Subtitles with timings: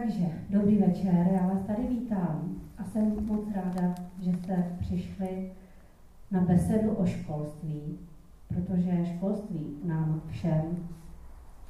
[0.00, 5.52] Takže, dobrý večer, já vás tady vítám a jsem moc ráda, že jste přišli
[6.30, 7.98] na besedu o školství,
[8.48, 10.62] protože školství nám všem,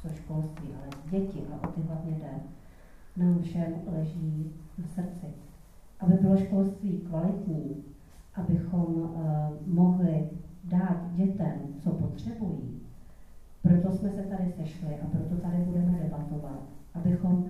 [0.02, 2.30] co školství, ale děti a o ty hlavně jde,
[3.16, 5.26] nám všem leží na srdci.
[6.00, 7.84] Aby bylo školství kvalitní,
[8.34, 9.14] abychom uh,
[9.66, 10.30] mohli
[10.64, 12.80] dát dětem, co potřebují,
[13.62, 16.62] proto jsme se tady sešli a proto tady budeme debatovat,
[16.94, 17.44] abychom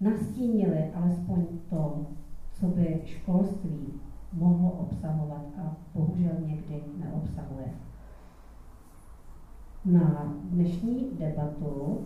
[0.00, 2.06] nastínili alespoň to,
[2.52, 4.00] co by školství
[4.32, 7.66] mohlo obsahovat a bohužel někdy neobsahuje.
[9.84, 12.04] Na dnešní debatu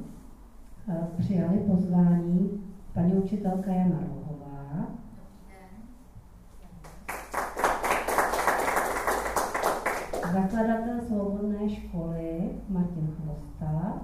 [0.89, 2.63] eh, přijali pozvání
[2.93, 4.87] paní učitelka Jana Rohová,
[10.33, 14.01] zakladatel svobodné školy Martin Chvosta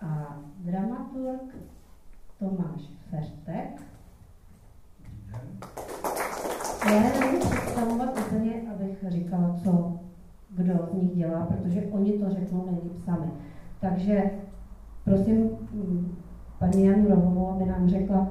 [0.00, 0.36] a
[0.70, 1.56] dramaturg
[2.38, 3.82] Tomáš Fertek.
[6.86, 10.00] Já nebudu představovat úplně, abych říkala, co
[10.50, 13.30] kdo z nich dělá, protože oni to řeknou nejlíp sami.
[13.80, 14.30] Takže
[15.04, 15.50] prosím
[16.58, 18.30] paní Janu Rohovou, aby nám řekla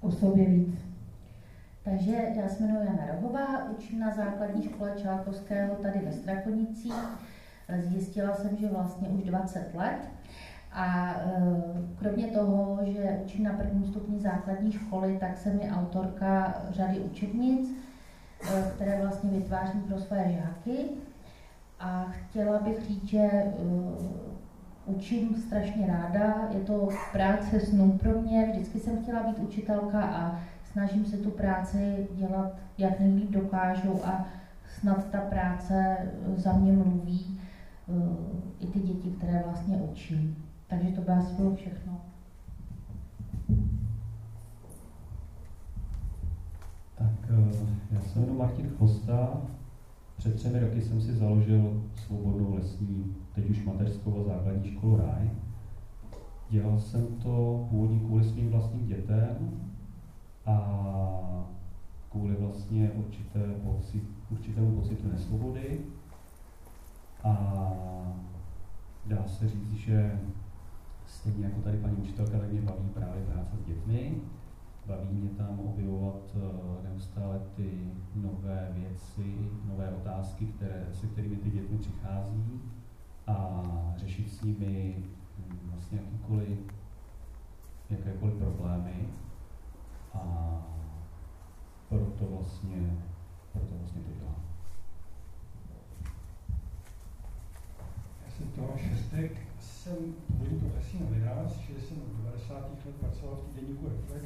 [0.00, 0.74] o sobě víc.
[1.84, 6.94] Takže já se jmenuji Jana Rohová, učím na základní škole Čákovského tady ve Strakonicích.
[7.78, 10.08] Zjistila jsem, že vlastně už 20 let.
[10.72, 11.42] A e,
[11.98, 17.70] kromě toho, že učím na prvním stupni základní školy, tak jsem i autorka řady učebnic,
[17.70, 20.84] e, které vlastně vytvářím pro své žáky.
[21.80, 23.52] A chtěla bych říct, že e,
[24.86, 30.40] učím strašně ráda, je to práce snů pro mě, vždycky jsem chtěla být učitelka a
[30.72, 34.26] snažím se tu práci dělat, jak nejlíp dokážu a
[34.80, 35.96] snad ta práce
[36.36, 37.40] za mě mluví
[38.60, 40.49] i ty děti, které vlastně učím.
[40.70, 41.00] Takže to
[41.36, 42.00] bylo všechno.
[46.94, 49.42] Tak eh, já jsem jmenuji Martin Chvosta.
[50.16, 55.30] Před třemi roky jsem si založil svobodnou lesní, teď už mateřskou a základní školu Ráj.
[56.50, 59.50] Dělal jsem to původně kvůli svým vlastním dětem,
[60.46, 61.46] a
[62.10, 65.80] kvůli vlastně určité pocit, určitému pocitu nesvobody.
[67.24, 67.62] A
[69.06, 70.20] dá se říct, že
[71.10, 74.22] stejně jako tady paní učitelka, tak mě baví právě práce s dětmi.
[74.86, 81.50] Baví mě tam objevovat eh, neustále ty nové věci, nové otázky, které, se kterými ty
[81.50, 82.60] dětmi přichází
[83.26, 83.62] a
[83.96, 84.96] řešit s nimi
[85.38, 86.58] hm, vlastně jakýkoliv,
[87.90, 89.08] jakékoliv problémy.
[90.14, 90.52] A
[91.88, 92.96] proto vlastně,
[93.52, 94.42] proto vlastně to dělám.
[98.24, 99.49] Já jsem Tomáš Šestek,
[99.80, 102.54] jsem původní profesní novinář, že jsem v 90.
[102.86, 104.24] let pracoval v týdenníku Reflex.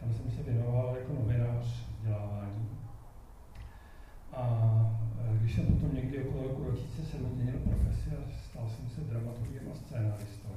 [0.00, 1.64] Tam jsem se věnoval jako novinář
[1.98, 2.68] vzdělávání.
[4.32, 4.44] A
[5.20, 9.72] e, když jsem potom někdy okolo roku 2007 změnil profesi a stal jsem se dramaturgem
[9.72, 10.56] a scénaristou,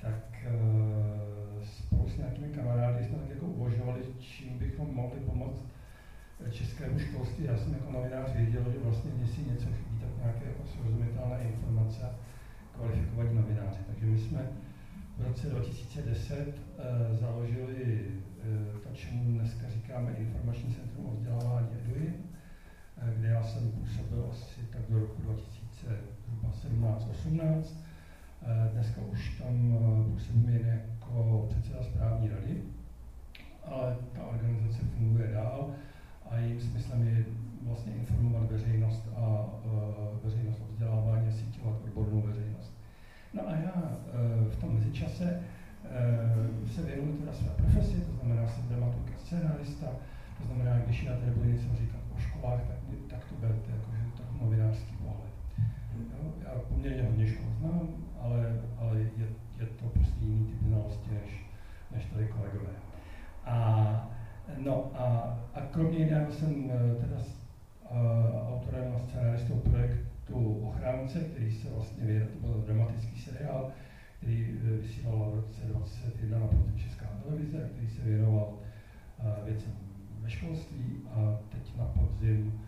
[0.00, 5.64] tak uh, spolu s nějakými kamarády jsme tak jako uvažovali, čím bychom mohli pomoct
[6.46, 7.44] eh, českému školství.
[7.44, 11.42] Já jsem jako novinář věděl, že vlastně mě si něco chybí, tak nějaké jako srozumitelné
[11.42, 12.10] informace
[12.78, 13.78] kvalifikovaní novináři.
[13.86, 14.50] Takže my jsme
[15.18, 16.44] v roce 2010 uh,
[16.78, 18.12] eh, založili uh,
[18.80, 22.14] to, čemu dneska říkáme Informační centrum o vzdělávání EDUI, uh,
[23.18, 27.64] kde já jsem působil asi tak do roku 2017-18
[28.42, 32.62] Eh, dneska už tam eh, působím jen jako předseda správní rady,
[33.64, 35.70] ale ta organizace funguje dál
[36.30, 37.24] a jejím smyslem je
[37.62, 42.72] vlastně informovat veřejnost a uh, veřejnost o vzdělávání a síťovat odbornou veřejnost.
[43.34, 48.48] No a já uh, v tom mezičase uh, se věnuju teda své profesi, to znamená
[48.48, 49.86] jsem dramaturg a scénárista,
[50.38, 52.76] to znamená, když já tady budu něco říkat o školách, tak,
[53.10, 55.32] tak to berte jako, že to novinářský pohled.
[55.98, 56.32] Jo?
[56.44, 57.88] Já poměrně hodně škol znám,
[58.20, 59.26] ale, ale je,
[59.60, 61.46] je to prostě jiný typ znalosti než,
[61.94, 62.72] než tady kolegové.
[63.44, 64.10] A,
[64.56, 71.52] no a, a kromě jiného jsem eh, teda uh, autorem a scenáristou projektu Ochránce, který
[71.52, 73.70] se vlastně věděl, to byl dramatický seriál,
[74.16, 79.72] který eh, vysílal v roce 2021 na Česká televize, který se věnoval uh, věcem
[80.20, 82.60] ve školství a teď na podzim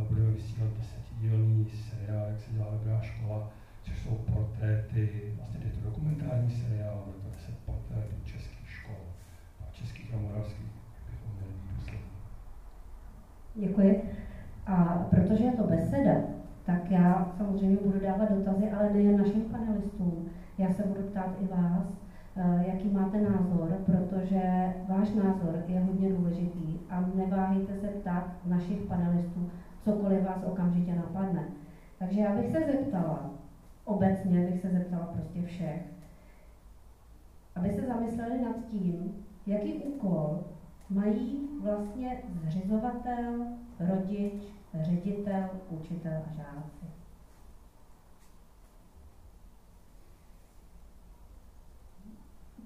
[0.00, 3.50] uh, budeme vysílat desetidílný seriál, jak se dělá dobrá škola,
[3.88, 8.96] což jsou portréty, vlastně je to dokumentární seriál, je to 10 portrétů českých škol,
[9.60, 10.72] a českých a moravských,
[11.10, 12.00] bychom měli být
[13.54, 14.10] Děkuji.
[14.66, 16.14] A protože je to beseda,
[16.64, 20.28] tak já pak samozřejmě budu dávat dotazy, ale nejen našim panelistům.
[20.58, 21.84] Já se budu ptát i vás,
[22.36, 28.80] eh, jaký máte názor, protože váš názor je hodně důležitý a neváhejte se ptát našich
[28.80, 29.50] panelistů,
[29.80, 31.44] cokoliv vás okamžitě napadne.
[31.98, 33.30] Takže já bych se zeptala,
[33.84, 35.82] obecně bych se zeptala prostě všech,
[37.56, 39.14] aby se zamysleli nad tím,
[39.46, 40.40] jaký úkol
[40.90, 43.46] mají vlastně zřizovatel,
[43.80, 46.77] rodič, ředitel, učitel a žáci.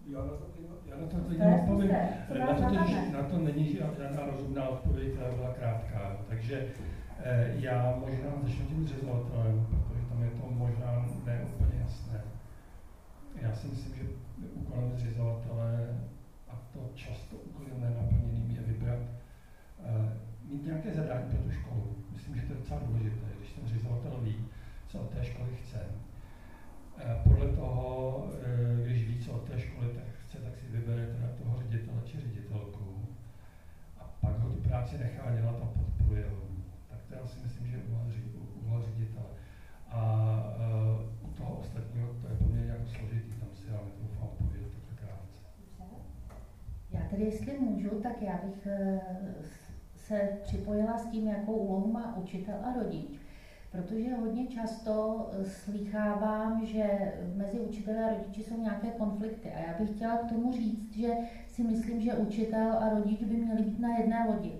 [0.06, 0.46] Já na to,
[0.86, 1.90] já na to teď odpovím.
[2.38, 6.16] Na to, teď, na to není žádná rozumná odpověď, která byla krátká.
[6.28, 6.64] Takže
[7.18, 12.20] eh, já možná začnu tím zřizovatelem, protože tam je to možná neúplně jasné.
[13.40, 14.02] Já si myslím, že
[14.54, 15.98] úkolem zřizovatele,
[16.48, 18.98] a to často úkolem nenaplněným, je vybrat,
[19.84, 20.12] eh,
[20.44, 21.96] mít nějaké zadání pro tu školu.
[22.12, 24.44] Myslím, že to je docela důležité, když ten zřizovatel ví,
[24.88, 25.78] co od té školy chce.
[27.04, 31.06] Eh, podle toho, eh, když ví, co od té školy tak chce, tak si vybere
[31.06, 33.06] teda toho ředitele či ředitelku
[34.00, 36.36] a pak ho tu práci nechá dělat a podporuje ho.
[36.90, 37.82] Tak to já si myslím, že
[38.62, 39.26] úloha ředitele.
[39.88, 40.02] A
[41.22, 44.94] uh, u toho ostatního to je poměrně jako složitý, tam si já netroufám odpovědět takhle
[44.96, 45.42] krátce.
[46.90, 48.66] Já tedy, jestli můžu, tak já bych
[49.96, 53.21] se připojila s tím, jakou úlohu má učitel a rodič.
[53.72, 59.50] Protože hodně často slýchávám, že mezi učiteli a rodiči jsou nějaké konflikty.
[59.50, 61.08] A já bych chtěla k tomu říct, že
[61.48, 64.52] si myslím, že učitel a rodič by měli být na jedné lodi.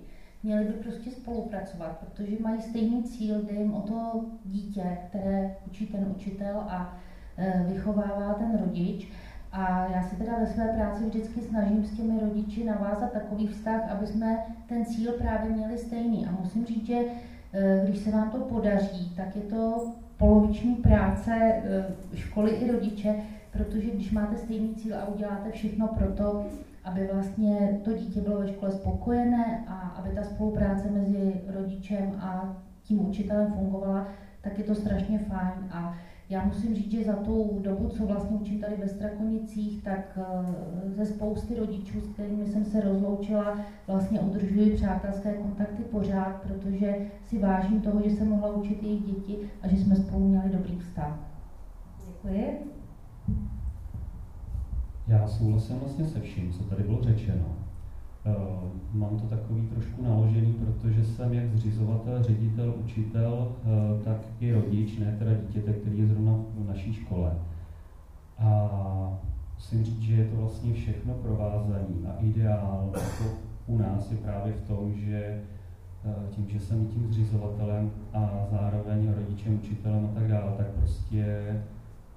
[0.43, 5.87] Měli by prostě spolupracovat, protože mají stejný cíl, jde jim o to dítě, které učí
[5.87, 6.99] ten učitel a
[7.37, 9.09] e, vychovává ten rodič.
[9.53, 13.91] A já se teda ve své práci vždycky snažím s těmi rodiči navázat takový vztah,
[13.91, 16.27] aby jsme ten cíl právě měli stejný.
[16.27, 17.05] A musím říct, že
[17.85, 21.33] když se vám to podaří, tak je to poloviční práce
[22.13, 23.15] e, školy i rodiče,
[23.51, 26.45] protože když máte stejný cíl a uděláte všechno pro to,
[26.85, 32.57] aby vlastně to dítě bylo ve škole spokojené a aby ta spolupráce mezi rodičem a
[32.83, 34.05] tím učitelem fungovala,
[34.43, 35.69] tak je to strašně fajn.
[35.71, 35.95] A
[36.29, 40.91] já musím říct, že za tu dobu, co vlastně učím tady ve Strakonicích, tak eh,
[40.91, 47.39] ze spousty rodičů, s kterými jsem se rozloučila, vlastně udržuji přátelské kontakty pořád, protože si
[47.39, 51.19] vážím toho, že jsem mohla učit jejich děti a že jsme spolu měli dobrý vztah.
[52.07, 52.73] Děkuji.
[55.09, 57.62] Já souhlasím vlastně se vším, co tady bylo řečeno.
[58.27, 64.53] Uh, mám to takový trošku naložený, protože jsem jak zřizovatel, ředitel, učitel, uh, tak i
[64.53, 67.33] rodič, ne teda dítěte, který je zrovna v naší škole.
[68.39, 68.71] A
[69.55, 73.35] musím říct, že je to vlastně všechno provázaný a ideál jako
[73.67, 75.43] u nás je právě v tom, že
[76.05, 81.45] uh, tím, že jsem tím zřizovatelem a zároveň rodičem, učitelem a tak dále, tak prostě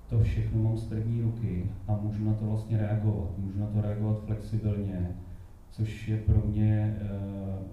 [0.10, 3.30] to všechno mám z první ruky a můžu na to vlastně reagovat.
[3.38, 5.16] Můžu na to reagovat flexibilně,
[5.75, 7.66] což je pro mě, uh,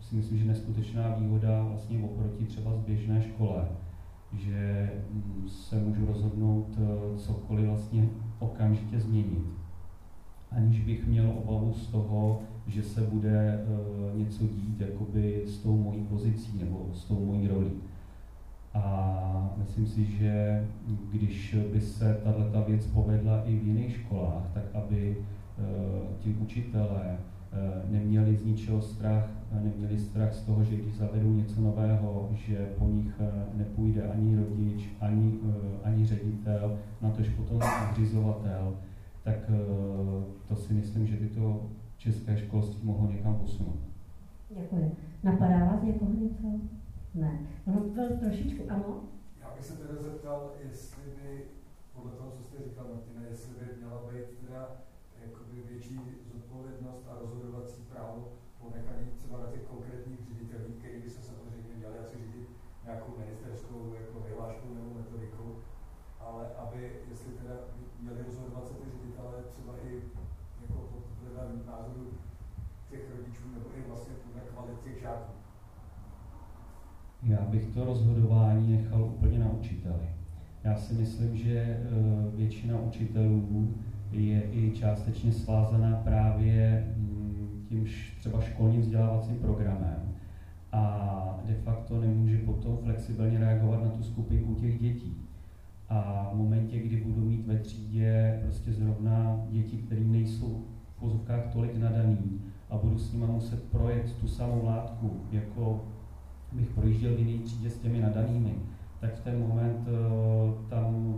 [0.00, 3.68] si myslím, že neskutečná výhoda vlastně oproti třeba z běžné škole,
[4.32, 8.08] že mm, se můžu rozhodnout uh, cokoliv vlastně
[8.38, 9.46] okamžitě změnit,
[10.50, 15.76] aniž bych měl obavu z toho, že se bude uh, něco dít jakoby s tou
[15.76, 17.72] mojí pozicí nebo s tou mojí rolí.
[18.74, 20.66] A myslím si, že
[21.10, 25.16] když by se tato věc povedla i v jiných školách, tak aby
[25.58, 27.18] Eh, ti učitelé eh,
[27.90, 32.84] neměli z ničeho strach, neměli strach z toho, že když zavedou něco nového, že po
[32.84, 35.38] nich eh, nepůjde ani rodič, ani,
[35.84, 37.60] ani ředitel, na tož potom
[37.92, 38.76] zřizovatel,
[39.22, 39.50] tak
[40.48, 43.78] to si myslím, že by to české školství mohlo někam posunout.
[44.50, 44.96] Děkuji.
[45.22, 46.60] Napadá vás někoho něco?
[47.14, 47.38] Ne.
[47.66, 49.00] Ono to trošičku, ano?
[49.40, 51.40] Já bych se teda zeptal, jestli by,
[51.94, 54.68] podle toho, co jste říkal, Martina, jestli by měla být teda
[55.78, 56.00] větší
[56.78, 58.32] zodpovědnost a rozhodovací právo
[58.62, 62.48] ponechaní třeba na těch konkrétních ředitelů, který by se samozřejmě měli asi řídit
[62.84, 65.48] nějakou ministerskou jako vyhláškou nebo metodikou,
[66.20, 67.54] ale aby, jestli teda
[68.00, 69.90] měli rozhodovat se ty ředitelé třeba i
[70.62, 70.78] jako
[71.18, 72.06] podle názoru
[72.90, 75.32] těch rodičů nebo i vlastně podle kvalit těch žáků.
[77.22, 80.08] Já bych to rozhodování nechal úplně na učiteli.
[80.64, 83.74] Já si myslím, že eh, většina učitelů
[84.12, 87.86] je i částečně svázaná právě mm, tím
[88.18, 90.14] třeba školním vzdělávacím programem
[90.72, 95.16] a de facto nemůže potom flexibilně reagovat na tu skupinku těch dětí.
[95.88, 100.64] A v momentě, kdy budu mít ve třídě prostě zrovna děti, které nejsou
[100.96, 105.84] v pozovkách tolik nadaný a budu s nimi muset projet tu samou látku, jako
[106.52, 108.54] bych projížděl v jiné třídě s těmi nadanými,
[109.00, 109.88] tak v ten moment
[110.68, 111.14] tam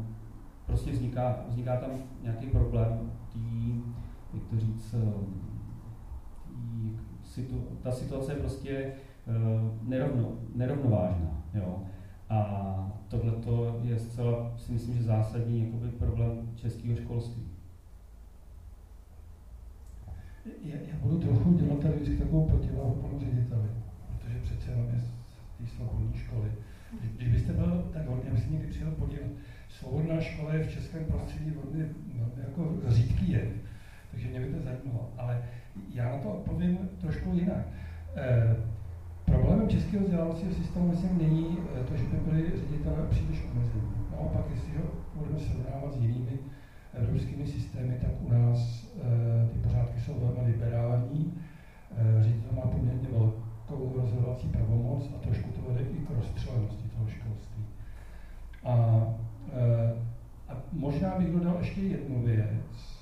[0.71, 1.91] prostě vzniká, vzniká tam
[2.23, 3.75] nějaký problém tý,
[4.35, 4.95] jak to říct,
[6.47, 8.93] tý, situ, ta situace je prostě
[9.83, 11.43] nerovno, nerovnovážná.
[11.55, 11.83] Jo?
[12.29, 13.33] A tohle
[13.83, 17.43] je zcela, si myslím, že zásadní jakoby, problém českého školství.
[20.63, 23.69] Já, já budu trochu dělat tady vždycky takovou protiváhu panu řediteli,
[24.09, 25.11] protože přece jenom je z
[25.59, 26.53] té školy.
[27.17, 29.31] Když byste byl tak hodně, já bych se někdy přijel podívat,
[29.81, 33.51] svobodná škola je v českém prostředí velmi, velmi jako řídký je,
[34.11, 35.13] takže mě by to zajímalo.
[35.19, 35.43] Ale
[35.95, 37.67] já na to odpovím trošku jinak.
[38.17, 38.57] E,
[39.31, 43.93] Problémem českého vzdělávacího systému myslím není eh, to, že by byli ředitelé příliš omezení.
[44.13, 44.85] Naopak, jestli ho
[45.15, 46.39] budeme srovnávat s jinými
[46.95, 51.35] evropskými systémy, tak u nás e, ty pořádky jsou velmi liberální.
[51.97, 57.09] E, ředitel má poměrně velkou rozhodovací pravomoc a trošku to vede i k rozstřelenosti toho
[57.09, 57.65] školství.
[58.65, 59.05] A,
[59.53, 59.95] e,
[60.49, 63.01] a možná bych dodal ještě jednu věc.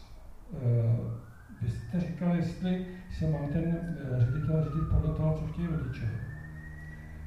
[0.54, 1.18] E,
[1.62, 2.86] vy jste říkal, jestli
[3.18, 6.08] se má ten eh, ředitel řídit podle toho, co chtějí rodiče.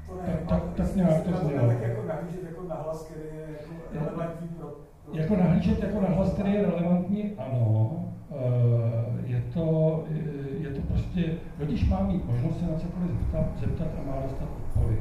[0.08, 1.68] To ne, tak, tak, tak nějak to znělo.
[1.68, 4.68] Tak jako nahlížet jako nahlas, který je jako relevantní pro,
[5.06, 5.18] pro...
[5.18, 8.06] Jako nahlížet jako nahlas, který je relevantní, ano.
[8.32, 10.06] Eh, je to,
[10.60, 14.50] je to prostě, rodič má mít možnost se na cokoliv zeptat, zeptat a má dostat
[14.66, 15.00] odpověď.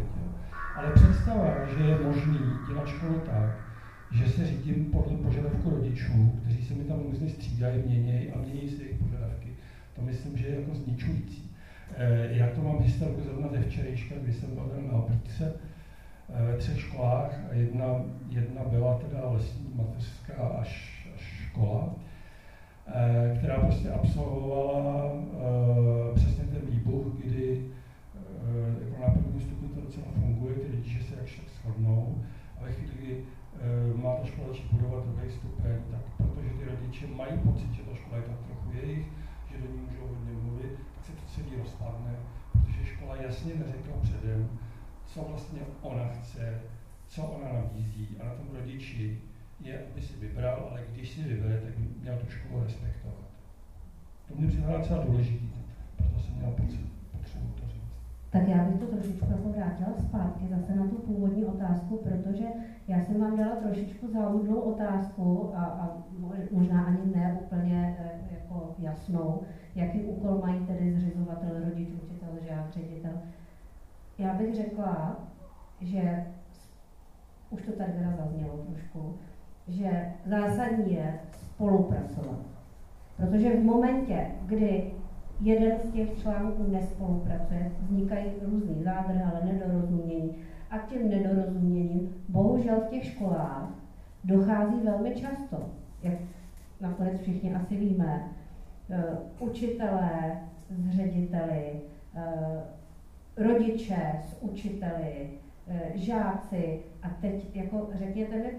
[0.77, 3.70] Ale představa, že je možný dělat školu tak,
[4.13, 8.69] že se řídím podle požadavku rodičů, kteří se mi tam různě střídají, měnějí a mění
[8.69, 9.49] si jejich požadavky.
[9.97, 11.51] To myslím, že je jako zničující.
[11.97, 15.55] Eh, já to mám historiku zrovna ze včerejška, kdy jsem byl na oblídce
[16.29, 21.95] eh, ve třech školách jedna, jedna byla teda lesní mateřská až, až škola,
[22.87, 25.13] eh, která prostě absolvovala
[26.15, 27.65] přesně ten výbuch, kdy
[28.81, 32.25] jako na prvním stupni to docela funguje, ty rodiče se jakž tak shodnou
[32.61, 33.17] a ve chvíli, kdy
[33.95, 37.95] má ta škola začít budovat druhý stupeň, tak protože ty rodiče mají pocit, že ta
[37.95, 39.07] škola je tak trochu jejich,
[39.51, 42.17] že do ní můžou hodně mluvit, tak se to celý rozpadne,
[42.53, 44.59] protože škola jasně neřekla předem,
[45.07, 46.61] co vlastně ona chce,
[47.09, 49.19] co ona nabízí a na tom rodiči
[49.61, 53.31] je, aby si vybral, ale když si vybere, tak měl tu školu respektovat.
[54.29, 55.51] To mě připadá docela důležitý,
[55.97, 57.00] proto jsem měl pocit.
[58.31, 62.45] Tak já bych to trošičku jako vrátila zpátky zase na tu původní otázku, protože
[62.89, 65.97] já jsem vám dala trošičku záludnou otázku a, a
[66.51, 69.43] možná ani ne úplně e, jako jasnou,
[69.75, 73.13] jaký úkol mají tedy zřizovatel, rodič, učitel, žák, ředitel.
[74.19, 75.17] Já bych řekla,
[75.81, 76.25] že
[77.51, 79.15] už to tady teda zaznělo trošku,
[79.69, 82.39] že zásadní je spolupracovat.
[83.17, 84.93] Protože v momentě, kdy
[85.41, 90.37] jeden z těch článků nespolupracuje, vznikají různý zádrhy, ale nedorozumění.
[90.71, 93.69] A k těm nedorozuměním bohužel v těch školách
[94.25, 95.71] dochází velmi často,
[96.03, 96.15] jak
[96.81, 98.29] nakonec všichni asi víme,
[98.91, 99.05] eh,
[99.39, 101.81] učitelé s řediteli,
[102.17, 102.61] eh,
[103.37, 105.31] rodiče s učiteli,
[105.69, 106.81] eh, žáci.
[107.03, 108.53] A teď jako řekněte mi,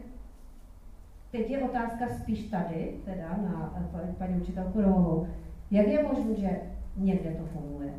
[1.31, 3.73] teď je otázka spíš tady, teda na
[4.17, 5.27] paní učitelku Rohovou,
[5.71, 6.59] jak je možné, že
[6.98, 7.93] někde to funguje?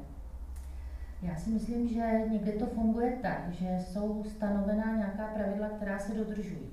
[1.22, 6.14] Já si myslím, že někde to funguje tak, že jsou stanovená nějaká pravidla, která se
[6.14, 6.70] dodržují.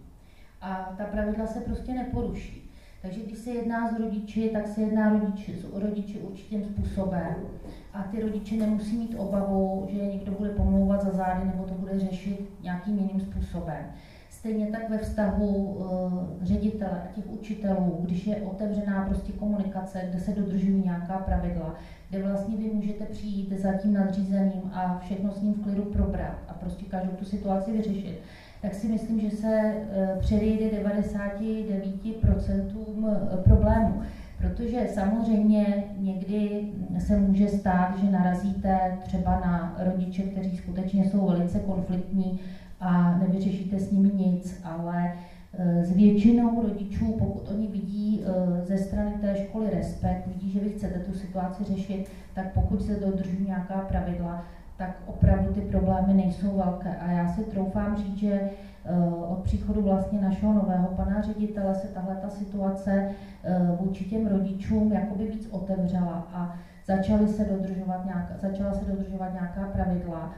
[0.61, 2.71] A ta pravidla se prostě neporuší.
[3.01, 7.35] Takže když se jedná s rodiči, tak se jedná rodiči, s rodiči určitým způsobem.
[7.93, 11.99] A ty rodiče nemusí mít obavu, že někdo bude pomlouvat za zády nebo to bude
[11.99, 13.85] řešit nějakým jiným způsobem.
[14.39, 15.87] Stejně tak ve vztahu uh,
[16.41, 21.75] ředitele a těch učitelů, když je otevřená prostě komunikace, kde se dodržují nějaká pravidla,
[22.09, 26.37] kde vlastně vy můžete přijít za tím nadřízeným a všechno s ním v klidu probrat
[26.47, 28.21] a prostě každou tu situaci vyřešit,
[28.61, 29.75] tak si myslím, že se
[30.13, 34.01] uh, předejde 99% eh, problémů.
[34.37, 36.67] Protože samozřejmě někdy
[36.99, 42.39] se může stát, že narazíte třeba na rodiče, kteří skutečně jsou velice konfliktní,
[42.79, 45.13] a nevyřešíte s nimi nic, ale
[45.53, 50.59] e, s většinou rodičů, pokud oni vidí e, ze strany té školy respekt, vidí, že
[50.59, 54.43] vy chcete tu situaci řešit, tak pokud se dodržují nějaká pravidla,
[54.77, 56.95] tak opravdu ty problémy nejsou velké.
[56.95, 58.49] A já si troufám říct, že e,
[59.29, 63.09] od příchodu vlastně našeho nového pana ředitele se tahle ta situace
[63.79, 66.55] vůči těm rodičům jakoby víc otevřela a
[66.87, 70.31] začaly se dodržovat nějaká, začala se dodržovat nějaká pravidla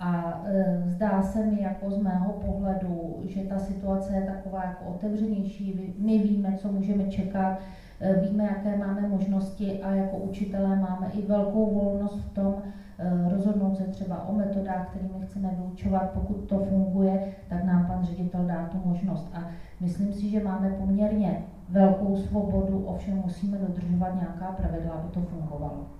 [0.00, 4.84] a e, zdá se mi jako z mého pohledu, že ta situace je taková jako
[4.84, 5.94] otevřenější.
[5.98, 7.58] My víme, co můžeme čekat,
[8.00, 12.62] e, víme, jaké máme možnosti a jako učitelé máme i velkou volnost v tom
[13.02, 16.10] Eh, rozhodnout se třeba o metodách, kterými chceme vyučovat.
[16.10, 19.30] Pokud to funguje, tak nám pan ředitel dá tu možnost.
[19.34, 19.48] A
[19.80, 25.99] myslím si, že máme poměrně velkou svobodu, ovšem musíme dodržovat nějaká pravidla, aby to fungovalo.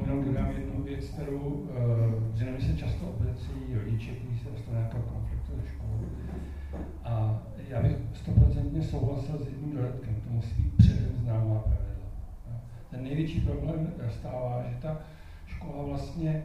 [0.00, 1.68] Jenom dodám jednu věc, kterou,
[2.34, 6.06] že na se často obrací rodiče, kteří se dostanou nějakého konfliktu ze školy.
[7.04, 11.88] A já bych stoprocentně souhlasil s jedním dodatkem, to musí být předem známá pravidla
[12.90, 15.00] ten největší problém stává, že ta
[15.46, 16.42] škola vlastně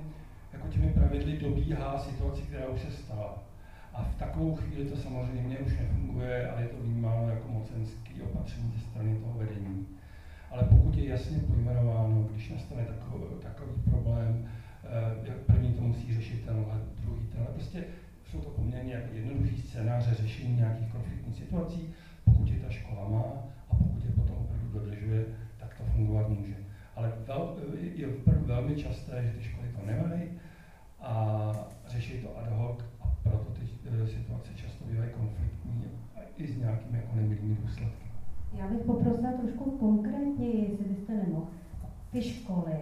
[0.54, 3.44] jako těmi pravidly dobíhá situaci, která už se stala.
[3.94, 8.72] A v takovou chvíli to samozřejmě už nefunguje a je to vnímáno jako mocenský opatření
[8.76, 9.88] ze strany toho vedení.
[10.54, 14.50] Ale pokud je jasně pojmenováno, když nastane takový, takový problém,
[14.84, 17.84] eh, jak první to musí řešit tenhle, druhý tenhle, prostě
[18.32, 21.94] jsou to poměrně jednoduchý scénáře řešení nějakých konfliktních situací,
[22.26, 23.24] pokud je ta škola má
[23.70, 25.26] a pokud je potom opravdu dodržuje,
[25.78, 26.56] to fungovat může.
[26.96, 27.58] Ale vel,
[27.96, 28.08] je
[28.46, 30.30] velmi časté, že ty školy to nemají
[31.00, 31.52] a
[31.88, 35.86] řeší to ad hoc a proto ty eh, situace často bývají konfliktní
[36.38, 38.03] i s nějakými jako nemilými důsledky.
[38.60, 41.48] Já bych poprosila trošku konkrétněji, jestli byste nemohl.
[42.12, 42.78] Ty školy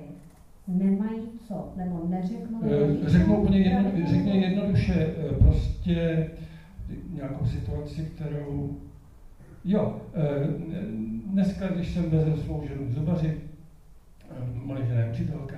[0.68, 2.62] nemají co, nebo neřeknou?
[2.64, 6.28] Eh, řeknu úplně jedno, řekne jednoduše, eh, prostě
[7.14, 8.78] nějakou situaci, kterou
[9.66, 10.22] Jo, eh,
[11.26, 13.38] dneska, když jsem vezl svou ženu k zubaři,
[14.78, 15.58] je učitelka,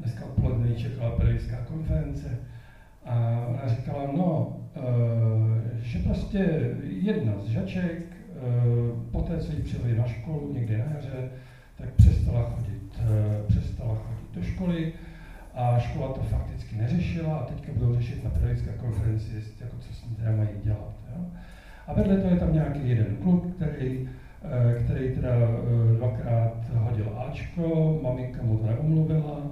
[0.00, 2.38] dneska odpoledne čekala pedagogická konference
[3.04, 4.56] a ona říkala, no,
[5.80, 6.38] že prostě
[6.82, 8.17] jedna z žaček,
[9.12, 11.30] po té, co ji přiveli na školu někdy na jaře,
[11.76, 13.00] tak přestala chodit,
[13.48, 14.92] přestala chodit do školy
[15.54, 19.30] a škola to fakticky neřešila a teďka budou řešit na pedagogické konferenci,
[19.60, 20.94] jako co s ní teda mají dělat.
[21.16, 21.24] Jo?
[21.86, 24.08] A vedle toho je tam nějaký jeden kluk, který,
[24.42, 29.50] eh, který teda eh, dvakrát hodil Ačko, maminka mu to neomluvila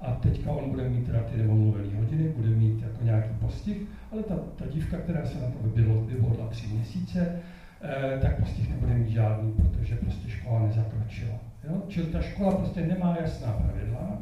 [0.00, 4.22] a teďka on bude mít teda ty neomluvené hodiny, bude mít jako nějaký postih, ale
[4.22, 7.40] ta, ta dívka, která se na to vyvodla tři měsíce, eh,
[8.20, 11.34] tak postih nebude mít žádný, protože prostě škola nezakročila.
[11.68, 11.82] Jo?
[11.88, 14.18] Čili ta škola prostě nemá jasná pravidla,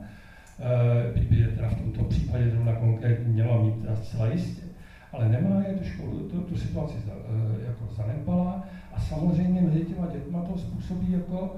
[1.14, 4.70] byť by je teda v tomto případě zrovna konkrétně měla mít teda zcela jistě
[5.12, 9.80] ale nemá je tu školu, tu, tu situaci za, uh, jako zanedbala a samozřejmě mezi
[9.80, 11.56] těma dětma to způsobí jako,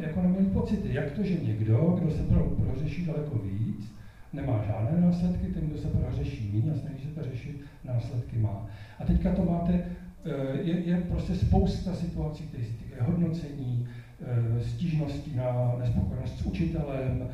[0.00, 0.94] jako neměli pocity.
[0.94, 3.92] Jak to, že někdo, kdo se pro, prořeší daleko víc,
[4.32, 8.66] nemá žádné následky, ten, kdo se prořeší méně a snaží se to řešit, následky má.
[8.98, 9.84] A teďka to máte,
[10.62, 13.88] je, je prostě spousta situací, které se týkají hodnocení,
[14.60, 17.28] stížností na nespokojenost s učitelem,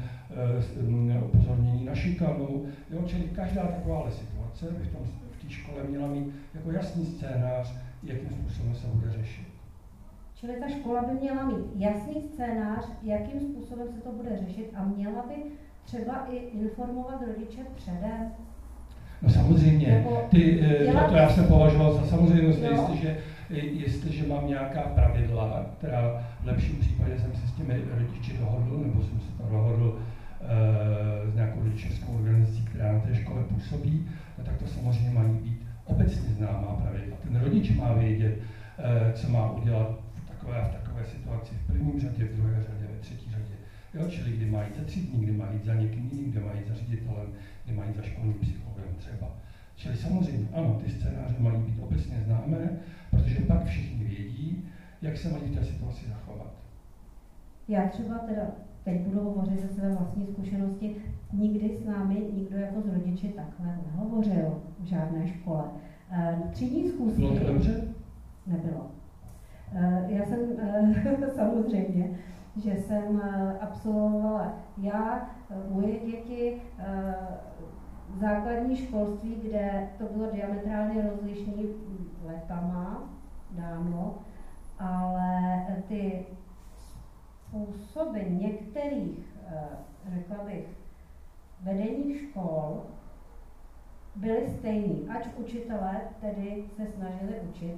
[1.25, 5.85] upozornění na šikanu, jo, čili každá taková situace situace by v, tom, v té škole
[5.85, 9.47] měla mít jako jasný scénář, jakým způsobem se bude řešit.
[10.35, 14.85] Čili ta škola by měla mít jasný scénář, jakým způsobem se to bude řešit a
[14.85, 15.35] měla by
[15.85, 18.33] třeba i informovat rodiče předem.
[19.23, 23.17] No samozřejmě, ty, eh, to, to já jsem považoval za samozřejmost, jestliže,
[23.51, 29.03] jestliže mám nějaká pravidla, která v lepším případě jsem se s těmi rodiči dohodl, nebo
[29.03, 29.99] jsem se to dohodl
[30.41, 35.31] e, s nějakou rodičovskou organizací, která na té škole působí, no tak to samozřejmě mají
[35.31, 37.17] být obecně známá pravidla.
[37.23, 38.39] Ten rodič má vědět,
[38.79, 42.55] eh, co má udělat v takové a v takové situaci, v prvním řadě, v druhé
[42.55, 42.86] řadě.
[43.97, 46.75] Jo, čili kdy mají za tři dní, kdy mají za někým jiným, kdy mají za
[46.75, 47.33] ředitelem,
[47.65, 49.29] kdy mají za školním psychologem třeba.
[49.77, 52.79] Čili samozřejmě, ano, ty scénáře mají být obecně známé,
[53.11, 54.69] protože pak všichni vědí,
[55.03, 56.53] jak se mají v té situaci zachovat.
[57.69, 58.47] Já třeba teda
[58.85, 60.97] teď budu hovořit ze své vlastní zkušenosti,
[61.33, 65.65] nikdy s námi nikdo jako z rodiči takhle nehovořil v žádné škole.
[66.11, 67.21] Eh, třídní zkusky...
[67.21, 67.89] Bylo to dobře?
[68.47, 68.91] Nebylo.
[69.75, 72.11] Eh, já jsem eh, samozřejmě,
[72.57, 73.23] že jsem
[73.61, 75.31] absolvovala já,
[75.71, 76.63] moje děti,
[78.21, 81.69] základní školství, kde to bylo diametrálně rozlišný
[82.25, 83.11] letama
[83.51, 84.15] dávno,
[84.79, 86.27] ale ty
[86.79, 89.69] způsoby některých, eh,
[90.15, 90.69] řekla bych,
[91.63, 92.83] vedení škol
[94.15, 97.77] byly stejný, ať učitelé tedy se snažili učit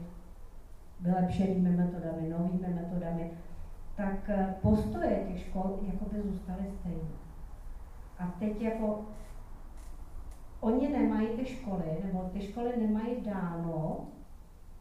[1.00, 3.30] vylepšenými metodami, novými metodami,
[3.98, 7.08] tak eh, postoje těch škol jako by zůstaly stejné.
[8.18, 9.04] A teď jako
[10.60, 14.06] oni nemají ty školy, nebo ty školy nemají dáno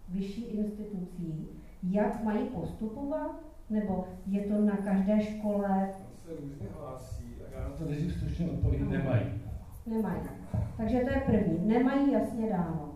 [0.10, 1.48] vyšší institucí,
[1.84, 3.32] jak mají postupovat,
[3.70, 5.90] nebo je to na každé škole?
[6.16, 9.26] se různě hlásí a já na to nejdřív stručně odpovím, nemají.
[9.86, 10.22] Nemají.
[10.78, 11.68] Takže to je první.
[11.68, 12.87] Nemají jasně dáno.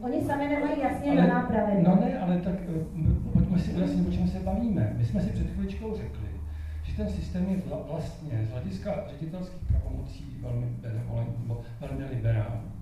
[0.00, 1.94] Oni sami nemají jasně ale, daná pravidla.
[1.94, 4.94] No ne, ale tak eh, pojďme si ujasnit, o čem se bavíme.
[4.98, 6.28] My jsme si před chvíličkou řekli,
[6.82, 12.72] že ten systém je vlastně z hlediska ředitelských pravomocí velmi benevolentní, velmi liberální.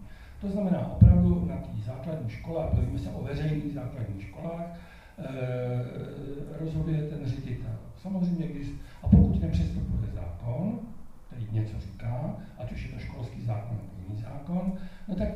[0.41, 4.67] To znamená opravdu na té základní škole, bavíme se o veřejných základních školách,
[5.19, 5.25] e,
[6.61, 7.73] rozhoduje ten ředitel.
[8.03, 8.69] Samozřejmě, když,
[9.03, 10.79] a pokud nepřestupuje zákon,
[11.27, 14.73] který něco říká, ať už je to školský zákon nebo jiný zákon,
[15.09, 15.29] no tak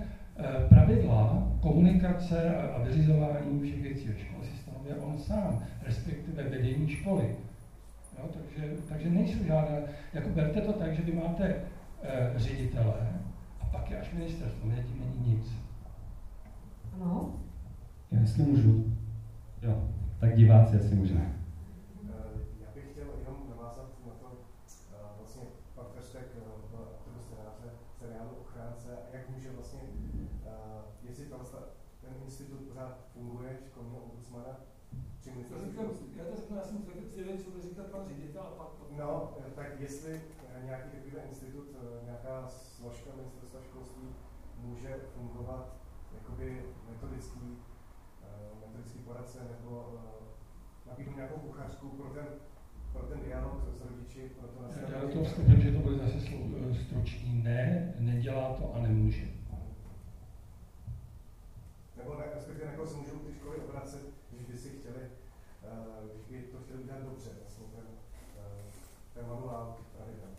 [0.68, 7.36] pravidla komunikace a, vyřizování všech věcí ve škole si stanovuje on sám, respektive vedení školy.
[8.18, 13.08] Jo, takže, takže nejsou žádné, jako berte to tak, že vy máte e, ředitele
[13.60, 15.52] a pak je až ministerstvo, ne, tím není nic.
[16.94, 17.34] Ano?
[18.10, 18.84] Já jestli můžu.
[19.62, 19.88] Jo,
[20.20, 21.32] tak diváci asi můžeme.
[22.08, 22.12] Eh,
[22.60, 24.28] já bych chtěl jenom navázat na to,
[24.92, 25.42] eh, vlastně
[25.74, 26.88] pan Ferstek byl autor
[27.20, 29.80] scénáře seriálu Ochránce, jak může vlastně,
[31.08, 31.40] jestli tam
[32.00, 32.98] ten institut pořád
[33.30, 34.52] funguje, školního ombudsmana,
[35.20, 35.82] při ministerstvu
[36.16, 36.78] Já to řeknu, já jsem
[37.12, 38.68] zvědavý, co bude říkat pan ředitel a pak...
[38.98, 40.20] No, tak jestli
[40.64, 41.66] nějaký takový institut,
[42.04, 44.08] nějaká složka ministerstva školství
[44.56, 45.76] může fungovat
[46.14, 47.58] jakoby metodický,
[48.66, 50.00] metodický poradce nebo
[50.86, 52.26] nabídnout nějakou kuchařku pro ten,
[52.92, 54.94] pro ten dialog s rodiči, pro to nastavení.
[54.94, 56.20] Já to vstupím, že to bude zase
[56.86, 57.42] stručný.
[57.42, 59.39] Ne, nedělá to a nemůže.
[62.00, 66.08] Nebo ne, respektive na koho se můžou ty školy obracet, když by si chtěli, uh,
[66.28, 68.72] když by to chtěli udělat dobře, vlastně ten, uh,
[69.14, 70.30] ten manuál pravidel.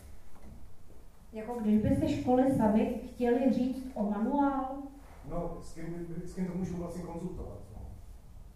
[1.32, 4.82] Jako když by si školy sami chtěli říct o manuál?
[5.30, 7.82] No, s kým, s kým to můžu vlastně konzultovat, no.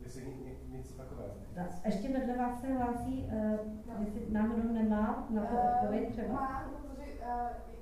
[0.00, 1.34] jestli ně, něco takového.
[1.84, 3.24] Ještě vedle vás se hlásí,
[3.86, 6.32] uh, jestli náhodou nemá na to odpověď třeba?
[6.32, 7.75] Má, protože uh,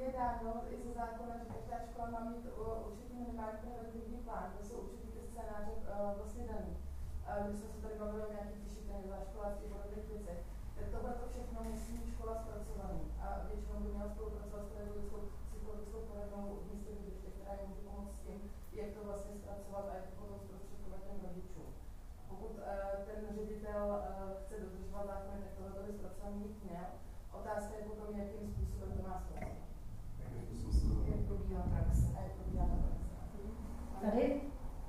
[0.00, 4.48] je dáno i ze zákona, že každá škola má mít uh, určitý minimální preventivní plán,
[4.56, 6.72] to jsou určitý ty scénáře uh, vlastně daný.
[6.76, 10.40] Uh, my jsme se tady bavili o nějakých těšitelných záškoláckých podobných věcech.
[10.76, 15.20] Tak tohle to všechno musí mít škola zpracovaný a většinou by měla spolupracovat s pedagogickou
[15.48, 18.38] psychologickou poradnou místě bydliště, která jim může pomoct s tím,
[18.78, 21.68] jak to vlastně zpracovat a jak to potom zprostředkovat těm rodičům.
[22.28, 22.64] Pokud uh,
[23.06, 26.88] ten ředitel uh, chce dodržovat zákony, tak tohle by zpracovaný mít měl.
[27.40, 29.22] Otázka je potom, jakým způsobem to má.
[31.06, 33.06] Jak probíhá praxe a jak probíhá ta praxe.
[34.02, 34.40] Tady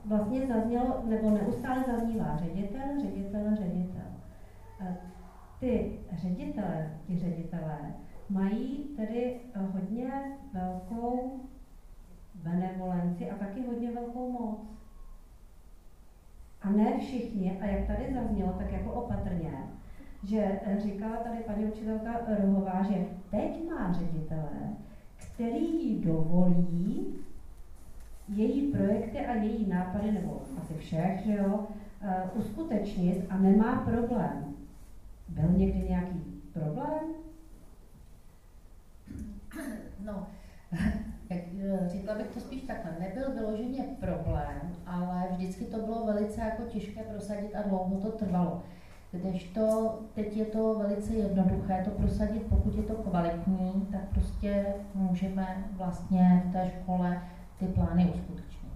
[0.06, 4.02] vlastně zaznělo, nebo neustále zaznívá ředitel, ředitel, ředitel.
[5.60, 7.94] Ty ředitele, ti ředitelé,
[8.30, 11.40] mají tedy hodně velkou
[12.36, 14.60] benevolenci a taky hodně velkou moc.
[16.62, 19.52] A ne všichni, a jak tady zaznělo, tak jako opatrně,
[20.24, 24.76] že říkala tady paní učitelka Rohová, že teď má ředitele,
[25.18, 27.16] který jí dovolí
[28.36, 31.68] její projekty a její nápady, nebo asi všech, že jo,
[32.02, 34.56] uh, uskutečnit a nemá problém.
[35.28, 37.14] Byl někdy nějaký problém?
[40.06, 40.28] No,
[41.30, 46.64] eh, řekla bych to spíš takhle, nebyl vyloženě problém, ale vždycky to bylo velice jako
[46.64, 48.64] těžké prosadit a dlouho to trvalo.
[49.12, 55.64] Kdežto teď je to velice jednoduché to prosadit, pokud je to kvalitní, tak prostě můžeme
[55.78, 57.22] vlastně v té škole
[57.60, 58.72] ty plány uskutečnit.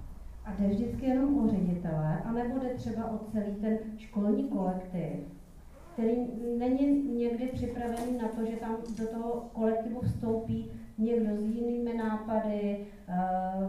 [0.46, 5.12] A jde vždycky jenom o ředitele, anebo jde třeba o celý ten školní kolektiv,
[5.94, 6.16] který
[6.58, 12.86] není někdy připravený na to, že tam do toho kolektivu vstoupí někdo s jinými nápady,
[13.08, 13.14] eh,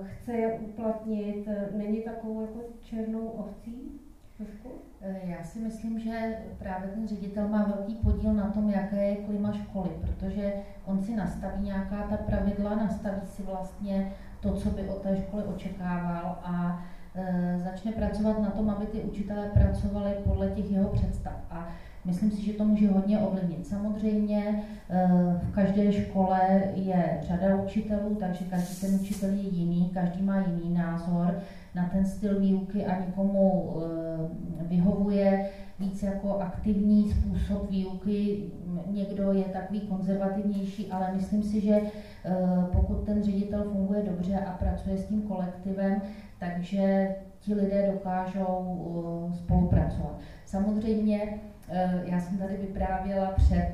[0.03, 4.01] chce je uplatnit, není takovou jako černou ovcí?
[4.37, 4.69] Trošku?
[5.01, 9.17] Eh, já si myslím, že právě ten ředitel má velký podíl na tom, jaké je
[9.17, 10.53] klima školy, protože
[10.85, 15.45] on si nastaví nějaká ta pravidla, nastaví si vlastně to, co by od té školy
[15.45, 21.37] očekával a e, začne pracovat na tom, aby ty učitelé pracovali podle těch jeho představ.
[21.51, 21.69] A
[22.05, 23.67] myslím si, že to může hodně ovlivnit.
[23.67, 25.09] Samozřejmě e,
[25.43, 30.75] v každé škole je řada učitelů, takže každý ten učitel je jiný, každý má jiný
[30.75, 31.41] názor
[31.77, 38.43] na ten styl výuky a někomu e, vyhovuje víc jako aktivní způsob výuky,
[38.91, 42.33] někdo je takový konzervativnější, ale myslím si, že eh,
[42.73, 46.03] pokud ten ředitel funguje dobře a pracuje s tím kolektivem,
[46.39, 50.19] takže ti lidé dokážou eh, spolupracovat.
[50.45, 53.73] Samozřejmě eh, já jsem tady vyprávěla před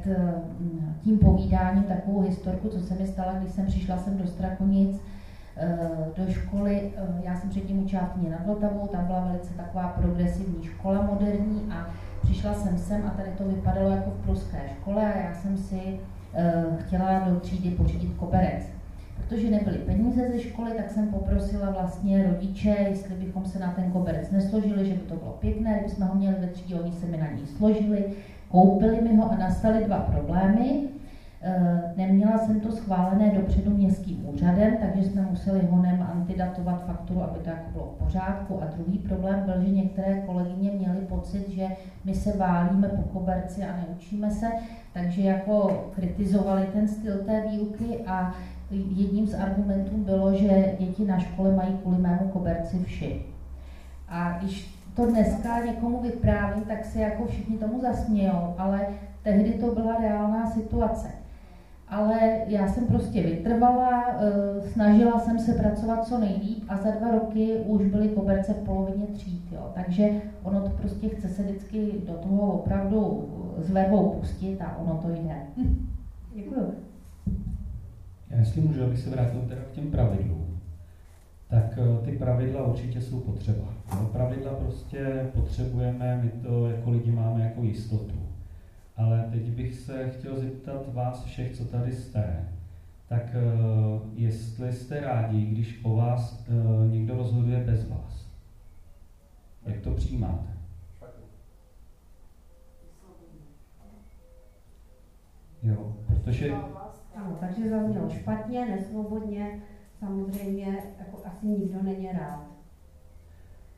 [1.02, 5.00] tím povídáním takovou historku, co se mi stalo, když jsem přišla sem do Strakonic,
[6.16, 6.92] do školy,
[7.24, 11.86] já jsem předtím v nad Vltavou, tam byla velice taková progresivní škola moderní a
[12.22, 15.76] přišla jsem sem a tady to vypadalo jako v pruské škole a já jsem si
[15.76, 18.62] uh, chtěla do třídy pořídit koberec.
[19.16, 23.90] Protože nebyly peníze ze školy, tak jsem poprosila vlastně rodiče, jestli bychom se na ten
[23.90, 27.16] koberec nesložili, že by to bylo pěkné, kdybychom ho měli ve třídě, oni se mi
[27.16, 28.04] na něj složili.
[28.48, 30.88] Koupili mi ho a nastaly dva problémy.
[31.44, 37.38] Eh, neměla jsem to schválené dopředu městským úřadem, takže jsme museli honem antidatovat fakturu, aby
[37.38, 38.62] to jako bylo v pořádku.
[38.62, 41.66] A druhý problém byl, že některé kolegyně měly pocit, že
[42.04, 44.46] my se válíme po koberci a neučíme se,
[44.92, 48.34] takže jako kritizovali ten styl té výuky a
[48.70, 53.22] jedním z argumentů bylo, že děti na škole mají kvůli mému koberci vši.
[54.08, 58.86] A když to dneska někomu vyprávím, tak se jako všichni tomu zasmějou, ale
[59.22, 61.21] tehdy to byla reálná situace
[61.92, 67.10] ale já jsem prostě vytrvala, eh, snažila jsem se pracovat co nejlíp a za dva
[67.10, 69.70] roky už byly koberce v polovině tříd, jo.
[69.74, 70.10] takže
[70.42, 73.28] ono to prostě chce se vždycky do toho opravdu
[73.58, 75.36] s vervou pustit a ono to jde.
[76.34, 76.74] Děkuji.
[78.30, 80.60] Já jestli můžu, abych se vrátil teda k těm pravidlům,
[81.48, 83.64] tak eh, ty pravidla určitě jsou potřeba.
[83.94, 88.21] No, pravidla prostě potřebujeme, my to jako lidi máme jako jistotu.
[88.96, 92.48] Ale teď bych se chtěl zeptat vás všech, co tady jste,
[93.08, 98.26] tak uh, jestli jste rádi, když po vás uh, někdo rozhoduje bez vás.
[99.66, 100.52] Jak to přijímáte?
[105.62, 106.52] Jo, protože...
[107.14, 109.62] Ano, takže zaznělo špatně, nesvobodně,
[109.98, 112.51] samozřejmě jako asi nikdo není rád.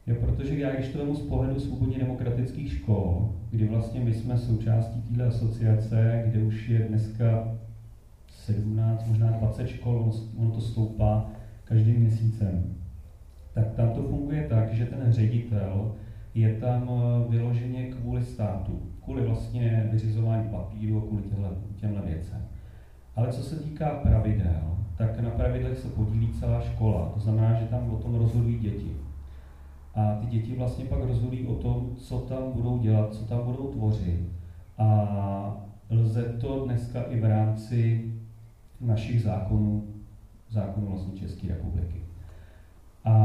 [0.06, 4.38] Jo, protože já, když to vemu z pohledu svobodně demokratických škol, kdy vlastně my jsme
[4.38, 7.54] součástí této asociace, kde už je dneska
[8.30, 11.30] 17, možná 20 škol, ono to stoupá
[11.64, 12.74] každým měsícem,
[13.54, 15.94] tak tam to funguje tak, že ten ředitel
[16.34, 22.46] je tam eh, vyloženě kvůli státu, kvůli vlastně vyřizování papíru kvůli těmhle, těmhle věcem.
[23.16, 27.10] Ale co se týká pravidel, tak na pravidlech se podílí celá škola.
[27.14, 28.90] To znamená, že tam o tom rozhodují děti.
[29.94, 33.72] A ty děti vlastně pak rozhodují o tom, co tam budou dělat, co tam budou
[33.72, 34.28] tvořit.
[34.78, 35.57] A
[35.90, 38.11] lze to dneska i v rámci
[38.80, 39.85] našich zákonů,
[40.50, 42.00] zákonů vlastně České republiky.
[43.04, 43.16] A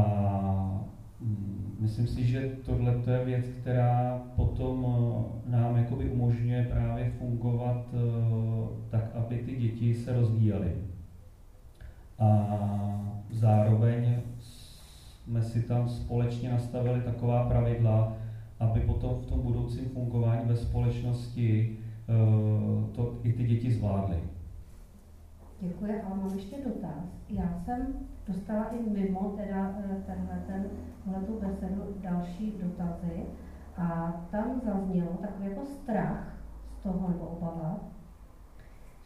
[1.19, 4.86] mm, myslím si, že tohle je věc, která potom
[5.47, 7.97] eh, nám jakoby umožňuje právě fungovat eh,
[8.89, 10.71] tak, aby ty děti se rozvíjaly.
[12.19, 12.60] A
[13.32, 14.21] zároveň
[15.29, 18.13] jsme si tam společně nastavili taková pravidla,
[18.59, 24.17] aby potom v tom budoucím fungování ve společnosti eh, to i ty děti zvládly.
[25.59, 27.03] Děkuji, ale mám ještě dotaz.
[27.29, 27.87] Já jsem
[28.27, 30.65] dostala i mimo teda eh, tenhle, ten,
[31.25, 33.23] tu besedu další dotazy
[33.77, 36.37] a tam zaznělo takový jako strach
[36.79, 37.79] z toho nebo obava,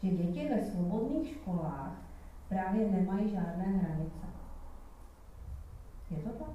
[0.02, 1.92] že děti ve svobodných školách
[2.48, 4.33] právě nemají žádné hranice.
[6.16, 6.48] Je to tak?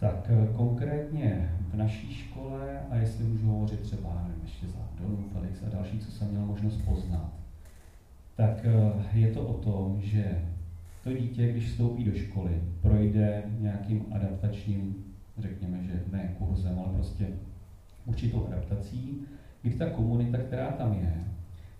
[0.00, 5.24] Tak eh, konkrétně v naší škole, a jestli můžu hovořit třeba nevím, ještě za Donu,
[5.32, 7.32] Felix a další, co jsem měl možnost poznat,
[8.36, 10.44] tak eh, je to o tom, že
[11.04, 15.04] to dítě, když vstoupí do školy, projde nějakým adaptačním,
[15.38, 17.26] řekněme, že ne kurzem, ale prostě
[18.04, 19.26] určitou adaptací,
[19.62, 21.24] kdy ta komunita, která tam je,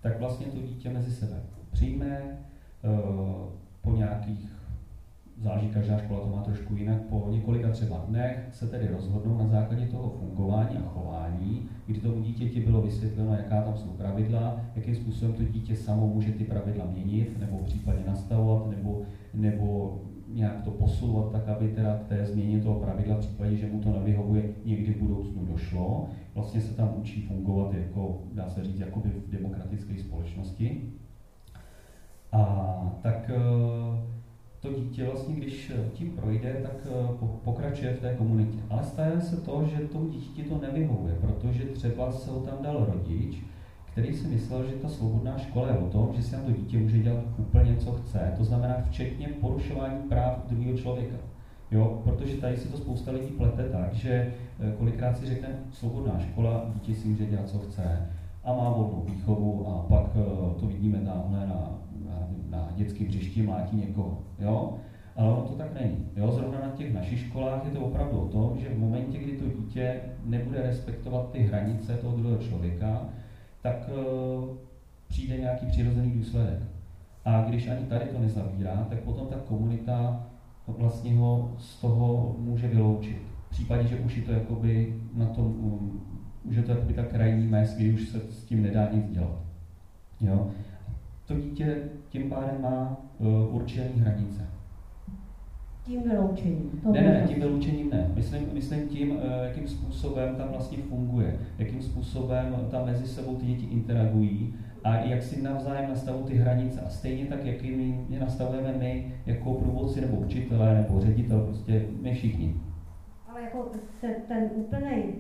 [0.01, 2.39] tak vlastně to dítě mezi sebe přijme,
[2.85, 2.89] eh,
[3.81, 4.62] po nějakých
[5.43, 9.47] záleží, každá škola to má trošku jinak, po několika třeba dnech se tedy rozhodnou na
[9.47, 14.95] základě toho fungování a chování, kdy tomu dítěti bylo vysvětleno, jaká tam jsou pravidla, jakým
[14.95, 19.03] způsobem to dítě samo může ty pravidla měnit, nebo případně nastavovat, nebo,
[19.35, 23.81] nebo nějak to posouvat tak, aby teda té změně toho pravidla v případě, že mu
[23.81, 26.09] to nevyhovuje, někdy v budoucnu došlo.
[26.35, 30.93] Vlastně se tam učí fungovat jako, dá se říct, jakoby v demokratické společnosti.
[32.33, 34.13] A tak eh,
[34.63, 38.59] to dítě vlastně, když eh, tím projde, tak eh, pokračuje v té komunitě.
[38.71, 42.87] Ale stane se to, že tomu dítěti to nevyhovuje, protože třeba se ho tam dal
[42.93, 43.43] rodič,
[43.93, 46.79] který si myslel, že ta svobodná škola je o tom, že si tam to dítě
[46.79, 48.35] může dělat úplně, co chce.
[48.39, 51.17] To znamená včetně porušování práv druhého člověka.
[51.71, 56.19] Jo, protože tady si to spousta lidí plete tak, že eh, kolikrát si řekne svobodná
[56.19, 58.09] škola, dítě si může dělat, co chce
[58.45, 60.17] a má volnou výchovu a pak
[60.61, 61.83] to vidíme tamhle na
[62.51, 64.19] na dětském hřišti mlátí někoho.
[64.39, 64.79] Jo?
[65.17, 66.07] Ale ono to tak není.
[66.17, 66.31] Jo?
[66.31, 69.49] Zrovna na těch našich školách je to opravdu o tom, že v momentě, kdy to
[69.49, 73.09] dítě nebude respektovat ty hranice toho druhého člověka,
[73.63, 74.57] tak uh,
[75.09, 76.59] přijde nějaký přirozený důsledek.
[77.25, 80.27] A když ani tady to nezavírá, tak potom ta komunita
[80.67, 83.23] vlastně ho z toho může vyloučit.
[83.47, 86.03] V případě, že už je to jakoby na tom, um,
[86.45, 89.39] už je to jakoby ta krajní mez, kdy už se s tím nedá nic dělat.
[90.21, 90.51] Jo?
[91.27, 94.47] To dítě tím pádem má uh, určené hranice.
[95.85, 96.81] Tím vyloučením.
[96.93, 98.11] Ne, ne, tím vyloučením ne.
[98.15, 103.37] Myslím, myslím tím, jakým, eh, jakým způsobem tam vlastně funguje, jakým způsobem tam mezi sebou
[103.37, 104.55] ty děti interagují
[104.85, 109.55] a jak si navzájem nastavují ty hranice a stejně tak, jakými je nastavujeme my jako
[109.55, 112.55] průvodci nebo učitelé nebo ředitel, prostě my všichni.
[113.29, 115.15] Ale jako se ten úplný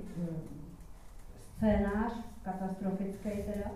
[1.56, 2.12] scénář,
[2.42, 3.70] katastrofický teda,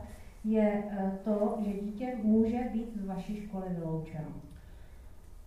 [0.46, 4.28] je eh, to, že dítě může být z vaší školy vyloučeno.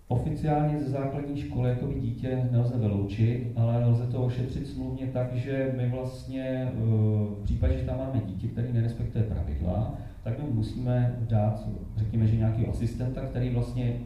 [0.08, 5.36] Oficiálně ze základní školy jako by dítě nelze vyloučit, ale lze to ošetřit smluvně tak,
[5.36, 6.78] že my vlastně eh,
[7.40, 12.38] v případě, že tam máme dítě, který nerespektuje pravidla, tak my musíme dát, řekněme, že
[12.38, 14.00] nějaký asistenta, který vlastně,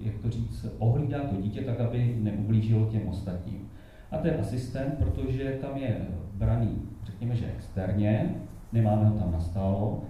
[0.00, 3.68] jak to říct, ohlídá to dítě tak, aby neublížilo těm ostatním.
[4.10, 8.34] A ten asistent, protože tam je braný, řekněme, že externě,
[8.72, 10.02] nemáme ho tam nastálo,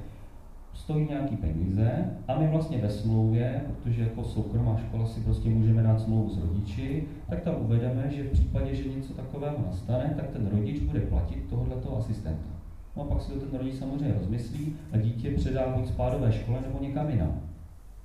[0.74, 5.82] stojí nějaký peníze a my vlastně ve smlouvě, protože jako soukromá škola si prostě můžeme
[5.82, 10.30] dát smlouvu s rodiči, tak tam uvedeme, že v případě, že něco takového nastane, tak
[10.30, 12.54] ten rodič bude platit tohoto asistenta.
[12.96, 16.58] No a pak si to ten rodič samozřejmě rozmyslí a dítě předá buď spádové škole
[16.60, 17.40] nebo někam jinam.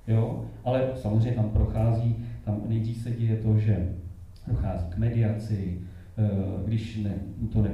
[0.06, 0.44] Jo?
[0.64, 3.94] Ale samozřejmě tam prochází, tam nejdřív se děje to, že
[4.46, 5.78] dochází k mediaci,
[6.18, 6.30] eh,
[6.64, 7.14] když ne,
[7.52, 7.70] to ne,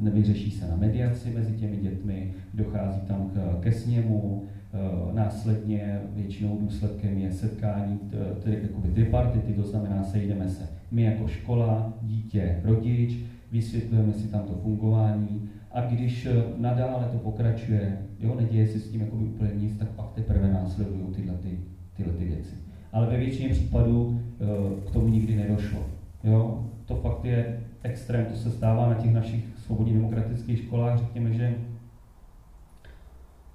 [0.00, 6.58] nevyřeší se na mediaci mezi těmi dětmi, dochází tam k, ke sněmu, e, následně většinou
[6.60, 7.98] důsledkem je setkání
[8.42, 13.16] tedy jakoby tripartity, to znamená sejdeme se my jako škola, dítě, rodič,
[13.52, 18.90] vysvětlujeme si tam to fungování a když e, nadále to pokračuje, jo, neděje se s
[18.90, 21.58] tím jakoby úplně nic, tak pak teprve následují tyhle, ty,
[21.96, 22.54] tyhle ty věci.
[22.92, 24.44] Ale ve většině případů e,
[24.86, 25.86] k tomu nikdy nedošlo.
[26.24, 26.66] Jo?
[26.86, 31.54] To fakt je extrém, to se stává na těch našich svobodně demokratických školách, řekněme, že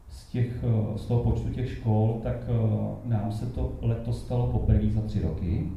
[0.10, 4.48] z, těch, eh, z toho počtu těch škol, tak eh, nám se to letos stalo
[4.48, 5.72] poprvé za tři roky.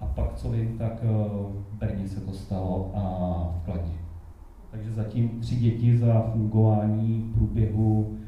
[0.00, 1.06] A pak, co vím, tak eh,
[1.70, 3.02] v Brně se to stalo a
[3.56, 3.98] v Kladně.
[4.70, 8.18] Takže zatím tři děti za fungování průběhu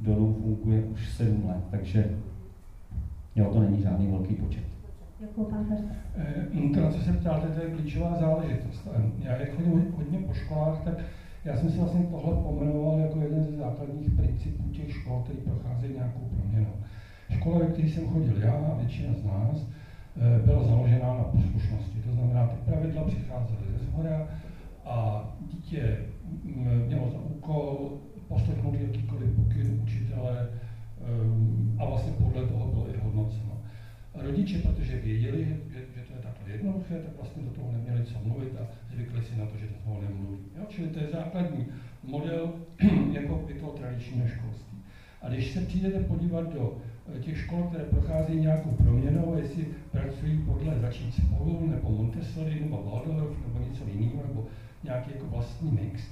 [0.00, 2.18] Donu funguje už sedm let, takže
[3.36, 4.71] jo, to není žádný velký počet.
[6.80, 8.88] Na co se ptáte, to je klíčová záležitost.
[9.18, 10.94] Já jak chodím hodně po školách, tak
[11.44, 15.94] já jsem si vlastně tohle pomenoval jako jeden ze základních principů těch škol, který procházejí
[15.94, 16.72] nějakou proměnou.
[17.30, 19.66] Škola, ve které jsem chodil já a většina z nás,
[20.16, 21.98] eh, byla založená na poslušnosti.
[21.98, 24.28] To znamená, ty pravidla přicházely ze zhora
[24.84, 25.98] a dítě
[26.86, 31.04] mělo za úkol poslechnout jakýkoliv pokyn učitele eh,
[31.78, 33.51] a vlastně podle toho bylo i hodnoceno.
[34.22, 38.18] Rodiče, protože věděli, že, že to je takhle jednoduché, tak vlastně do toho neměli co
[38.24, 40.38] mluvit a zvykli si na to, že do toho nemluví.
[40.58, 40.64] Jo?
[40.68, 41.66] Čili to je základní
[42.02, 42.54] model
[43.12, 44.78] jako by toho tradičního školství.
[45.22, 46.78] A když se přijdete podívat do
[47.16, 52.82] eh, těch škol, které procházejí nějakou proměnou, jestli pracují podle začít spolu, nebo Montessori, nebo
[52.82, 54.46] Waldorf, nebo něco jiného, nebo
[54.84, 56.02] nějaký jako vlastní mix,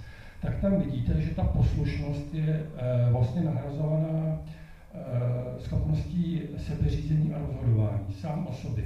[0.43, 4.60] tak tam vidíte, že ta poslušnost je e, vlastně nahrazovaná Eh,
[5.59, 8.85] schopností sebeřízení a rozhodování, sám o sobě.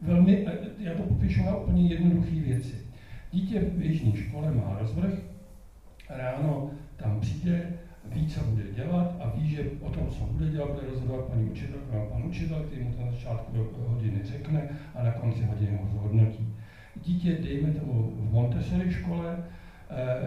[0.00, 2.74] Velmi, eh, já to popíšu na úplně jednoduché věci.
[3.32, 5.14] Dítě v běžné škole má rozvrh,
[6.08, 7.72] ráno tam přijde,
[8.04, 11.50] ví, co bude dělat a ví, že o tom, co bude dělat, bude rozhodovat paní
[11.50, 15.78] učitelka a pan učitel, který mu to na začátku hodiny řekne a na konci hodiny
[15.82, 16.54] ho zhodnotí.
[17.06, 19.59] Dítě, dejme tomu v Montessori škole, Eh,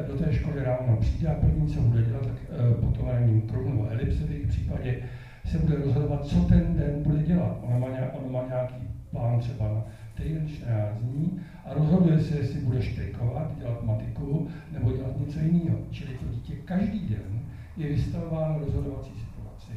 [0.07, 3.41] do té školy ráno přijde a první, co bude dělat, tak eh, po tom ranním
[3.41, 5.03] kruhu nebo elipse v jejich případě
[5.45, 7.59] se bude rozhodovat, co ten den bude dělat.
[7.61, 12.59] Ona má, nějak, má nějaký plán třeba na týden 14 dní a rozhoduje se, jestli
[12.59, 15.77] bude štrikovat, dělat matiku nebo dělat něco jiného.
[15.91, 17.39] Čili to dítě každý den
[17.77, 19.73] je vystavováno rozhodovací situaci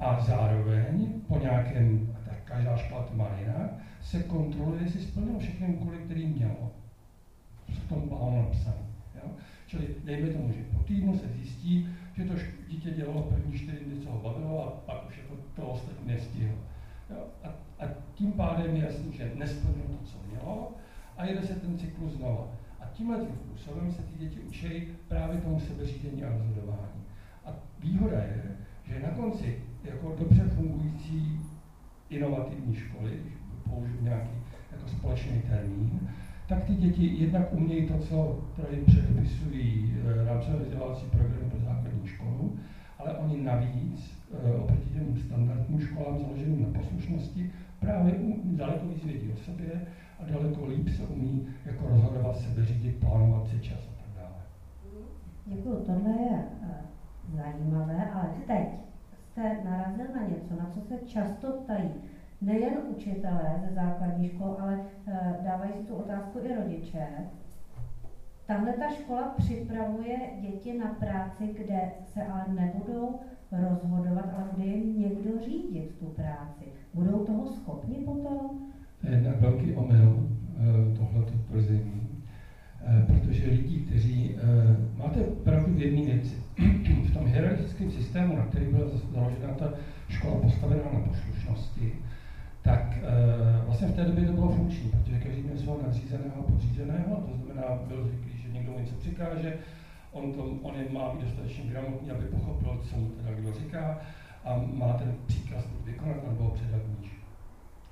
[0.00, 5.66] a zároveň po nějakém, tak každá škola to má jinak, se kontroluje, jestli splnilo všechny
[5.66, 6.72] úkoly, které mělo
[7.88, 8.86] tom plánu napsané.
[9.14, 9.30] Jo?
[9.66, 12.34] Čili dejme tomu, že po týdnu se zjistí, že to
[12.68, 16.56] dítě dělalo první čtyři dny, co ho bavilo, a pak už jako to ostatní nestihlo.
[17.10, 17.26] Jo?
[17.44, 17.48] A,
[17.84, 20.72] a tím pádem je jasný, že nesplnilo to, co mělo,
[21.16, 22.48] a jede se ten cyklus znova.
[22.80, 27.02] A tímhle tím způsobem se ty děti učí právě tomu sebeřízení a rozhodování.
[27.44, 31.40] A výhoda je, že na konci jako dobře fungující
[32.10, 33.22] inovativní školy,
[33.68, 34.30] použiju nějaký
[34.72, 36.08] jako společný termín,
[36.48, 42.06] tak ty děti jednak umějí to, co tady předepisují eh, rámcové vzdělávací programy pro základní
[42.06, 42.56] školu,
[42.98, 49.32] ale oni navíc eh, oproti těm standardním školám založeným na poslušnosti právě daleko víc vědí
[49.32, 49.86] o sobě
[50.20, 54.42] a daleko líp se umí jako rozhodovat sebe, řídit, plánovat si čas a tak dále.
[55.46, 58.68] Děkuji, tohle je uh, zajímavé, ale teď
[59.30, 61.90] jste narazil na něco, na co se často ptají
[62.40, 65.14] nejen učitelé ze základní škol, ale uh,
[65.44, 67.06] dávají si tu otázku i rodiče.
[68.46, 73.20] tahle ta škola připravuje děti na práci, kde se ale nebudou
[73.52, 76.64] rozhodovat, ale bude jim někdo řídit tu práci.
[76.94, 78.50] Budou toho schopni potom?
[79.00, 80.28] To je velký omyl,
[80.58, 82.24] eh, tohleto tvrzení,
[82.86, 86.36] eh, protože lidi, kteří, eh, máte pravdu v jedné věci,
[87.10, 89.72] v tom hierarchickém systému, na který byla založena ta
[90.08, 91.92] škola postavená na poslušnosti,
[92.68, 92.98] tak
[93.66, 97.36] vlastně v té době to bylo funkční, protože každý měl svého nadřízeného a podřízeného, to
[97.36, 99.58] znamená, byl zvyklý, že někdo mu něco přikáže,
[100.12, 103.98] on, to, on je má být dostatečně gramotný, aby pochopil, co mu teda kdo říká
[104.44, 107.10] a má ten příkaz vykonat nebo předat níž.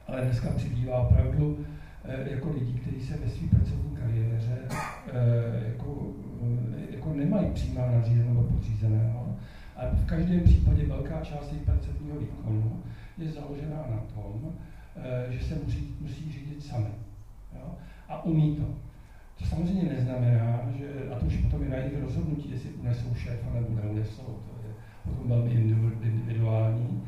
[0.07, 1.66] Ale dneska přibývá opravdu
[2.05, 4.59] e, jako lidi, kteří se ve své pracovní kariéře
[5.12, 6.07] e, jako,
[6.91, 9.37] jako nemají přímá nadřízeného nebo podřízeného.
[9.77, 12.83] A v každém případě velká část jejich pracovního výkonu
[13.19, 14.53] je založená na tom,
[14.97, 16.91] e, že se musí, musí řídit sami.
[17.55, 17.75] Jo?
[18.09, 18.64] A umí to.
[19.39, 23.51] To samozřejmě neznamená, že, a to už potom je na jejich rozhodnutí, jestli unesou šéfa
[23.55, 27.03] nebo neunesou, to je potom velmi individuální,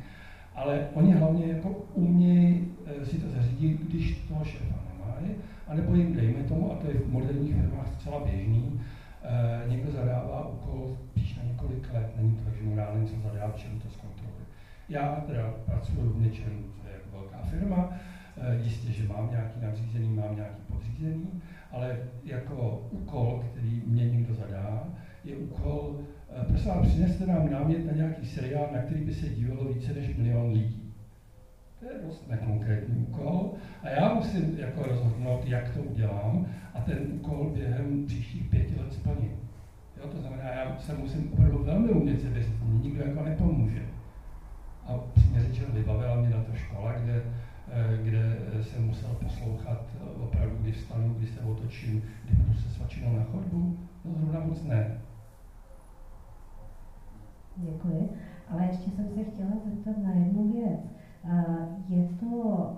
[0.55, 5.37] ale oni hlavně jako umějí eh, si to zařídit, když toho šéfa nemají,
[5.67, 8.81] anebo jim dejme tomu, a to je v moderních firmách zcela běžný,
[9.23, 13.15] eh, někdo zadává úkol spíš na několik let, není to tak, že mu dá něco
[13.21, 13.98] zadá, čem to.
[14.89, 17.91] Já teda pracuji v něčem, co je jako velká firma,
[18.37, 24.35] eh, jistě, že mám nějaký nadřízený, mám nějaký podřízený, ale jako úkol, který mě někdo
[24.35, 24.85] zadá,
[25.25, 29.29] je úkol, eh, prosím vám, přineste nám námět na nějaký seriál, na který by se
[29.29, 30.95] dívalo více než milion lidí.
[31.81, 36.99] To je dost nekonkrétní úkol a já musím jako rozhodnout, jak to udělám a ten
[37.13, 39.33] úkol během příštích pěti let splním.
[39.97, 43.88] Jo, to znamená, já se musím opravdu velmi umět se věřit, nikdo jako nepomůže.
[44.89, 47.23] A přímě řečeno vybavila mě na to škola, kde
[47.71, 52.69] Eh, kde jsem musel poslouchat eh, opravdu, když vstanu, když se otočím, kdy budu se
[52.69, 55.01] svačinou na chodbu, no zrovna moc ne.
[57.57, 58.11] Děkuji,
[58.51, 60.81] ale ještě jsem se chtěla zeptat na jednu věc.
[61.89, 62.77] Je to,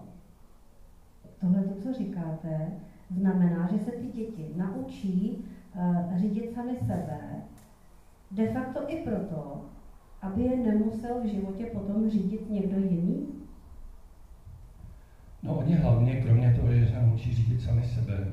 [1.40, 2.70] tohle, to, co říkáte,
[3.10, 5.44] znamená, že se ty děti naučí
[5.74, 7.20] eh, řídit sami sebe,
[8.30, 9.64] de facto i proto,
[10.22, 13.26] aby je nemusel v životě potom řídit někdo jiný?
[15.42, 18.26] No oni hlavně, kromě toho, že se naučí řídit sami sebe,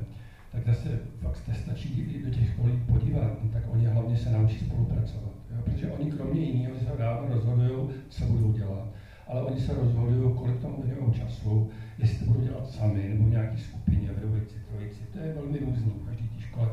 [0.52, 5.32] tak zase fakt se stačí do těch školí podívat, tak oni hlavně se naučí spolupracovat.
[5.50, 5.62] Jo?
[5.64, 8.88] Protože oni kromě jiného se dávno rozhodují, co budou dělat,
[9.26, 13.30] ale oni se rozhodují, kolik tomu věnují času, jestli to budou dělat sami nebo v
[13.30, 15.00] nějaké skupině, v dvojici, trojici.
[15.12, 16.68] To je velmi různý, v každé té škole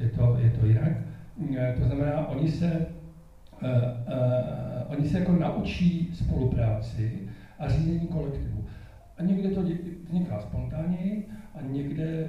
[0.00, 0.92] je to, je to jinak.
[1.56, 2.86] E, to znamená, oni se,
[3.62, 7.28] uh, uh, oni se jako naučí spolupráci
[7.58, 8.64] a řízení kolektivu.
[9.18, 9.62] A někde to
[10.04, 11.22] vzniká spontánně
[11.54, 12.28] a někde e,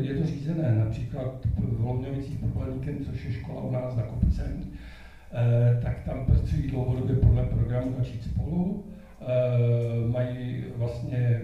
[0.00, 0.74] je to řízené.
[0.84, 4.64] Například v Lovňovicích pod Pleníkem, což je škola u nás za kopcem,
[5.32, 8.84] e, tak tam pracují dlouhodobě podle programu Začít spolu.
[9.20, 11.40] E, mají vlastně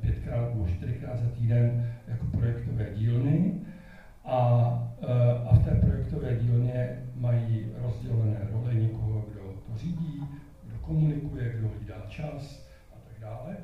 [0.00, 3.54] pětkrát nebo čtyřikrát za týden jako projektové dílny
[4.28, 4.40] a,
[5.50, 10.22] a v té projektové dílně mají rozdělené role někoho, kdo to řídí,
[10.64, 13.56] kdo komunikuje, kdo hlídá čas a tak dále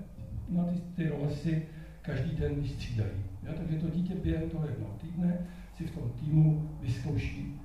[0.48, 1.62] na ty, ty role si
[2.02, 3.24] každý den vystřídají.
[3.42, 5.38] Ja, takže to dítě během toho jednoho týdne
[5.76, 7.60] si v tom týmu vyzkouší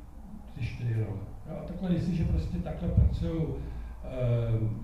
[0.55, 1.23] ty čtyři role.
[1.49, 3.57] Ja, a takhle, jestliže prostě takhle pracují, uh,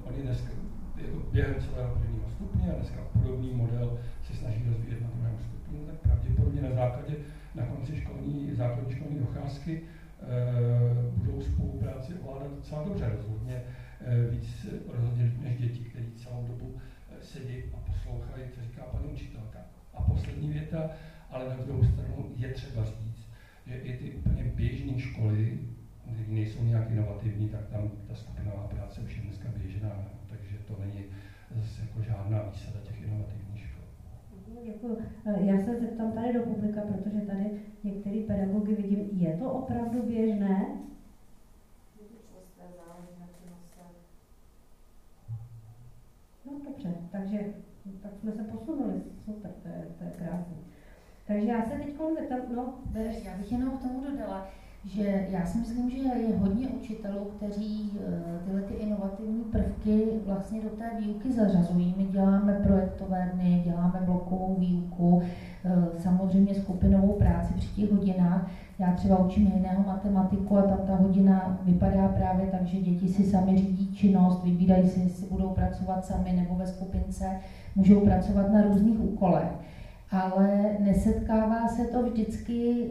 [0.04, 0.52] oni dneska
[0.98, 5.80] jako během celého prvního stupně a dneska podobný model se snaží rozvíjet na druhém stupni,
[5.86, 7.16] tak pravděpodobně na základě
[7.56, 13.64] na konci školní, základní školní docházky uh, budou spolupráci ovládat docela dobře, rozhodně
[14.02, 16.76] uh, víc rozhodně než děti, kteří celou dobu
[17.22, 19.60] sedí a poslouchají, co říká paní učitelka.
[19.94, 20.90] A poslední věta,
[21.32, 23.30] ale na druhou stranu je třeba říct,
[23.68, 25.60] že i ty úplně běžné školy,
[26.02, 30.78] které nejsou nějak inovativní, tak tam ta skupinová práce už je dneska běžná, takže to
[30.80, 31.04] není
[31.56, 33.35] zase jako žádná výsada těch inovativních
[34.74, 34.90] škol.
[34.90, 34.98] Děkuji.
[35.38, 40.68] Já se zeptám tady do publika, protože tady některé pedagogy vidím, je to opravdu běžné?
[46.46, 47.40] No dobře, takže
[48.02, 50.56] tak jsme se posunuli, super, to je, to je krásné.
[51.28, 53.26] Takže já se teď zeptám, no, bez...
[53.26, 54.48] Já bych jenom k tomu dodala,
[54.86, 60.62] že já si myslím, že je hodně učitelů, kteří eh, tyhle ty inovativní prvky vlastně
[60.62, 61.96] do té výuky zařazují.
[61.98, 65.22] My děláme projektové dny, děláme blokovou výuku,
[65.66, 68.50] eh, samozřejmě skupinovou práci při těch hodinách.
[68.80, 73.24] Já třeba učím jiného matematiku a tam ta hodina vypadá právě tak, že děti si
[73.24, 77.26] sami řídí činnost, vybírají si, jestli budou pracovat sami nebo ve skupince,
[77.76, 79.52] můžou pracovat na různých úkolech.
[80.12, 82.90] ale nesetkává se to vždycky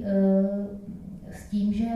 [0.83, 0.83] s
[1.54, 1.86] tím, že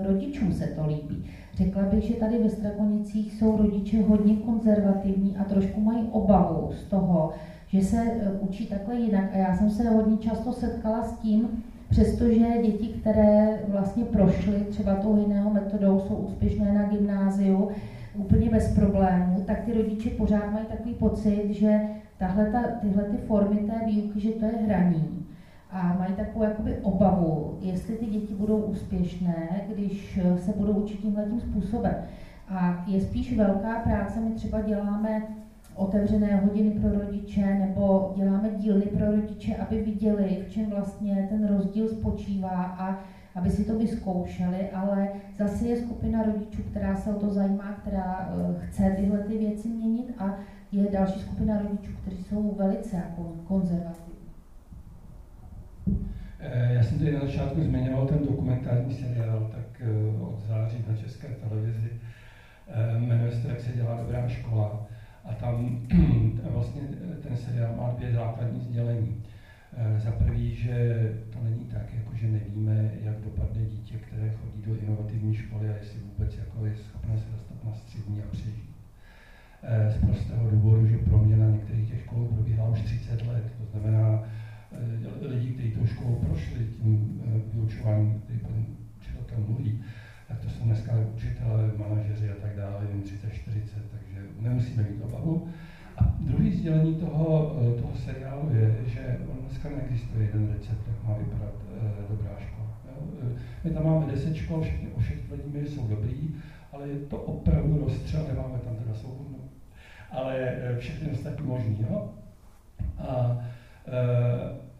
[0.00, 1.24] rodičům se to líbí.
[1.54, 6.82] Řekla bych, že tady ve Strakonicích jsou rodiče hodně konzervativní a trošku mají obavu z
[6.82, 7.32] toho,
[7.68, 7.98] že se
[8.40, 9.30] učí takhle jinak.
[9.34, 11.48] A já jsem se hodně často setkala s tím,
[11.90, 17.68] Přestože děti, které vlastně prošly třeba tou jiného metodou, jsou úspěšné na gymnáziu,
[18.14, 21.80] úplně bez problémů, tak ty rodiče pořád mají takový pocit, že
[22.18, 25.17] tahle ta, tyhle ty formy té výuky, že to je hraní.
[25.70, 31.24] A mají takovou jakoby obavu, jestli ty děti budou úspěšné, když se budou učit tímhle
[31.24, 31.94] tím způsobem.
[32.48, 35.22] A je spíš velká práce, my třeba děláme
[35.78, 41.48] otevřené hodiny pro rodiče nebo děláme dílny pro rodiče, aby viděli, v čem vlastně ten
[41.48, 42.98] rozdíl spočívá a
[43.34, 48.30] aby si to vyzkoušeli, ale zase je skupina rodičů, která se o to zajímá, která
[48.30, 50.34] eh, chce tyhle ty věci měnit a
[50.72, 54.07] je další skupina rodičů, kteří jsou velice jako konzervativní.
[56.38, 60.94] Eh, já jsem tady na začátku zmiňoval ten dokumentární seriál, tak eh, od září na
[60.94, 61.90] české televizi.
[62.98, 64.86] Jmenuje se Jak se dělá dobrá škola.
[65.24, 65.78] A tam
[66.50, 66.82] vlastně
[67.22, 69.22] ten seriál má dvě základní sdělení.
[69.76, 74.62] Eh, za prvý, že to není tak, jako že nevíme, jak dopadne dítě, které chodí
[74.62, 78.70] do inovativní školy a jestli vůbec jako je schopné se dostat na střední a přežít.
[79.62, 83.44] Eh, z prostého důvodu, že proměna některých těch škol probíhala už 30 let.
[83.58, 84.22] To znamená,
[84.78, 87.22] eh, lidi, kteří tou školou prošli tím
[87.52, 88.66] vyučováním, který potom
[89.00, 89.80] učitel mluví,
[90.28, 95.02] tak to jsou dneska učitelé, manažeři a tak dále, jen 30, 40, takže nemusíme mít
[95.02, 95.48] obavu.
[95.96, 101.08] A druhý sdělení toho, eh, toho seriálu je, že on dneska neexistuje jeden recept, jak
[101.08, 101.54] má vypadat
[102.08, 102.78] dobrá škola.
[103.22, 106.34] Eh, my tam máme 10 škol, všechny ošetvení jsou dobrý,
[106.72, 109.38] ale je to opravdu rozstřel, nemáme tam teda svobodnou.
[110.10, 111.86] Ale všechny ostatní možný.
[111.90, 112.10] Jo?
[112.98, 113.38] A,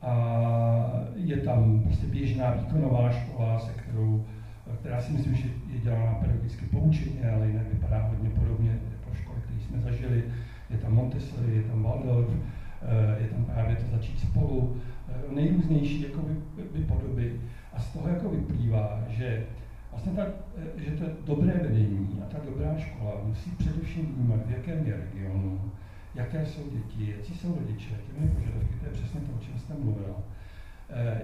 [0.03, 4.25] a je tam prostě běžná výkonová škola, se kterou
[4.81, 9.39] která si myslím, že je dělána pedagogicky poučeně, ale jinak vypadá hodně podobně jako školy,
[9.45, 10.25] které jsme zažili.
[10.71, 14.77] Je tam Montessori, je tam Waldorf, eh, je tam právě to začít spolu,
[15.09, 17.41] eh, nejrůznější jako by, by podoby.
[17.73, 19.47] A z toho jako vyplývá, že
[19.91, 24.51] vlastně tak, eh, že to dobré vedení a ta dobrá škola musí především vnímat, v
[24.51, 25.61] jakém je regionu,
[26.15, 29.75] jaké jsou děti, jaký jsou rodiče, těmi požadavky, to je přesně to, o čem jste
[29.75, 30.23] mluvila,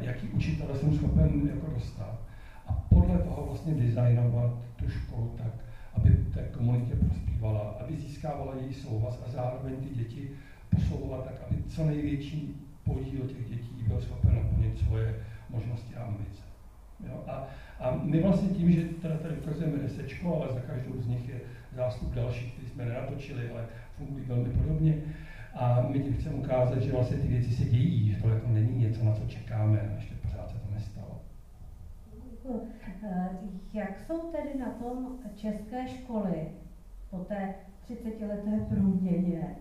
[0.01, 2.18] jaký učitele jsem schopen jako dostat
[2.66, 5.53] a podle toho vlastně designovat tu školu tak,
[5.95, 10.30] aby té komunitě prospívala, aby získávala její souhlas a zároveň ty děti
[10.70, 16.43] posouvala tak, aby co největší podíl těch dětí byl schopen naplnit svoje možnosti a ambice.
[17.07, 17.24] Jo?
[17.26, 17.47] A,
[17.80, 21.41] a my vlastně tím, že teda tady ukazujeme desečko, ale za každou z nich je
[21.76, 23.66] zástup dalších, který jsme nenatočili, ale
[23.99, 25.03] fungují velmi podobně.
[25.55, 28.78] A my tím chceme ukázat, že vlastně ty věci se dějí, že to jako není
[28.78, 31.20] něco, na co čekáme a ještě pořád se to nestalo.
[33.03, 33.28] Eh,
[33.72, 36.49] jak jsou tedy na tom české školy
[37.11, 37.55] po té
[37.88, 39.57] 30-leté průměně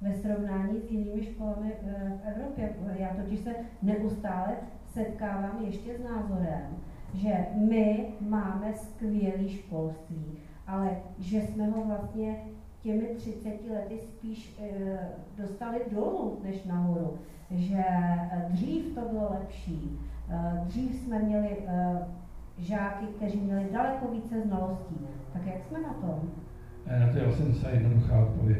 [0.00, 2.74] ve srovnání s jinými školami eh, v Evropě?
[2.98, 4.56] Já totiž se neustále
[4.86, 6.76] setkávám ještě s názorem,
[7.14, 10.24] že my máme skvělé školství,
[10.66, 12.36] ale že jsme ho vlastně
[12.82, 14.98] těmi 30 lety spíš e,
[15.38, 17.18] dostali dolů než nahoru.
[17.50, 17.84] Že
[18.48, 19.98] dřív to bylo lepší.
[20.30, 21.56] E, dřív jsme měli
[22.58, 24.96] žáky, kteří měli daleko více znalostí.
[25.32, 26.30] Tak jak jsme na tom?
[26.86, 28.58] Eh, na to je vlastně docela jednoduchá odpověď.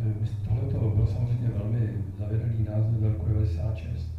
[0.00, 4.14] Eh, tohle to byl samozřejmě velmi zavěrný název v roku 96,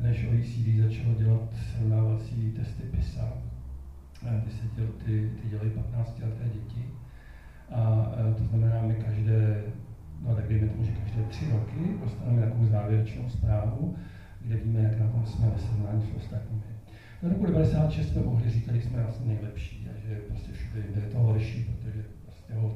[0.00, 3.32] než OECD začalo dělat srovnávací testy PISA.
[4.26, 6.84] Eh, ty, se děl, ty, ty dělají 15 leté děti.
[7.70, 9.62] A to znamená, my každé,
[10.20, 13.96] no tak dejme tomu, že každé tři roky dostaneme takovou závěrečnou zprávu,
[14.40, 16.62] kde víme, jak na tom jsme ve srovnání s ostatními.
[17.22, 21.00] Do roku 96 jsme mohli říkat, že jsme vlastně nejlepší a že prostě všude jde
[21.00, 22.74] to horší, protože prostě ho,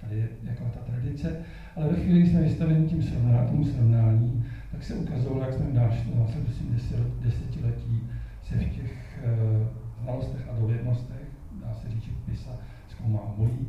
[0.00, 1.36] tady je jako ta tradice.
[1.76, 5.66] Ale ve chvíli, kdy jsme vystaveni tím srovnání, tomu srovnání, tak se ukazovalo, jak jsme
[5.66, 6.76] v následujícím
[7.22, 8.10] desetiletí
[8.42, 11.26] se v těch uh, znalostech a dovednostech,
[11.60, 12.50] dá se říct, že PISA
[12.88, 13.66] zkoumá obojí,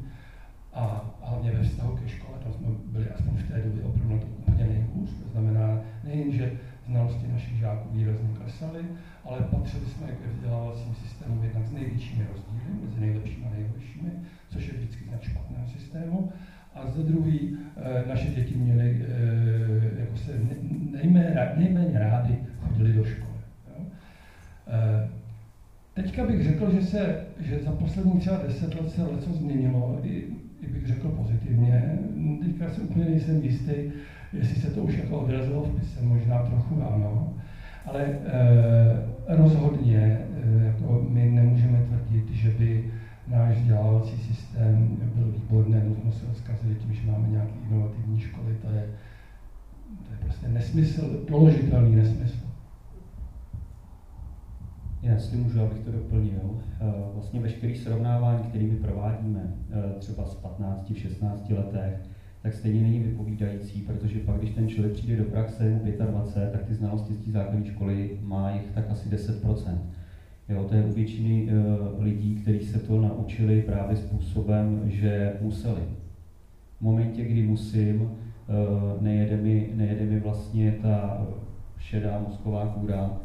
[0.75, 4.63] a hlavně ve vztahu ke škole, tam jsme byli aspoň v té době opravdu úplně
[4.63, 5.09] nejhůř.
[5.23, 6.51] To znamená nejen, že
[6.87, 8.85] znalosti našich žáků výrazně klesaly,
[9.25, 14.11] ale patřili jsme ke vzdělávacím systému jednak s největšími rozdíly mezi nejlepšími a nejhoršími,
[14.49, 16.31] což je vždycky znak špatného systému.
[16.73, 20.31] A za druhý, e, naše děti měly, e, jako se
[20.91, 23.39] nejméně, nejméně rády chodili do školy.
[23.67, 23.85] Jo?
[24.67, 25.09] E,
[25.93, 30.01] teďka bych řekl, že, se, že za poslední třeba deset let se něco změnilo.
[30.61, 31.99] Bych řekl pozitivně.
[32.43, 33.71] Teďka si úplně nejsem jistý,
[34.33, 37.33] jestli se to už jako odrazilo v pise, možná trochu ano,
[37.85, 38.15] ale e,
[39.27, 42.91] rozhodně e, jako my nemůžeme tvrdit, že by
[43.27, 48.69] náš vzdělávací systém byl výborný, nutno se rozkazuje tím, že máme nějaké inovativní školy, to
[48.69, 48.89] je,
[50.07, 52.44] to je prostě nesmysl, doložitelný nesmysl.
[55.05, 56.61] Já jestli můžu, abych to doplnil.
[56.81, 61.93] Eh, vlastně veškerý srovnávání, který my provádíme, eh, třeba z 15, 16 letech,
[62.41, 66.63] tak stejně není vypovídající, protože pak, když ten člověk přijde do praxe mu 25, tak
[66.63, 69.77] ty znalosti z té základní školy má jich tak asi 10%
[70.49, 75.81] Jo, to je u většiny uh, lidí, kteří se to naučili právě způsobem, že museli.
[76.77, 78.11] V momentě, kdy musím,
[79.01, 81.27] nejede, mi, nejede mi vlastně ta
[81.79, 83.17] šedá mozková kůra,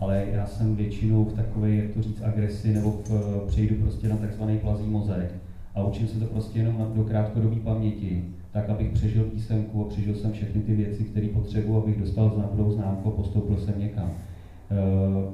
[0.00, 4.16] ale já jsem většinou v takové, jak to říct, agresi, nebo v, přejdu prostě na
[4.16, 5.34] takzvaný plazí mozek
[5.74, 10.14] a učím se to prostě jenom do krátkodobé paměti, tak abych přežil písemku a přežil
[10.14, 14.10] jsem všechny ty věci, které potřebuji, abych dostal znamenou známku a postoupil jsem někam.
[14.10, 15.32] Uh,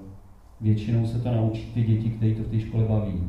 [0.60, 3.22] většinou se to naučí ty děti, které to v té škole baví,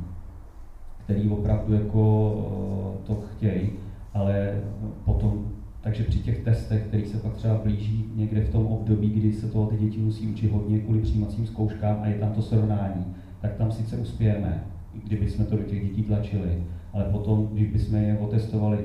[1.03, 3.69] který opravdu jako uh, to chtějí,
[4.13, 4.61] ale
[5.05, 5.54] potom
[5.85, 9.47] takže při těch testech, který se pak třeba blíží někde v tom období, kdy se
[9.47, 13.05] toho ty děti musí učit hodně kvůli přijímacím zkouškám a je tam to srovnání,
[13.41, 14.63] tak tam sice uspějeme,
[15.03, 16.63] kdyby jsme to do těch dětí tlačili,
[16.93, 18.77] ale potom, když bychom je otestovali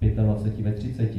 [0.00, 1.14] v 25, ve 30,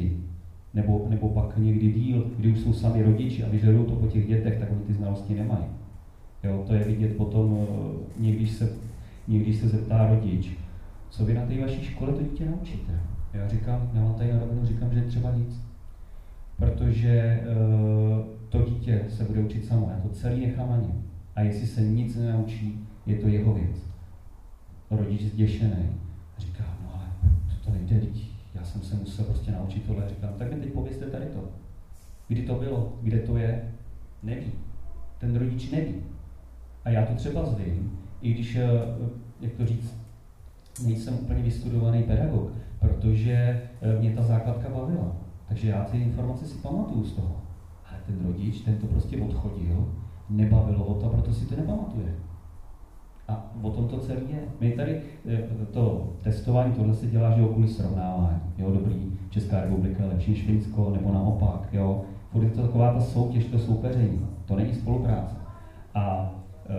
[0.74, 4.28] nebo, nebo pak někdy díl, kdy už jsou sami rodiči a vyžadují to po těch
[4.28, 5.64] dětech, tak oni ty znalosti nemají.
[6.44, 8.72] Jo, to je vidět potom, eh, někdy se,
[9.28, 10.50] někdy se zeptá rodič,
[11.10, 13.09] co vy na té vaší škole to dítě naučíte.
[13.34, 15.60] Já říkám, já vám tady na rovinu říkám, že třeba nic.
[16.56, 21.02] Protože uh, to dítě se bude učit samo, já to celý nechám něm.
[21.36, 23.76] A jestli se nic nenaučí, je to jeho věc.
[24.90, 25.90] Rodič zděšený.
[26.38, 27.04] Říká, no ale
[27.48, 28.00] to, to nejde,
[28.54, 30.08] já jsem se musel prostě naučit tohle.
[30.08, 31.48] Říkám, tak mi teď povězte tady to.
[32.28, 33.72] Kdy to bylo, kde to je,
[34.22, 34.52] neví.
[35.18, 35.94] Ten rodič neví.
[36.84, 38.68] A já to třeba zvím, i když, eh,
[39.40, 39.94] jak to říct,
[40.84, 45.12] nejsem úplně vystudovaný pedagog, protože eh, mě ta základka bavila.
[45.48, 47.36] Takže já ty informace si pamatuju z toho.
[47.90, 49.88] Ale ten rodič, ten to prostě odchodil,
[50.30, 52.14] nebavilo ho to, proto si to nepamatuje.
[53.28, 54.40] A o tom to celé je.
[54.60, 58.40] My tady eh, to testování, tohle se dělá, že kvůli srovnávání.
[58.58, 61.68] Jo, dobrý, Česká republika lepší než nebo naopak.
[61.72, 62.02] Jo.
[62.32, 64.26] Furt je to taková ta soutěž, to soupeření.
[64.44, 65.36] To není spolupráce.
[65.94, 66.34] A
[66.68, 66.74] e,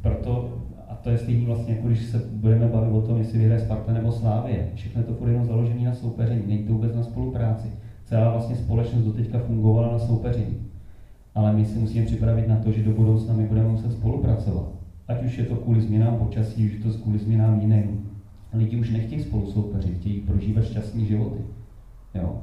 [0.00, 0.58] proto
[0.94, 4.12] to je stejný vlastně, jako když se budeme bavit o tom, jestli vyhraje Sparta nebo
[4.12, 4.70] Slávě.
[4.74, 7.68] Všechno je to bude jenom založené na soupeření, není to vůbec na spolupráci.
[8.04, 10.56] Celá vlastně společnost doteďka fungovala na soupeření.
[11.34, 14.68] Ale my si musíme připravit na to, že do budoucna my budeme muset spolupracovat.
[15.08, 18.10] Ať už je to kvůli změnám počasí, už je to kvůli změnám jiným.
[18.52, 21.38] Lidi už nechtějí spolu soupeřit, chtějí prožívat šťastné životy.
[22.14, 22.38] Jo?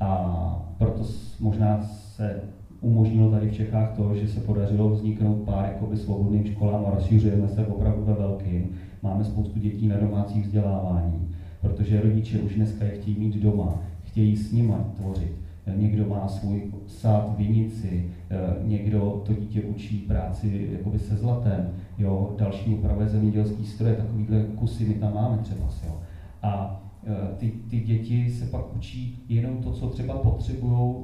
[0.00, 1.04] A proto
[1.40, 2.40] možná se
[2.82, 7.48] umožnilo tady v Čechách to, že se podařilo vzniknout pár jakoby svobodným školám a rozšířujeme
[7.48, 8.70] se opravdu ve velkým.
[9.02, 11.28] Máme spoustu dětí na domácí vzdělávání,
[11.60, 15.32] protože rodiče už dneska je chtějí mít doma, chtějí s nimi tvořit.
[15.76, 22.34] Někdo má svůj sád, vinici, eh, někdo to dítě učí práci jakoby se zlatem, jo,
[22.38, 25.68] další upravuje zemědělský stroje, takovýhle kusy my tam máme třeba.
[25.86, 25.94] Jo.
[26.42, 30.94] A eh, ty, ty děti se pak učí jenom to, co třeba potřebují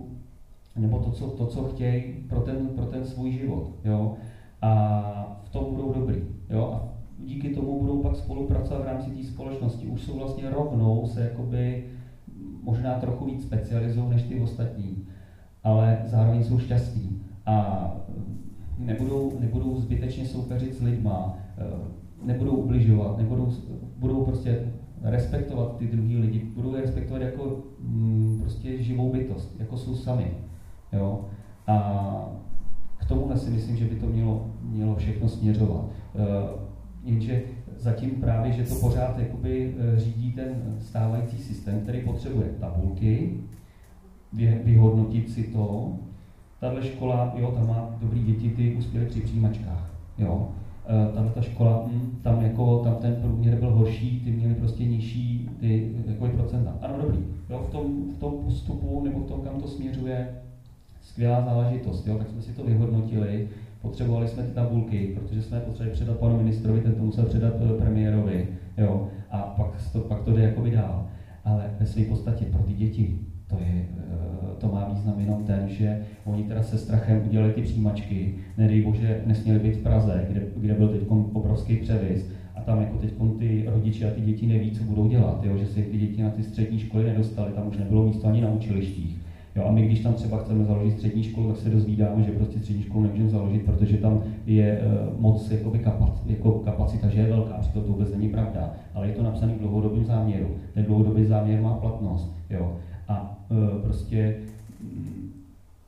[0.79, 3.71] nebo to, co, to, co chtějí pro ten, pro ten svůj život.
[3.85, 4.15] Jo?
[4.63, 6.23] A v tom budou dobrý.
[6.51, 6.71] Jo?
[6.75, 9.87] A díky tomu budou pak spolupracovat v rámci té společnosti.
[9.87, 11.85] Už jsou vlastně rovnou se jakoby
[12.63, 15.05] možná trochu víc specializují než ty ostatní,
[15.65, 17.91] ale zároveň jsou šťastní a
[18.79, 21.65] nebudou, nebudou zbytečně soupeřit s lidma, eh,
[22.23, 23.53] nebudou ubližovat, nebudou,
[23.99, 24.73] budou prostě
[25.03, 30.35] respektovat ty druhý lidi, budou je respektovat jako mm, prostě živou bytost, jako jsou sami.
[30.93, 31.25] Jo?
[31.67, 32.29] A
[32.97, 35.85] k tomuhle si myslím, že by to mělo, mělo všechno směřovat.
[35.85, 36.25] E,
[37.05, 37.43] jenže
[37.77, 43.41] zatím právě, že to pořád jakoby e, řídí ten stávající systém, který potřebuje tabulky,
[44.65, 45.93] vyhodnotit si to.
[46.61, 49.91] Tahle škola, jo, tam má dobrý děti, ty uspěly při přijímačkách.
[50.19, 50.49] Jo.
[50.87, 54.85] E, tahle ta škola, hm, tam, jako, tam ten průměr byl horší, ty měli prostě
[54.85, 55.95] nižší ty
[56.37, 56.75] procenta.
[56.83, 57.19] Ano, dobrý.
[57.51, 60.29] Jo, v, tom, v tom postupu nebo v tom, kam to směřuje,
[61.09, 62.19] skvělá záležitost, jo?
[62.19, 63.49] tak jsme si to vyhodnotili,
[63.81, 67.75] potřebovali jsme ty tabulky, protože jsme potřebovali předat panu ministrovi, ten to musel předat eh,
[67.75, 68.49] premiérovi,
[68.79, 69.09] jo?
[69.31, 71.07] a pak to, pak to jde jako dál.
[71.45, 75.69] Ale ve své podstatě pro ty děti to, je, eh, to má význam jenom ten,
[75.69, 80.43] že oni teda se strachem udělali ty přijímačky, nedej bože, nesměli být v Praze, kde,
[80.57, 81.01] kde byl teď
[81.33, 85.45] obrovský převis, a tam jako teď ty rodiče a ty děti neví, co budou dělat,
[85.45, 85.59] jo?
[85.59, 88.51] že se ty děti na ty střední školy nedostaly, tam už nebylo místo ani na
[88.51, 89.28] učilištích.
[89.59, 92.59] Jo, a my, když tam třeba chceme založit střední školu, tak se dozvídáme, že prostě
[92.59, 97.27] střední školu nemůžeme založit, protože tam je uh, moc jakoby, kapac, jako kapacita, že je
[97.27, 100.49] velká, přitom to vůbec není pravda, ale je to napsané v dlouhodobém záměru.
[100.75, 102.35] Ten dlouhodobý záměr má platnost.
[102.51, 102.77] Jo.
[103.09, 104.37] A uh, prostě
[104.81, 105.33] mm,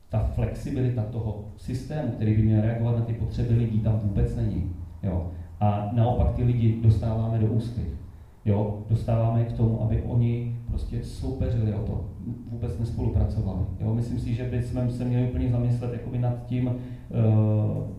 [0.09, 4.73] ta flexibilita toho systému, který by měl reagovat na ty potřeby lidí, tam vůbec není.
[5.03, 5.27] Jo.
[5.61, 8.00] A naopak ty lidi dostáváme do úzkých.
[8.45, 12.11] Jo, dostáváme k tomu, aby oni prostě soupeřili o to,
[12.51, 13.61] vůbec nespolupracovali.
[13.81, 16.75] Jo, myslím si, že bychom se měli úplně zamyslet jakoby nad tím, uh,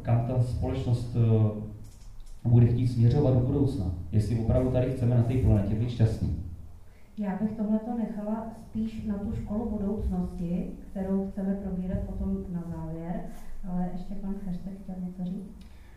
[0.01, 3.85] kam ta společnost uh, bude chtít směřovat do budoucna.
[4.11, 6.43] Jestli opravdu tady chceme na té planetě být šťastní.
[7.17, 13.21] Já bych tohleto nechala spíš na tu školu budoucnosti, kterou chceme probírat potom na závěr,
[13.69, 15.51] ale ještě pan Cheřtek chtěl něco říct.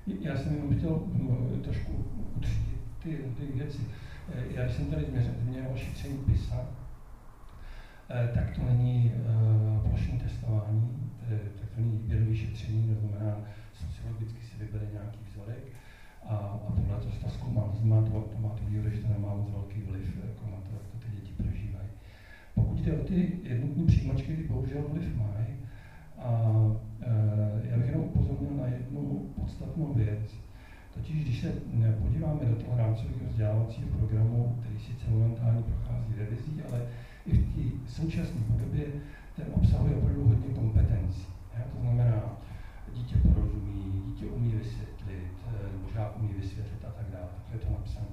[0.07, 1.93] Já jsem jenom chtěl no, trošku
[2.37, 3.83] utřídit ty, ty věci.
[4.33, 5.05] Eh, já jsem tady
[5.43, 6.67] změřil šetření PISA,
[8.11, 13.37] eh, tak to není eh, plošné testování, to je takzvané výběrové šetření, to znamená,
[13.73, 15.65] sociologicky si vybere nějaký vzorek
[16.27, 17.81] a, a podle toho to.
[17.81, 20.57] To má to, to má to výhodu, že to nemá moc velký vliv jako na
[20.57, 21.89] to, jak to ty děti prožívají.
[22.55, 25.47] Pokud jde o ty jednotné přijímačky, ty bohužel vliv mají.
[26.19, 26.53] A
[27.65, 30.35] já bych jenom upozornil na jednu podstatnou věc,
[30.95, 31.53] Totiž, když se
[32.03, 36.87] podíváme do toho rámcového vzdělávacího programu, který sice momentálně prochází revizí, ale
[37.27, 38.85] i v té současné podobě
[39.37, 41.27] ten obsahuje opravdu hodně kompetencí.
[41.73, 42.37] To znamená,
[42.95, 47.29] dítě porozumí, dítě umí vysvětlit, eh, možná umí vysvětlit a tak dále.
[47.47, 48.07] To je to napsané.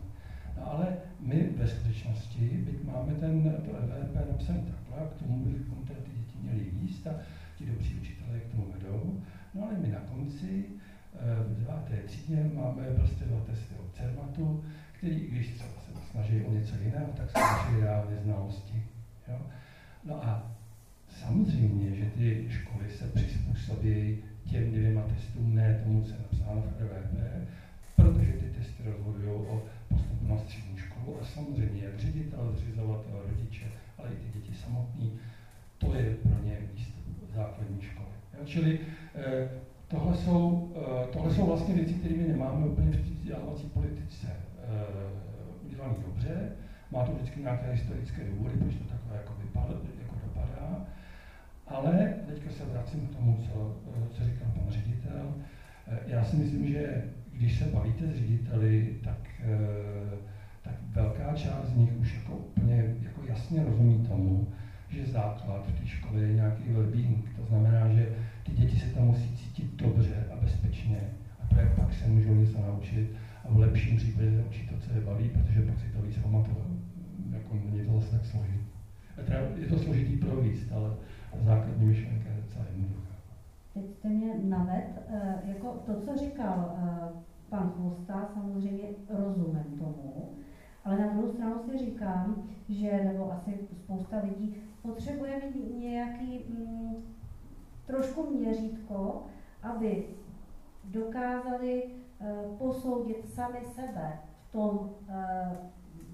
[0.57, 0.88] No ale
[1.19, 6.38] my ve skutečnosti, byť máme ten, to EVP napsané takhle, k tomu bychom ty děti
[6.41, 7.13] měli jíst a
[7.57, 9.21] ti dobří učitelé k tomu vedou,
[9.53, 10.65] no ale my na konci
[11.22, 16.53] v deváté třídě máme prostě dva testy od CERMATu, který, když třeba se snaží o
[16.53, 18.84] něco jiného, tak se učí reálně znalosti.
[19.28, 19.38] Jo?
[20.03, 20.51] No a
[21.09, 24.17] samozřejmě, že ty školy se přizpůsobí
[24.51, 27.47] těm dvěma testům, ne tomu, co je napsáno v RVP,
[27.95, 33.65] protože ty testy rozhodují o postupu na střední školu a samozřejmě jak ředitel, zřizovatel, rodiče,
[33.97, 35.19] ale i ty děti samotný,
[35.78, 36.99] to je pro ně místo
[37.36, 38.09] základní školy.
[38.38, 38.45] Jo?
[38.45, 38.80] Čili
[39.15, 39.49] eh,
[39.91, 45.65] tohle jsou, eh, tohle jsou vlastně věci, které my nemáme úplně v vzdělávací politice eh,
[45.65, 46.51] udělané dobře.
[46.91, 50.85] Má to vždycky nějaké historické důvody, proč to takhle jako, vypadá, jako dopadá.
[51.67, 55.33] Ale teďka se vracím k tomu, co, eh, co říkal pan ředitel.
[56.07, 59.41] Já si myslím, že když se bavíte s řediteli, tak,
[60.61, 64.47] tak velká část z nich už jako úplně jako jasně rozumí tomu,
[64.89, 67.21] že základ v té škole je nějaký well-being.
[67.35, 68.09] To znamená, že
[68.43, 71.01] ty děti se tam musí cítit dobře a bezpečně
[71.43, 73.09] a právě pak se můžou něco naučit
[73.45, 76.68] a v lepším případě se to, co je baví, protože pak si to víc pamatovat.
[77.32, 78.72] Jako není to zase tak složitý.
[79.55, 80.93] Je to složitý pro víc, ale
[81.45, 83.16] základní myšlenka je docela jednoduchá.
[83.74, 87.09] Teď jste mě naved, eh, jako to, co říkal eh,
[87.49, 90.30] pan Chvosta, samozřejmě rozumím tomu,
[90.86, 93.51] ale na druhou stranu si říkám, že, nebo asi
[93.84, 96.95] spousta lidí, potřebuje mít nějaký mm,
[97.86, 99.24] trošku měřítko,
[99.64, 100.05] aby
[100.84, 105.55] dokázali uh, posoudit sami sebe v tom, uh,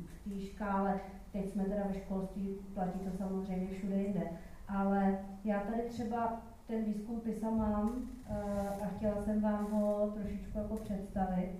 [0.05, 0.99] v té škále,
[1.31, 4.21] teď jsme teda ve školství, platí to samozřejmě všude jinde,
[4.67, 8.35] ale já tady třeba ten výzkum PISA mám uh,
[8.83, 11.51] a chtěla jsem vám ho trošičku jako představit,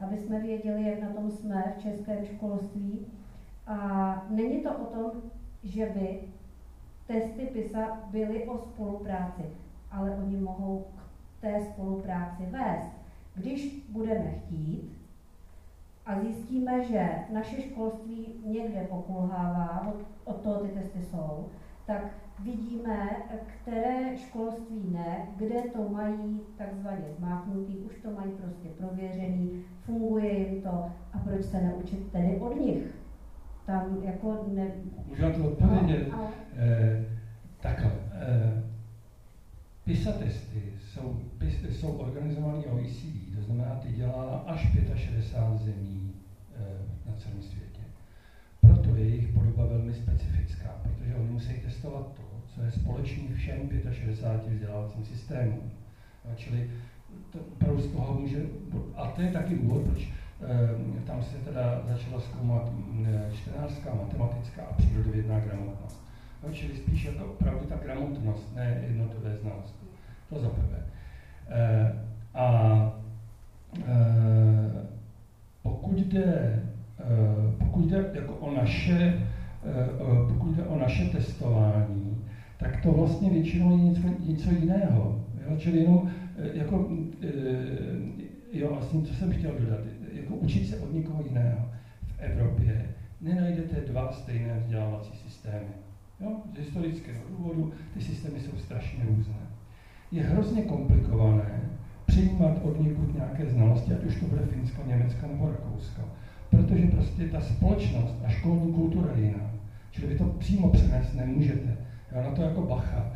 [0.00, 3.06] aby jsme věděli, jak na tom jsme v českém školství.
[3.66, 3.76] A
[4.30, 5.10] není to o tom,
[5.62, 6.20] že by
[7.06, 9.42] testy PISA byly o spolupráci
[9.96, 10.84] ale oni mohou
[11.46, 12.92] té spolupráci vést.
[13.34, 14.98] Když budeme chtít
[16.06, 21.46] a zjistíme, že naše školství někde pokulhává, od, od toho ty testy jsou,
[21.86, 22.02] tak
[22.44, 23.10] vidíme,
[23.62, 30.62] které školství ne, kde to mají takzvaně zmáknutý, už to mají prostě prověřený, funguje jim
[30.62, 32.94] to a proč se neučit tedy od nich?
[33.66, 34.70] Tam jako ne...
[35.06, 36.08] Můžu to odpovědět?
[36.12, 36.28] No, ale...
[36.56, 37.04] eh,
[37.60, 37.90] takhle.
[38.12, 38.62] Eh,
[39.86, 40.62] PISA testy
[40.92, 41.20] jsou,
[41.70, 44.60] jsou organizované OECD, to znamená, ty dělá až
[44.94, 46.12] 65 zemí
[46.54, 47.80] e, na celém světě.
[48.60, 52.22] Proto je jejich podoba velmi specifická, protože oni musí testovat to,
[52.54, 55.70] co je společný všem 65 vzdělávacím systémům.
[56.36, 56.70] Čili
[57.30, 57.38] to
[57.78, 58.46] z toho může,
[58.94, 60.08] a to je taky důvod, proč
[60.98, 62.72] e, tam se teda začala zkoumat
[63.32, 63.86] 14.
[63.94, 66.05] matematická a přírodovědná gramotnost.
[66.42, 69.86] No, čili spíš jako opravdu ta gramotnost, ne jednotlivé znalosti.
[70.28, 70.82] To za prvé.
[71.48, 71.92] E,
[72.34, 72.90] a
[73.78, 73.82] e,
[75.62, 76.62] pokud jde,
[77.58, 79.12] pokud jde jako o naše,
[80.28, 82.24] pokud jde o naše testování,
[82.56, 85.24] tak to vlastně většinou je něco, něco jiného.
[85.46, 85.56] Jo?
[85.56, 86.10] Čili jenom
[86.54, 86.88] jako,
[88.52, 89.80] jo, vlastně, co jsem chtěl dodat,
[90.12, 91.68] jako učit se od někoho jiného
[92.06, 92.88] v Evropě
[93.20, 95.85] nenajdete dva stejné vzdělávací systémy.
[96.20, 96.40] Jo?
[96.54, 99.34] Z historického důvodu ty systémy jsou strašně různé.
[100.12, 101.60] Je hrozně komplikované
[102.06, 106.02] přijímat od někud nějaké znalosti, ať už to bude Finsko, Německo nebo Rakousko,
[106.50, 109.50] protože prostě ta společnost a školní kultura je jiná.
[109.90, 111.76] Čili vy to přímo přenést nemůžete.
[112.12, 112.22] Jo?
[112.22, 113.12] Na to jako bacha.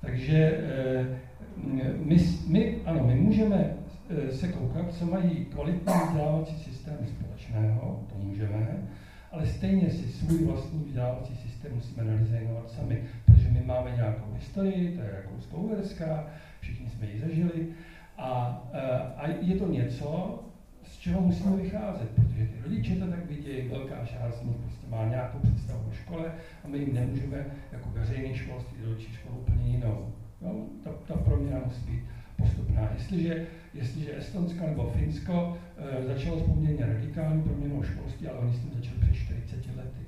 [0.00, 1.06] Takže eh,
[2.04, 2.16] my,
[2.46, 3.74] my, ano, my můžeme
[4.10, 8.88] eh, se koukat, co mají kvalitní vzdělávací systém společného, to můžeme,
[9.32, 14.96] ale stejně si svůj vlastní vzdělávací systém musíme nadizajnovat sami, protože my máme nějakou historii,
[14.96, 16.26] to je rakousko-uherská,
[16.60, 17.68] všichni jsme ji zažili,
[18.18, 20.38] a, eh, a je to něco,
[20.84, 24.86] z čeho musíme vycházet, protože ty rodiče to tak vidějí, velká část z nich prostě
[24.88, 26.32] má nějakou představu o škole
[26.64, 30.12] a my jim nemůžeme jako veřejné školství doručit školu úplně jinou.
[30.42, 30.66] Jo?
[30.84, 32.02] Ta, ta proměna musí být
[32.36, 32.90] postupná.
[32.94, 38.58] Jestliže, jestliže Estonsko nebo Finsko e, začalo s poměrně radikální proměnou školství, ale oni s
[38.58, 40.05] tím začali před 40 lety.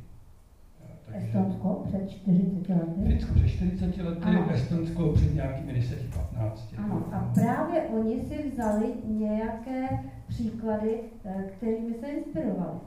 [1.14, 3.00] Estonsko před 40 lety?
[3.06, 4.50] Finsko před 40 lety, ano.
[4.50, 6.50] Estonsko před nějakými 10-15.
[6.78, 9.88] Ano, a právě oni si vzali nějaké
[10.28, 12.78] příklady, eh, kterými se inspirovali.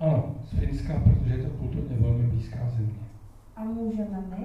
[0.00, 3.02] Ano, z Finska, protože je to kulturně velmi blízká země.
[3.56, 4.44] A můžeme my?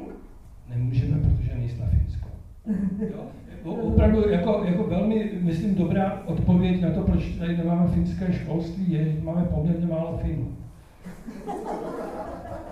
[0.69, 2.29] Nemůžeme, protože nejsme Finsko.
[3.13, 3.25] Jo?
[3.81, 9.11] Opravdu jako, jako velmi, myslím, dobrá odpověď na to, proč tady nemáme finské školství, je,
[9.11, 10.47] že máme poměrně málo Finů.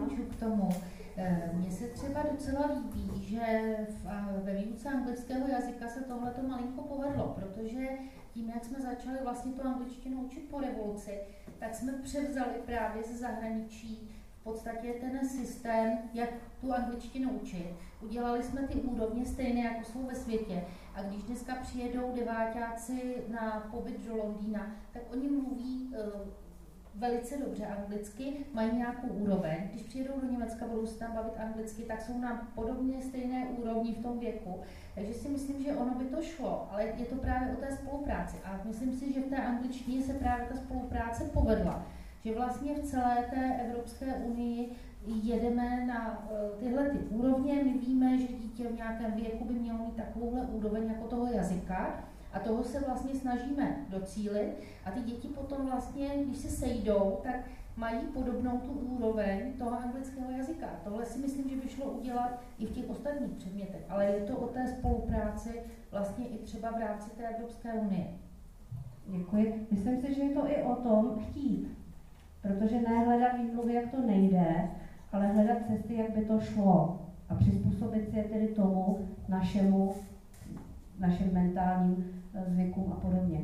[0.00, 0.68] můžu k tomu.
[1.16, 3.76] Eh, mně se třeba docela líbí, že
[4.42, 7.88] ve výuce anglického jazyka se tohle to malinko povedlo, protože
[8.34, 11.18] tím, jak jsme začali vlastně tu angličtinu učit po revoluci,
[11.58, 16.30] tak jsme převzali právě ze zahraničí v podstatě ten systém, jak
[16.60, 17.66] tu angličtinu učit.
[18.02, 20.64] Udělali jsme ty úrovně stejné, jako jsou ve světě.
[20.94, 26.20] A když dneska přijedou deváťáci na pobyt do Londýna, tak oni mluví uh,
[27.00, 29.56] velice dobře anglicky, mají nějakou úroveň.
[29.72, 33.92] Když přijedou do Německa, budou se tam bavit anglicky, tak jsou na podobně stejné úrovni
[33.92, 34.60] v tom věku.
[34.94, 38.36] Takže si myslím, že ono by to šlo, ale je to právě o té spolupráci.
[38.44, 41.86] A myslím si, že v té angličtině se právě ta spolupráce povedla.
[42.24, 44.72] Že vlastně v celé té Evropské unii
[45.06, 47.54] jedeme na eh, tyhle ty úrovně.
[47.64, 52.04] My víme, že dítě v nějakém věku by mělo mít takovouhle úroveň jako toho jazyka,
[52.32, 54.54] a toho se vlastně snažíme docílit
[54.84, 57.36] a ty děti potom vlastně, když se sejdou, tak
[57.76, 60.66] mají podobnou tu úroveň toho anglického jazyka.
[60.84, 64.36] Tohle si myslím, že by šlo udělat i v těch ostatních předmětech, ale je to
[64.36, 68.06] o té spolupráci vlastně i třeba v rámci té Evropské unie.
[69.06, 69.66] Děkuji.
[69.70, 71.78] Myslím si, že je to i o tom chtít,
[72.42, 74.70] protože ne hledat výmluvy, jak to nejde,
[75.12, 79.94] ale hledat cesty, jak by to šlo a přizpůsobit si je tedy tomu našemu,
[80.98, 83.40] našim mentálním zvykům a podobně.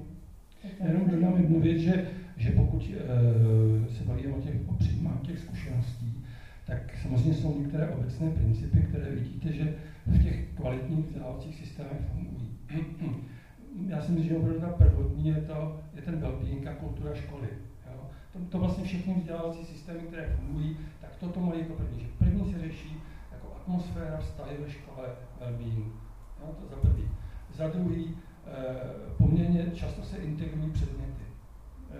[0.85, 2.07] Jenom dodám jednu věc, že,
[2.37, 6.25] že pokud uh, se bavíme o těch o přijímání těch zkušeností,
[6.67, 9.75] tak samozřejmě jsou některé obecné principy, které vidíte, že
[10.07, 12.51] v těch kvalitních vzdělávacích systémech fungují.
[13.89, 17.49] Já si myslím, že opravdu ta prvotní je, to, je ten well a kultura školy.
[17.93, 18.01] Jo?
[18.33, 22.01] To, to vlastně všechny vzdělávací systémy, které fungují, tak toto mají jako první.
[22.01, 22.97] Že první se řeší
[23.33, 25.09] jako atmosféra, vztahy ve škole,
[25.41, 25.59] well
[26.41, 26.55] Jo?
[26.61, 27.09] To za první.
[27.57, 28.26] Za druhý, Eh,
[29.19, 31.27] poměrně často se integrují předměty.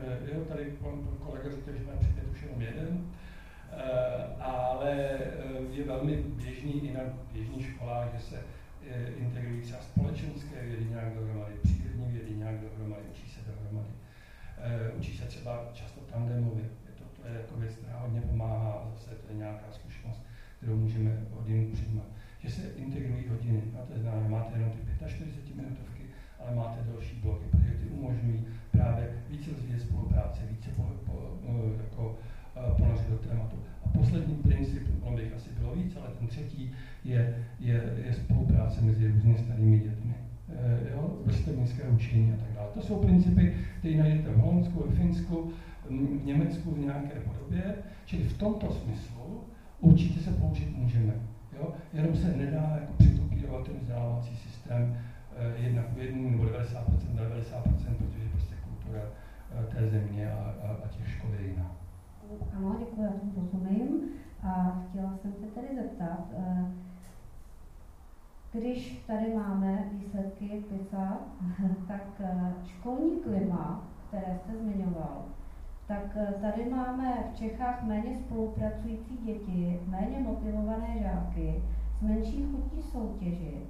[0.05, 3.07] Eh, jo, tady pan, pan kolega říkal, že má předmět už jenom jeden,
[3.73, 5.19] eh, ale
[5.71, 7.01] je velmi běžný i na
[7.33, 8.43] běžných školách, že se
[9.17, 13.91] integrují třeba společenské vědy nějak dohromady, přírodní vědy nějak dohromady, učí se dohromady.
[14.99, 16.65] Učí se třeba často tandemově.
[16.65, 20.23] Je to, to je jako věc, která hodně pomáhá a zase to je nějaká zkušenost,
[20.57, 22.07] kterou můžeme hodinu přijímat.
[22.39, 25.96] Že se integrují hodiny, no to znamená, máte jenom ty 45 minutovky,
[26.47, 31.13] ale máte další bloky, protože ty umožňují právě více rozvíjet spolupráce, více po, po,
[31.49, 32.19] no, jako,
[32.77, 33.57] ponořit do tématu.
[33.85, 36.73] A poslední princip, on bych asi bylo víc, ale ten třetí
[37.05, 40.15] je, je, je spolupráce mezi různě starými dětmi.
[40.49, 42.69] E, jo, vrstevnické učení a tak dále.
[42.75, 45.53] To jsou principy, které najdete v Holandsku, v Finsku,
[45.91, 47.75] v Německu v nějaké podobě,
[48.05, 49.45] čili v tomto smyslu
[49.81, 51.15] určitě se poučit můžeme.
[51.57, 51.73] Jo?
[51.93, 55.16] Jenom se nedá jako přitopírovat ten vzdělávací systém Eh,
[55.57, 60.77] jedna k jednu nebo 90% na 90%, protože prostě kultura eh, té země a, a,
[60.85, 61.77] a těch škol je jiná.
[62.57, 64.09] Ano, děkuji, já tomu rozumím.
[64.43, 66.67] A chtěla jsem se tedy zeptat, eh,
[68.53, 71.19] Když tady máme výsledky PISA,
[71.89, 75.25] tak eh, školní klima, které jste zmiňoval,
[75.87, 81.63] tak eh, tady máme v Čechách méně spolupracující děti, méně motivované žáky,
[81.99, 83.61] s menší chutí soutěži,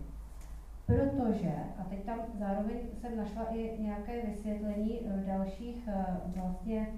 [0.86, 5.88] protože, a teď tam zároveň jsem našla i nějaké vysvětlení v dalších
[6.36, 6.88] vlastně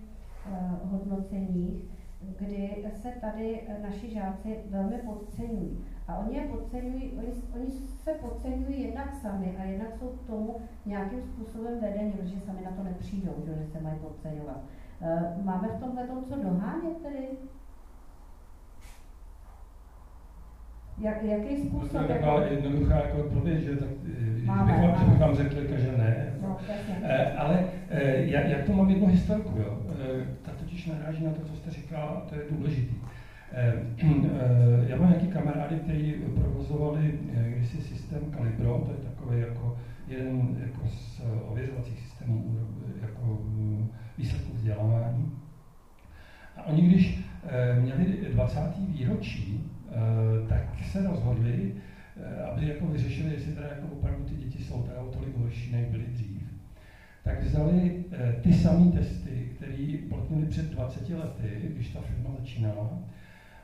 [0.82, 1.84] hodnoceních,
[2.39, 5.84] kdy se tady naši žáci velmi podceňují.
[6.09, 10.57] A oni je podceňují, oni, oni se podceňují jednak sami a jednak jsou k tomu
[10.86, 14.61] nějakým způsobem vedení, protože sami na to nepřijdou, že se mají podceňovat.
[15.01, 17.28] Eh, máme v tomhle tom co dohánět tedy?
[21.01, 21.90] Jak, jaký způsob?
[21.90, 23.88] To je taková jednoduchá jako odpověď, že, tak,
[24.18, 26.34] eh, máme, bych, vám, že bych vám řekl, že ne.
[26.42, 26.57] No,
[27.03, 29.59] e, ale e, já, já to mám jednu historku.
[29.59, 29.78] Jo.
[30.03, 32.94] E, ta totiž naráží na to, co jste říkal, a to je důležité.
[33.53, 33.72] Eh,
[34.03, 37.18] eh, já mám nějaký kamarády, kteří provozovali
[37.57, 39.76] kdysi systém Calibro, to je takový jako
[40.09, 42.59] jeden jako z ověřovacích systémů
[43.03, 43.38] jako
[44.18, 45.32] výsledků vzdělávání.
[46.57, 47.24] A oni, když
[47.80, 48.61] měli 20.
[48.78, 49.70] výročí,
[50.49, 50.62] tak
[50.93, 51.74] se rozhodli,
[52.53, 55.86] aby jako vyřešili, jestli teda jako opravdu ty děti jsou teda o tolik horší, než
[55.86, 56.43] byly dřív.
[57.24, 58.05] Tak vzali
[58.43, 62.99] ty samé testy, které platili před 20 lety, když ta firma začínala,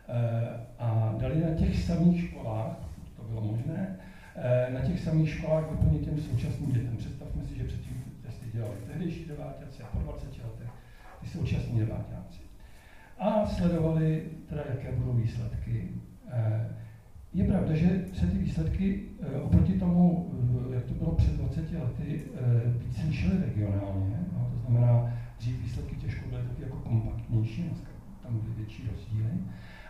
[0.08, 2.76] Eh, a dali na těch samých školách,
[3.16, 3.96] to bylo možné,
[4.36, 6.96] eh, na těch samých školách úplně těm současným dětem.
[6.96, 10.70] Představme si, že předtím testy dělali tehdejší deváťáci a po 20 letech
[11.20, 12.40] ty současní deváťáci.
[13.18, 15.88] A sledovali teda, jaké budou výsledky.
[16.34, 16.66] Eh,
[17.32, 19.02] je pravda, že se ty výsledky
[19.42, 20.30] oproti tomu,
[20.74, 22.20] jak to bylo před 20 lety,
[22.78, 24.16] více lišily regionálně.
[24.32, 27.90] No, to znamená, dřív výsledky těch škol byly taky jako kompaktnější, dneska
[28.24, 29.30] tam byly větší rozdíly.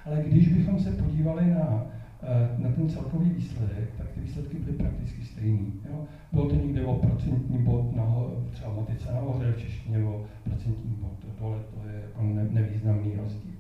[0.05, 1.87] Ale když bychom se podívali na,
[2.23, 5.73] eh, na ten celkový výsledek, tak ty výsledky byly prakticky stejný.
[5.91, 6.05] Jo?
[6.33, 8.15] Bylo to někde o procentní bod na,
[8.51, 13.17] třeba v matice nahoře, v češtině o procentní bod dole, to je jako ne, nevýznamný
[13.17, 13.55] rozdíl.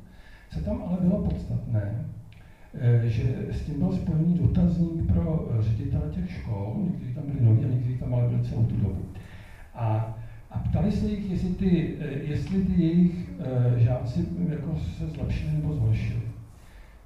[0.51, 2.05] Co tam ale bylo podstatné, eh,
[3.03, 7.68] že s tím byl spojený dotazník pro ředitele těch škol, někteří tam byli noví a
[7.68, 9.05] někteří tam ale byli celou tu dobu.
[9.75, 10.07] A
[10.51, 13.31] a ptali se jich, jestli ty, eh, jestli ty jejich
[13.77, 16.22] žáci jako se zlepšili nebo zhoršili.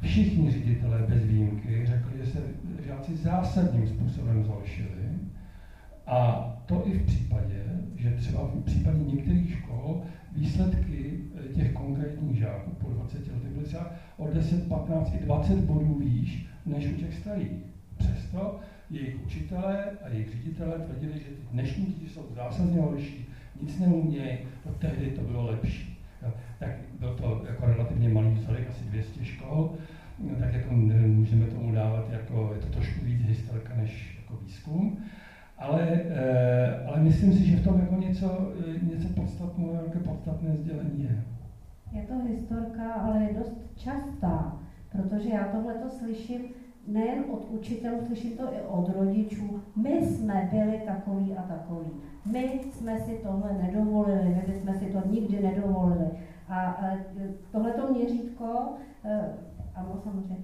[0.01, 2.43] Všichni ředitelé bez výjimky řekli, že se
[2.79, 5.09] žáci zásadním způsobem zhoršili.
[6.07, 7.64] A to i v případě,
[7.97, 9.99] že třeba v případě některých škol
[10.39, 15.55] výsledky eh, těch konkrétních žáků po 20 letech byly třeba o 10, 15 i 20
[15.55, 17.53] bodů výš než u těch starých.
[17.97, 18.61] Přesto
[18.91, 23.26] jejich učitelé a jejich ředitelé tvrdili, že ty dnešní děti jsou zásadně horší,
[23.62, 25.99] nic neumějí, to tehdy to bylo lepší.
[26.59, 26.70] Tak
[27.01, 29.74] byl to jako relativně malý vzorek, asi 200 škol,
[30.18, 30.74] no, tak jako
[31.07, 34.99] můžeme tomu dávat jako, je to trošku víc historka než jako výzkum,
[35.59, 40.57] ale, e, ale myslím si, že v tom jako něco, eh, něco podstatného, jako podstatné
[40.57, 41.25] sdělení je.
[41.93, 44.59] Je to historka, ale je dost častá,
[44.93, 46.41] protože já tohle to slyším
[46.87, 49.61] nejen od učitelů, slyším to i od rodičů.
[49.77, 51.91] My jsme byli takový a takový.
[52.33, 56.07] My jsme si tohle nedovolili, my bychom si to nikdy nedovolili.
[56.49, 56.83] A
[57.51, 58.69] tohleto měřítko,
[59.75, 60.37] ano samozřejmě,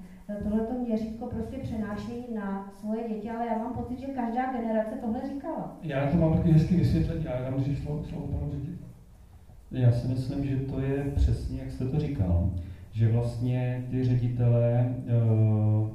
[0.43, 5.21] tohleto měřítko prostě přenáší na svoje děti, ale já mám pocit, že každá generace tohle
[5.29, 5.79] říkala.
[5.83, 8.53] Já to mám taky hezky vysvětlit, já dám říct slovo, slovo panu
[9.71, 12.51] Já si myslím, že to je přesně, jak jste to říkal,
[12.93, 15.89] že vlastně ty ředitelé, uh,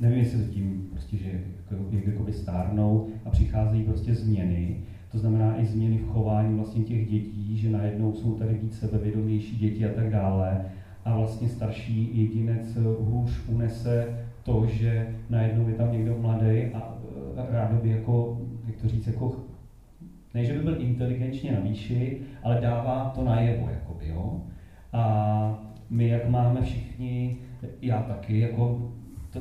[0.00, 4.80] nevím, jestli tím prostě, že jako, jakoby stárnou a přicházejí prostě změny,
[5.12, 9.56] to znamená i změny v chování vlastně těch dětí, že najednou jsou tady víc sebevědomější
[9.56, 10.64] děti a tak dále.
[11.08, 16.94] A vlastně starší jedinec hůř unese to, že najednou je tam někdo mladý a
[17.50, 19.36] rád by jako, jak to říct, jako
[20.34, 24.40] ne, že by byl inteligentně na výši, ale dává to najevo, jakoby, jo.
[24.92, 27.36] A my, jak máme všichni,
[27.82, 28.92] já taky, jako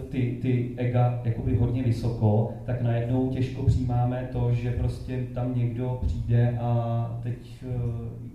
[0.10, 6.00] ty, ty ega jakoby hodně vysoko, tak najednou těžko přijímáme to, že prostě tam někdo
[6.06, 8.27] přijde a teď, eh,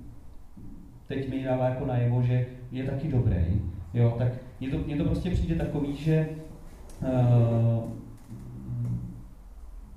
[1.15, 3.63] teď mi dává jako najevo, že je taky dobrý.
[3.95, 6.29] Jo, tak mně to, mně to prostě přijde takový, že
[7.03, 7.85] uh,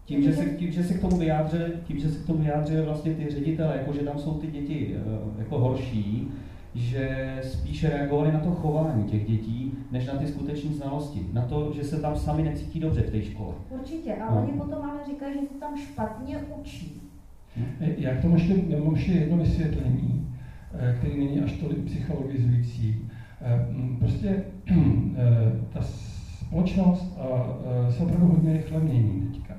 [0.06, 2.82] tím, že se, tím, že se k tomu vyjádřili, tím, že se k tomu vyjádřili
[2.82, 6.28] vlastně ty ředitele, jako že tam jsou ty děti uh, jako horší,
[6.74, 11.26] že spíše reagovali na to chování těch dětí, než na ty skutečné znalosti.
[11.34, 13.54] Na to, že se tam sami necítí dobře v té škole.
[13.70, 14.42] Určitě, a no.
[14.42, 17.02] oni potom ale říkají, že se tam špatně učí.
[17.58, 17.66] Hm?
[17.80, 20.35] Já k tomu ještě, já mám ještě jedno vysvětlení,
[20.98, 23.10] který není až tolik psychologizující.
[23.42, 23.66] Eh,
[24.00, 27.18] prostě eh, ta společnost
[27.90, 29.54] se opravdu hodně rychle mění teďka.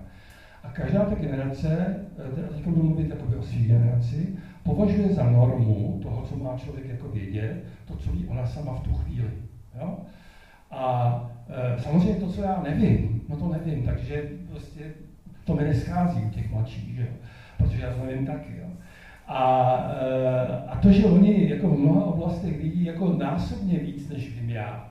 [0.62, 1.96] A každá ta generace,
[2.34, 4.28] teda teď budu mluvit jakoby o svých generaci,
[4.62, 8.80] považuje za normu toho, co má člověk jako vědět, to, co ví ona sama v
[8.80, 9.30] tu chvíli.
[9.80, 9.98] Jo?
[10.70, 14.80] A e, samozřejmě to, co já nevím, no to nevím, takže prostě
[15.44, 17.08] to mi neschází u těch mladších, že
[17.56, 18.65] protože já to nevím taky.
[19.26, 24.28] A, e, a to, že oni jako v mnoha oblastech vidí jako násobně víc, než
[24.28, 24.84] vím já,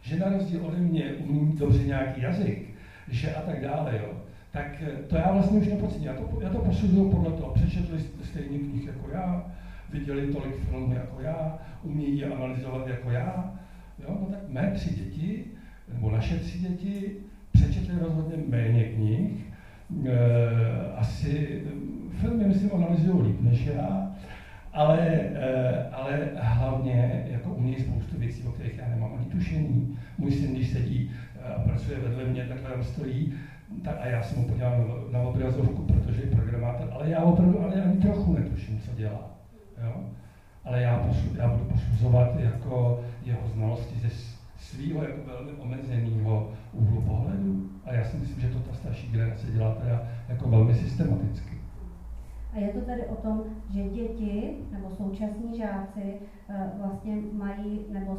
[0.00, 2.74] že na rozdíl ode mě umím dobře nějaký jazyk,
[3.08, 4.16] že a tak dále, jo,
[4.50, 6.06] tak e, to já vlastně už nepocítím.
[6.06, 7.48] Já to, já to posuzuju podle toho.
[7.48, 9.42] Přečetli stejný knih jako já,
[9.88, 13.50] viděli tolik filmů jako já, umí je analyzovat jako já.
[13.98, 14.16] Jo?
[14.20, 15.44] No tak mé tři děti,
[15.88, 17.12] nebo naše tři děti,
[17.52, 19.46] přečetli rozhodně méně knih,
[20.06, 20.12] e,
[20.94, 21.62] asi
[22.68, 24.06] myslím, analyzují líp než já,
[24.72, 24.98] ale,
[25.34, 29.98] e, ale hlavně jako umí spoustu věcí, o kterých já nemám ani tušení.
[30.18, 31.10] Můj syn, když sedí
[31.42, 33.32] a pracuje vedle mě, takhle tam stojí,
[33.82, 37.62] tak a já jsem mu podíval na, na obrazovku, protože je programátor, ale já opravdu
[37.62, 39.30] ale ani trochu netuším, co dělá.
[39.82, 40.00] Jo?
[40.64, 44.08] Ale já, posu, já budu posuzovat jako jeho znalosti ze
[44.58, 47.70] svého jako velmi omezeného úhlu pohledu.
[47.84, 51.57] A já si myslím, že to ta starší generace dělá teda jako velmi systematicky.
[52.58, 58.18] Je to tedy o tom, že děti nebo současní žáci eh, vlastně mají nebo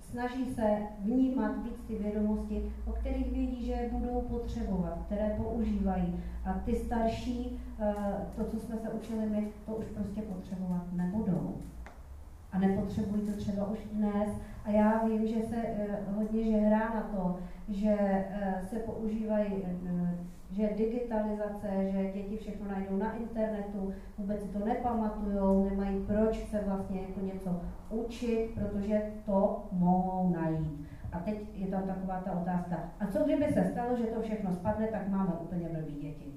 [0.00, 6.20] snaží se vnímat víc ty vědomosti, o kterých vědí, že je budou potřebovat, které používají.
[6.44, 7.94] A ty starší, eh,
[8.36, 11.54] to, co jsme se učili my, to už prostě potřebovat nebudou.
[12.52, 14.28] A nepotřebují to třeba už dnes.
[14.64, 18.24] A já vím, že se eh, hodně že hrá na to, že
[18.68, 19.52] se používají
[20.54, 26.60] že digitalizace, že děti všechno najdou na internetu, vůbec si to nepamatujou, nemají proč se
[26.60, 30.88] vlastně jako něco učit, protože to mohou najít.
[31.12, 34.52] A teď je tam taková ta otázka, a co kdyby se stalo, že to všechno
[34.52, 36.32] spadne, tak máme úplně blbý děti.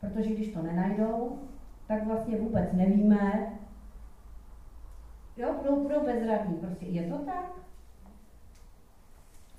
[0.00, 1.38] Protože když to nenajdou,
[1.86, 3.58] tak vlastně vůbec nevíme,
[5.36, 7.64] jo, budou, budou bezradní, prostě je to tak?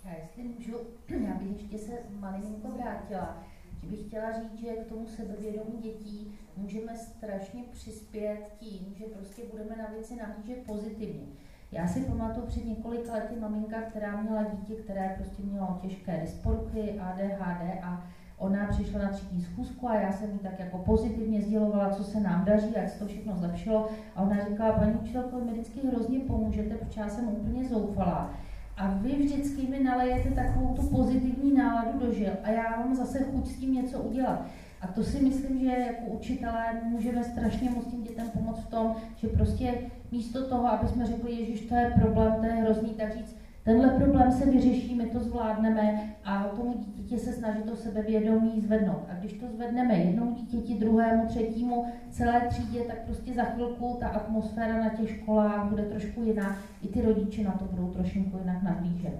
[0.05, 0.77] Já jestli můžu,
[1.27, 3.37] já bych ještě se malinko vrátila
[3.85, 9.75] bych chtěla říct, že k tomu sebevědomí dětí můžeme strašně přispět tím, že prostě budeme
[9.75, 11.25] na věci nahlížet pozitivně.
[11.71, 16.99] Já si pamatuju před několika lety maminka, která měla dítě, které prostě mělo těžké dysporchy,
[16.99, 18.07] ADHD a
[18.37, 22.19] ona přišla na třídní schůzku a já jsem jí tak jako pozitivně sdělovala, co se
[22.19, 23.89] nám daří, jak se to všechno zlepšilo.
[24.15, 28.33] A ona říkala, paní učitelko, mi vždycky hrozně pomůžete, protože já jsem úplně zoufalá
[28.77, 33.23] a vy vždycky mi nalejete takovou tu pozitivní náladu do žil a já mám zase
[33.23, 34.45] chuť s tím něco udělat.
[34.81, 38.95] A to si myslím, že jako učitelé můžeme strašně moc tím dětem pomoct v tom,
[39.15, 39.73] že prostě
[40.11, 43.89] místo toho, aby jsme řekli, Ježíš, to je problém, to je hrozný, tak říct, tenhle
[43.89, 49.03] problém se vyřeší, my to zvládneme a tomu dítěti se snaží to sebevědomí zvednout.
[49.09, 54.07] A když to zvedneme jednou dítěti, druhému, třetímu, celé třídě, tak prostě za chvilku ta
[54.07, 56.57] atmosféra na těch školách bude trošku jiná.
[56.81, 59.19] I ty rodiče na to budou trošku jinak nahlížet.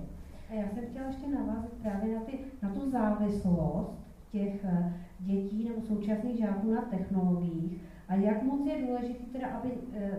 [0.50, 3.94] A já jsem chtěla ještě navázat právě na, ty, na tu závislost
[4.32, 9.70] těch eh, dětí nebo současných žáků na technologiích a jak moc je důležité teda, aby
[9.94, 10.12] eh,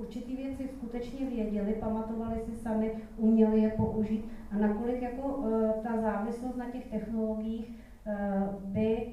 [0.00, 6.00] určitý věci skutečně věděli, pamatovali si sami, uměli je použít a nakolik jako uh, ta
[6.00, 7.70] závislost na těch technologiích
[8.06, 9.06] uh, by,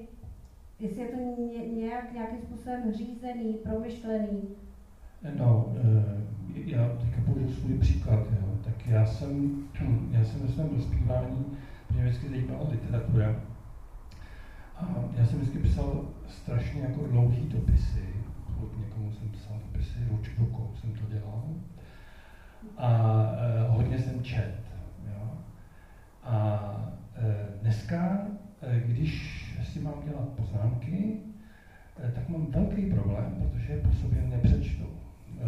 [0.80, 4.42] jestli je to ně, nějak, nějakým způsobem řízený, promyšlený?
[5.38, 8.20] No, uh, já teďka použiju svůj příklad.
[8.20, 8.48] Jo.
[8.64, 9.64] Tak já jsem,
[10.12, 11.46] já jsem ve svém dospívání,
[11.94, 13.42] mě vždycky zajímala literatura,
[14.78, 18.06] a já jsem vždycky psal strašně jako dlouhý dopisy,
[18.80, 19.30] někomu jsem
[20.10, 21.44] ruč, rukou jsem to dělal.
[22.78, 24.56] A e, hodně jsem čet.
[25.08, 25.30] Jo?
[26.24, 26.60] A
[27.16, 28.28] e, dneska,
[28.62, 31.18] e, když si mám dělat poznámky,
[32.08, 34.84] e, tak mám velký problém, protože po sobě nepřečtu.
[34.84, 35.46] E,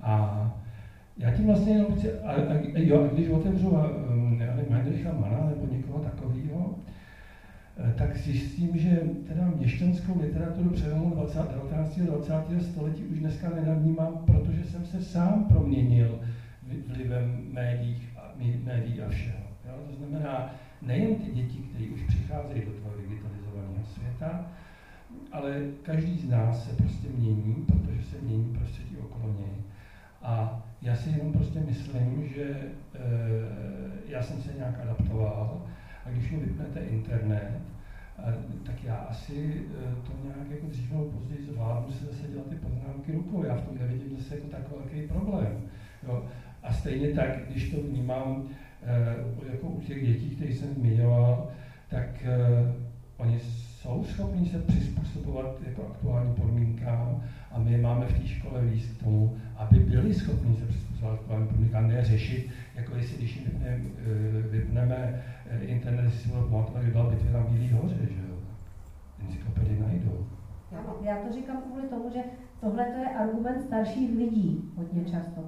[0.00, 0.50] a
[1.16, 2.38] já tím vlastně jenom chci, a, a,
[2.74, 3.78] jo, když otevřu,
[4.38, 6.31] já nevím, Heinricha Mana nebo někoho takového,
[7.98, 11.98] tak zjistím, že teda měšťanskou literaturu přelomu 20, 19.
[11.98, 12.62] a 20.
[12.62, 16.20] století už dneska nenavnímám, protože jsem se sám proměnil
[16.88, 18.32] vlivem médií a,
[18.64, 19.44] médií a všeho.
[19.68, 19.74] Jo?
[19.90, 24.46] To znamená, nejen ty děti, které už přicházejí do toho digitalizovaného světa,
[25.32, 29.54] ale každý z nás se prostě mění, protože se mění prostředí okolo něj.
[30.22, 32.70] A já si jenom prostě myslím, že e,
[34.08, 35.62] já jsem se nějak adaptoval,
[36.06, 37.60] a když mi vypnete internet,
[38.66, 42.54] tak já asi e, to nějak jako dřív nebo později zvládnu se zase dělat ty
[42.54, 43.44] poznámky rukou.
[43.44, 45.60] Já v tom nevidím zase jako takový velký problém.
[46.08, 46.24] Jo.
[46.62, 48.48] A stejně tak, když to vnímám
[49.52, 51.48] jako u těch dětí, které jsem zmiňoval,
[51.88, 52.24] tak
[53.16, 58.86] oni jsou schopni se přizpůsobovat jako aktuálním podmínkám a my máme v té škole víc
[58.86, 63.80] k tomu, aby byli schopni se přizpůsobovat aktuálním podmínkám, ne řešit, jako jestli když vypneme,
[64.50, 65.22] vypneme
[65.60, 68.36] internet, jestli si budou pamatovat, byla bitvy na Bílý hoře, že jo.
[69.20, 70.26] Encyklopedii najdou.
[71.02, 72.20] Já to říkám kvůli tomu, že
[72.60, 75.40] tohle je argument starších lidí hodně často.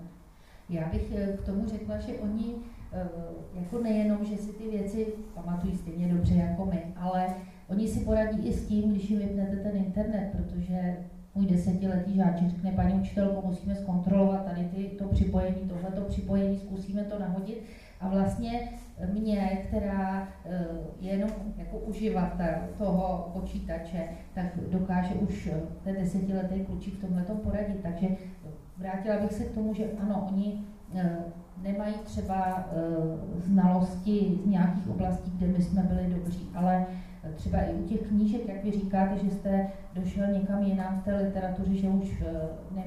[0.69, 2.55] Já bych eh, k tomu řekla, že oni
[2.93, 3.09] eh,
[3.55, 7.27] jako nejenom, že si ty věci pamatují stejně dobře jako my, ale
[7.69, 10.97] oni si poradí i s tím, když jim vypnete ten internet, protože
[11.35, 17.05] můj desetiletý žáček řekne, paní učitelko, musíme zkontrolovat tady ty, to připojení, tohleto připojení, zkusíme
[17.05, 17.63] to nahodit.
[18.05, 18.69] A vlastně
[19.13, 20.67] mě, která eh,
[21.01, 27.23] je jenom jako uživatel toho počítače, tak dokáže už eh, ten desetiletý klučík v tomhle
[27.23, 27.81] poradit.
[27.83, 28.07] Takže
[28.79, 30.65] vrátila bych se k tomu, že ano, oni
[30.95, 31.17] eh,
[31.63, 32.69] nemají třeba
[33.37, 36.87] znalosti z nějakých oblastí, kde my jsme byli dobří, ale
[37.35, 41.17] třeba i u těch knížek, jak vy říkáte, že jste došel někam jinam v té
[41.17, 42.23] literatuře, že už
[42.71, 42.85] ne,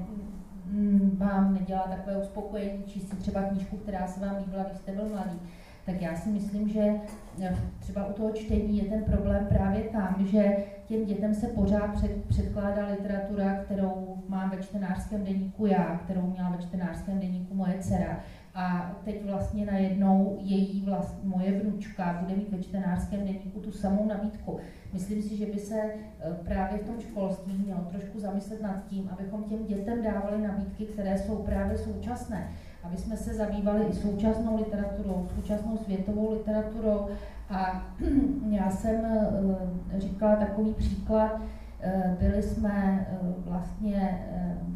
[1.17, 5.09] vám nedělá takové uspokojení číst si třeba knížku, která se vám líbila, když jste byl
[5.09, 5.39] mladý
[5.87, 6.95] tak já si myslím, že
[7.41, 10.57] eh, třeba u toho čtení je ten problém právě tam, že
[10.87, 16.49] těm dětem se pořád před, předkládá literatura, kterou mám ve čtenářském deníku já, kterou měla
[16.49, 18.19] ve čtenářském deníku moje dcera.
[18.59, 24.05] A teď vlastně najednou její vlast, moje vnučka bude mít ve čtenářském deníku tu samou
[24.05, 24.59] nabídku.
[24.93, 29.09] Myslím si, že by se eh, právě v tom školství mělo trošku zamyslet nad tím,
[29.11, 32.47] abychom těm dětem dávali nabídky, které jsou právě současné
[32.83, 37.07] aby jsme se zabývali i současnou literaturou, současnou světovou literaturou.
[37.49, 37.87] A
[38.49, 41.41] já jsem eh, říkala takový příklad,
[41.81, 43.07] eh, byli jsme
[43.37, 44.27] vlastně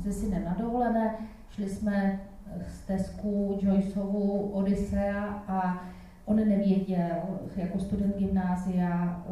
[0.04, 1.16] se synem na dovolené,
[1.50, 2.20] šli jsme
[2.68, 5.84] z Tesku Joyceovu Odyssea a
[6.26, 9.24] on nevěděl jako student gymnázia,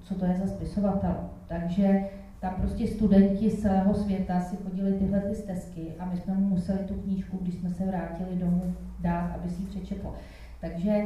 [0.00, 1.16] co to je za spisovatel.
[1.46, 2.04] Takže
[2.40, 6.48] tam prostě studenti z celého světa si chodili tyhle ty stezky a my jsme mu
[6.48, 10.12] museli tu knížku, když jsme se vrátili domů, dát, aby si ji přečetl.
[10.60, 11.02] Takže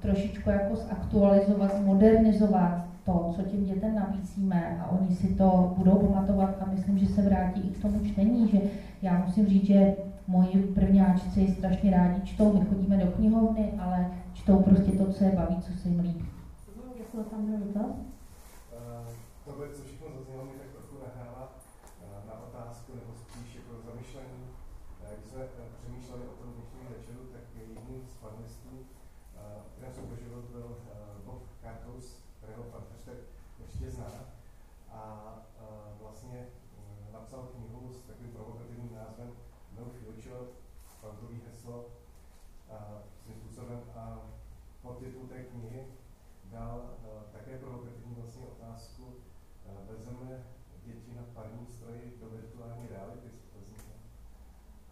[0.00, 6.62] trošičku jako zaktualizovat, modernizovat to, co těm dětem nabízíme a oni si to budou pamatovat
[6.62, 8.60] a myslím, že se vrátí i k tomu čtení, že
[9.02, 9.96] já musím říct, že
[10.26, 15.30] moji prvňáčci strašně rádi čtou, my chodíme do knihovny, ale čtou prostě to, co je
[15.30, 16.26] baví, co se jim líbí.
[16.98, 17.92] Děkuji, tam byl dotaz?
[17.96, 19.08] Uh,
[19.44, 24.42] tohle, co všechno zaznělo, mi tak trochu nahrává uh, na otázku nebo spíš jako zamyšlení.
[24.46, 28.84] Uh, když jsme uh, přemýšleli o tom dnešním večeru, tak jedním z panelistů, uh,
[29.70, 30.80] kterém soutěžil, byl uh,
[31.26, 32.06] Bob Kartos,
[32.36, 33.18] kterého pan Feřtek
[33.62, 34.12] určitě zná.
[34.98, 35.00] A
[35.62, 36.38] uh, vlastně
[36.80, 39.30] uh, napsal knihu s takovým provokativním názvem
[39.78, 40.46] No Future,
[41.00, 41.86] frontový heslo,
[42.70, 43.80] uh, svým způsobem.
[43.96, 44.20] A
[44.82, 45.86] podtitul té knihy
[46.44, 50.46] dal uh, také provokativní vlastně otázku, uh, vezeme
[50.84, 53.28] děti na parní stroji do virtuální reality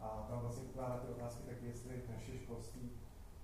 [0.00, 2.90] A tam vlastně ukládá ty otázky tak, jestli naše školství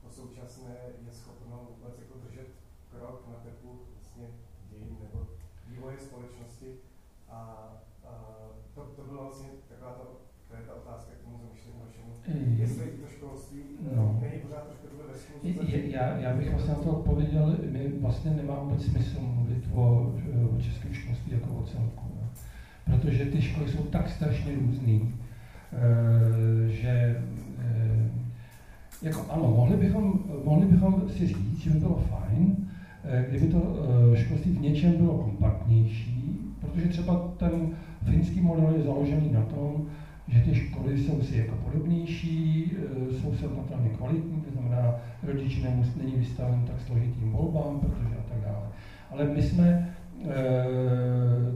[0.02, 0.76] to současné
[1.06, 2.48] je schopno vůbec jako držet
[2.90, 4.30] krok na tepu vlastně
[4.70, 5.26] dějin nebo
[5.66, 6.78] vývoje společnosti.
[7.28, 7.89] A, a
[8.74, 10.04] to, to bylo vlastně taková ta,
[10.48, 12.10] to je ta otázka k tomu zamýšlení vašemu.
[12.62, 13.62] Jestli to školství
[13.96, 14.18] no.
[14.22, 14.90] není pořád trošku
[15.90, 20.12] já, já bych vlastně na to odpověděl, my vlastně nemá vůbec smysl mluvit o,
[20.56, 22.04] o českém školství jako o celku.
[22.20, 22.28] Ne?
[22.84, 25.14] Protože ty školy jsou tak strašně různý,
[25.72, 27.22] eh, že
[27.58, 28.10] eh,
[29.02, 32.56] jako ano, mohli bychom, mohli bychom si říct, že by bylo fajn,
[33.04, 33.76] eh, kdyby to
[34.14, 37.70] školství v něčem bylo kompaktnější, protože třeba ten
[38.04, 39.86] finský model je založený na tom,
[40.28, 42.72] že ty školy jsou si jako podobnější,
[43.10, 45.62] e, jsou srovnatelně kvalitní, to znamená, rodič
[45.96, 48.66] není vystaven tak složitým volbám, protože a tak dále.
[49.10, 50.34] Ale my jsme e,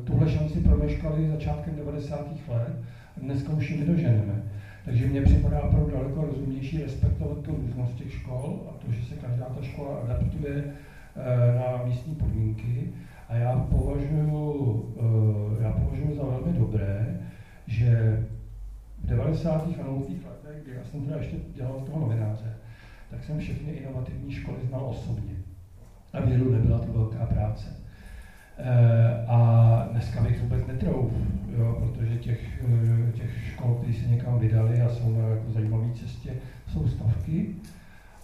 [0.04, 2.28] tuhle šanci promeškali začátkem 90.
[2.48, 2.76] let,
[3.16, 4.42] dneska už ji nedoženeme.
[4.84, 9.14] Takže mně připadá opravdu daleko rozumnější respektovat tu různost těch škol a to, že se
[9.14, 12.88] každá ta škola adaptuje e, na místní podmínky.
[13.34, 14.94] A já považuji,
[15.60, 17.20] e, já považuji za velmi dobré,
[17.66, 18.18] že
[18.98, 19.50] v 90.
[19.80, 20.00] a 0.
[20.08, 22.56] letech, kdy já jsem teda ještě dělal toho novináře,
[23.10, 25.34] tak jsem všechny inovativní školy znal osobně.
[26.12, 27.64] A věru nebyla to velká práce.
[28.58, 31.12] E, a dneska bych vůbec netrouf,
[31.58, 35.86] jo, protože těch, eh, těch škol, které se někam vydali a jsou na jako zajímavé
[35.94, 36.34] cestě,
[36.72, 37.54] jsou stovky.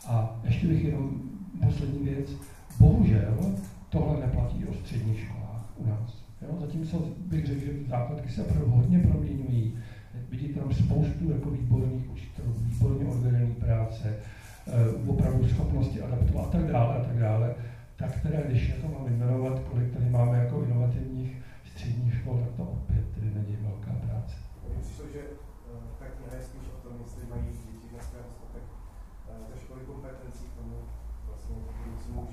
[0.07, 1.20] A ještě bych jenom
[1.65, 2.31] poslední věc.
[2.78, 3.55] Bohužel
[3.91, 6.25] tohle neplatí o středních školách u nás.
[6.43, 6.57] Jo?
[6.61, 9.79] Zatímco bych řekl, že základky se opravdu hodně proměňují,
[10.29, 14.17] vidíte tam spoustu jako výborných učitelů, výborně odvedené práce,
[15.07, 17.55] opravdu schopnosti adaptovat a tak dále a tak dále,
[17.97, 21.37] tak teda, když je to mám jmenovat, kolik tady máme jako inovativních
[21.73, 24.35] středních škol, tak to opět tedy není velká práce.
[24.69, 25.21] Mně přišlo, že
[25.99, 28.65] ta kniha je spíš o tom, jestli mají děti dneska dostatek
[29.49, 30.77] té školy kompetencí k tomu
[31.27, 31.91] vlastně si můžu.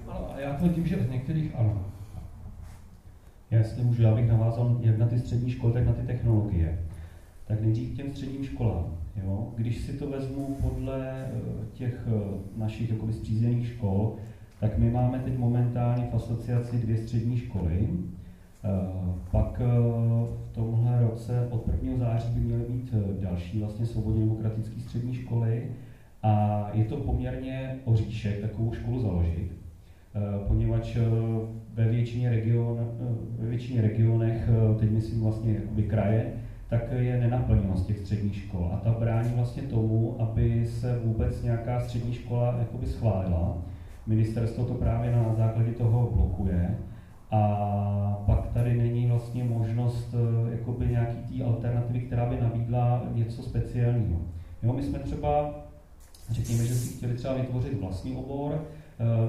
[0.07, 1.85] Ano, a já tvrdím, že v některých ano.
[3.51, 6.79] Já jestli můžu, já bych navázal jak na ty střední školy, tak na ty technologie.
[7.47, 8.97] Tak nejdřív k těm středním školám.
[9.23, 9.53] Jo?
[9.55, 11.31] Když si to vezmu podle eh,
[11.73, 14.15] těch eh, našich jakoby zpřízněných škol,
[14.59, 17.89] tak my máme teď momentálně v asociaci dvě střední školy.
[18.63, 18.69] Eh,
[19.31, 21.97] pak v tomhle roce od 1.
[21.97, 25.71] září by měly být další vlastně svobodně demokratické střední školy
[26.23, 29.51] a je to poměrně oříšek takovou školu založit,
[30.47, 30.97] poněvadž
[31.73, 32.87] ve většině, region,
[33.39, 34.49] ve většině regionech,
[34.79, 36.33] teď myslím vlastně jakoby kraje,
[36.69, 38.69] tak je nenaplněnost těch středních škol.
[38.73, 43.57] A ta brání vlastně tomu, aby se vůbec nějaká střední škola jakoby schválila.
[44.07, 46.77] Ministerstvo to právě na základě toho blokuje.
[47.31, 53.43] A pak tady není vlastně možnost eh, jakoby nějaký té alternativy, která by nabídla něco
[53.43, 54.19] speciálního.
[54.63, 55.55] Jo, my jsme třeba,
[56.29, 58.76] řekněme, že si chtěli třeba vytvořit vlastní obor, eh,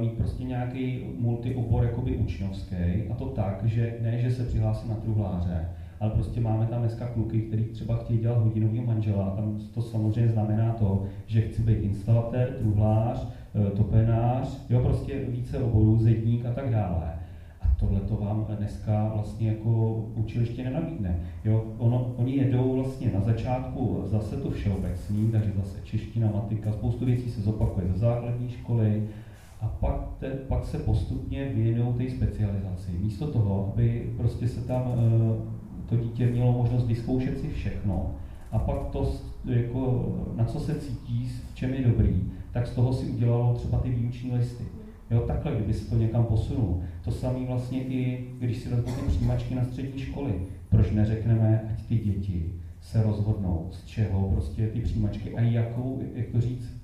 [0.01, 2.75] mít prostě nějaký multiobor jakoby učňovský,
[3.11, 5.69] a to tak, že ne, že se přihlásí na truhláře,
[6.01, 9.31] ale prostě máme tam dneska kluky, kteří třeba chtějí dělat hodinový manžela.
[9.31, 15.59] Tam to samozřejmě znamená to, že chci být instalatér, truhlář, eh, topenář, jo, prostě více
[15.59, 17.13] oborů, zedník a tak dále.
[17.63, 21.21] A tohle to vám dneska vlastně jako učiliště nenabídne.
[21.45, 27.05] Jo, ono, oni jedou vlastně na začátku zase to všeobecný, takže zase čeština, matika, spoustu
[27.05, 29.03] věcí se zopakuje ze základní školy,
[29.61, 32.93] a pak, te, pak se postupně věnují té specializaci.
[33.01, 35.59] Místo toho, aby prostě se tam uh,
[35.89, 38.15] to dítě mělo možnost vyzkoušet si všechno
[38.53, 39.13] a pak to,
[39.45, 43.79] jako, na co se cítí, v čem je dobrý, tak z toho si udělalo třeba
[43.79, 44.65] ty výuční listy.
[45.11, 46.81] Jo, takhle, kdyby se to někam posunul.
[47.05, 50.33] To samé vlastně i, když si vezmu přijímačky na střední školy.
[50.69, 56.27] Proč neřekneme, ať ty děti se rozhodnou, z čeho prostě ty přijímačky a jakou, jak
[56.27, 56.78] to říct,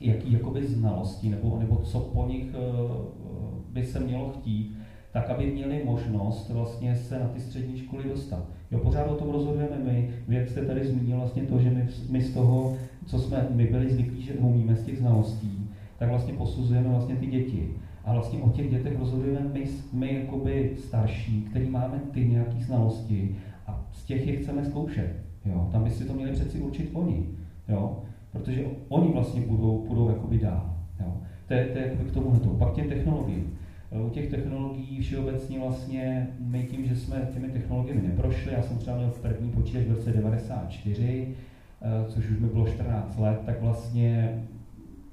[0.00, 4.78] jaký jakoby znalosti, nebo, nebo co po nich uh, by se mělo chtít,
[5.12, 8.44] tak aby měli možnost vlastně se na ty střední školy dostat.
[8.70, 10.10] Jo, pořád o tom rozhodujeme my.
[10.28, 12.76] Vy, jak jste tady zmínil vlastně to, že my, my z toho,
[13.06, 17.26] co jsme my byli zvyklí, že umíme z těch znalostí, tak vlastně posuzujeme vlastně ty
[17.26, 17.70] děti.
[18.04, 23.36] A vlastně o těch dětech rozhodujeme my, my jakoby starší, který máme ty nějaké znalosti
[23.66, 25.16] a z těch je chceme zkoušet.
[25.44, 27.26] Jo, tam by si to měli přeci určit oni.
[27.68, 28.02] Jo,
[28.38, 30.76] protože oni vlastně budou, budou jakoby dál.
[31.00, 31.16] Jo.
[31.46, 32.40] To je, to je jakoby k tomuhle.
[32.58, 33.58] Pak těm technologiím.
[34.06, 38.96] U těch technologií všeobecně vlastně my tím, že jsme těmi technologiemi neprošli, já jsem třeba
[38.96, 41.34] měl první počítač v roce 94,
[41.82, 44.42] eh, což už mi bylo 14 let, tak vlastně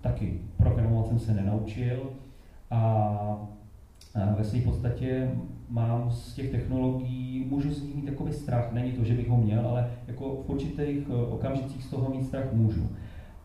[0.01, 2.09] taky programovat jsem se nenaučil
[2.71, 3.47] a
[4.37, 5.31] ve své podstatě
[5.69, 9.37] mám z těch technologií, můžu z nich mít takový strach, není to, že bych ho
[9.37, 12.89] měl, ale jako v určitých eh, okamžicích z toho mít strach můžu.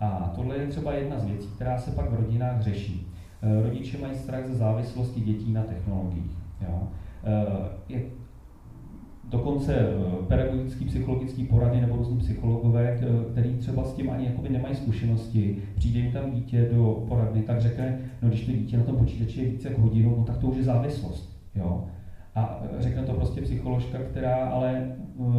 [0.01, 3.07] A tohle je třeba jedna z věcí, která se pak v rodinách řeší.
[3.43, 6.37] Eh, rodiče mají strach ze závislosti dětí na technologiích.
[6.69, 6.89] Jo.
[7.25, 8.03] Eh, je
[9.25, 12.99] dokonce eh, pedagogický, psychologický poradně nebo různí psychologové,
[13.33, 17.61] který třeba s tím ani jakoby nemají zkušenosti, přijde jim tam dítě do poradny, tak
[17.61, 20.47] řekne, no když to dítě na tom počítači je více jak hodinu, no tak to
[20.47, 21.41] už je závislost.
[21.55, 21.85] Jo.
[22.35, 24.93] A řekne to prostě psycholožka, která ale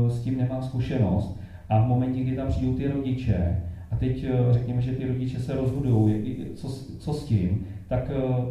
[0.07, 1.39] s tím nemá zkušenost.
[1.69, 3.61] A v momentě, kdy tam přijdou ty rodiče,
[3.91, 6.69] a teď řekněme, že ty rodiče se rozhodují, co,
[6.99, 8.45] co s tím, tak eh,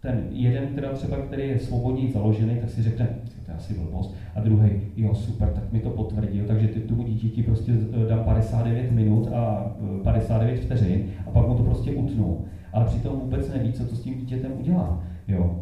[0.00, 3.08] ten jeden, teda třeba, který je svobodně založený, tak si řekne,
[3.44, 7.02] to je asi blbost, a druhý, jo, super, tak mi to potvrdil, takže ty tomu
[7.02, 9.72] dítěti prostě eh, dám 59 minut a
[10.02, 12.44] 59 eh, vteřin a pak mu to prostě utnu.
[12.72, 15.02] Ale přitom vůbec neví, co to s tím dítětem udělá.
[15.28, 15.60] Jo.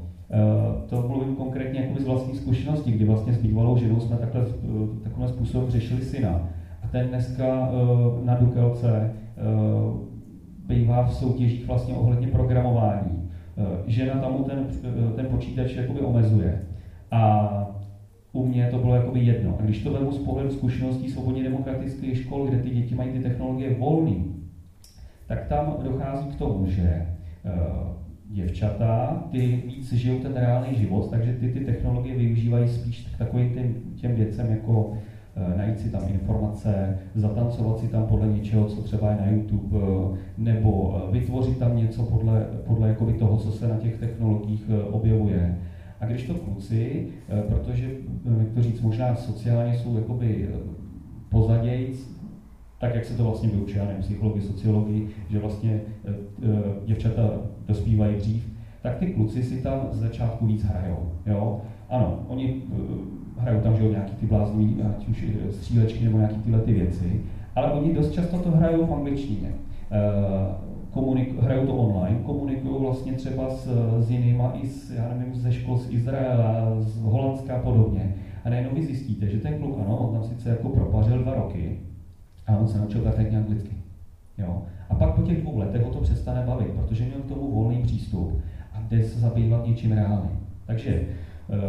[0.88, 4.46] To mluvím konkrétně jako z vlastní zkušenosti, kdy vlastně s bývalou ženou jsme takhle,
[5.02, 6.48] takovým způsobem řešili syna.
[6.93, 7.70] Ten dneska
[8.24, 9.12] na Dukelce
[10.66, 13.31] bývá v soutěžích vlastně ohledně programování.
[13.59, 16.62] Eh, žena tam ten, eh, ten počítač jakoby omezuje.
[17.10, 17.51] A
[18.32, 19.56] u mě to bylo jakoby jedno.
[19.59, 23.19] A když to vemu z pohledu zkušeností svobodně demokratických škol, kde ty děti mají ty
[23.19, 24.35] technologie volný,
[25.27, 27.06] tak tam dochází k tomu, že
[27.44, 27.60] eh,
[28.31, 33.55] děvčata, ty víc žijou ten reálný život, takže ty ty technologie využívají spíš k takovým
[33.55, 35.11] těm, těm věcem jako Eh,
[35.56, 40.18] najít si tam informace, zatancovat si tam podle něčeho, co třeba je na YouTube, eh,
[40.38, 45.59] nebo eh, vytvořit tam něco podle, podle jakoby toho, co se na těch technologiích objevuje.
[46.00, 47.09] A když to kluci,
[47.48, 47.90] protože,
[48.38, 50.48] jak to říct, možná sociálně jsou jakoby
[51.28, 52.20] pozadějíc,
[52.78, 55.80] tak jak se to vlastně vyučí, já nevím, psychologii, sociologii, že vlastně
[56.84, 57.30] děvčata
[57.66, 58.52] dospívají dřív,
[58.82, 61.12] tak ty kluci si tam z začátku víc hrajou.
[61.26, 61.60] Jo?
[61.88, 62.62] Ano, oni
[63.43, 67.20] hrajou tam že nějaký ty blázní, ať už střílečky nebo nějaký tyhle ty věci,
[67.55, 69.48] ale oni dost často to hrajou v angličtině.
[70.90, 73.69] Komunik, hrajou to online, komunikují vlastně třeba s,
[74.01, 78.14] s jinýma i s, já nevím, ze škol z Izraela, z Holandska a podobně.
[78.44, 81.78] A najednou vy zjistíte, že ten kluk, ano, on tam sice jako propařil dva roky,
[82.47, 83.77] a on se naučil perfektně anglicky.
[84.39, 84.62] Jo?
[84.89, 87.82] A pak po těch dvou letech ho to přestane bavit, protože měl k tomu volný
[87.82, 88.43] přístup
[88.73, 90.39] a jde se zabývat něčím reálným.
[90.66, 91.05] Takže eh,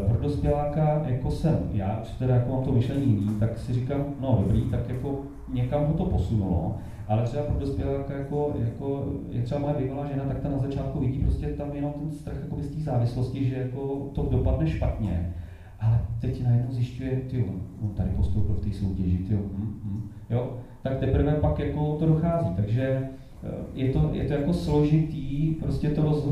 [0.07, 4.05] pro dospěláka, jako jsem, já už teda jako mám to myšlení jiný, tak si říkám,
[4.21, 5.21] no dobrý, tak jako
[5.53, 6.75] někam ho to posunulo,
[7.07, 10.99] ale třeba pro dospěláka, jako, jako je třeba moje bývalá žena, tak ta na začátku
[10.99, 15.33] vidí prostě tam jenom ten strach jako z té závislosti, že jako to dopadne špatně.
[15.79, 17.45] Ale teď najednou zjišťuje, ty
[17.81, 22.05] on tady postoupil v té soutěži, ty hm, hm, jo, tak teprve pak jako to
[22.05, 22.49] dochází.
[22.55, 23.09] Takže
[23.43, 26.27] eh, je to, je to jako složitý prostě to, roz,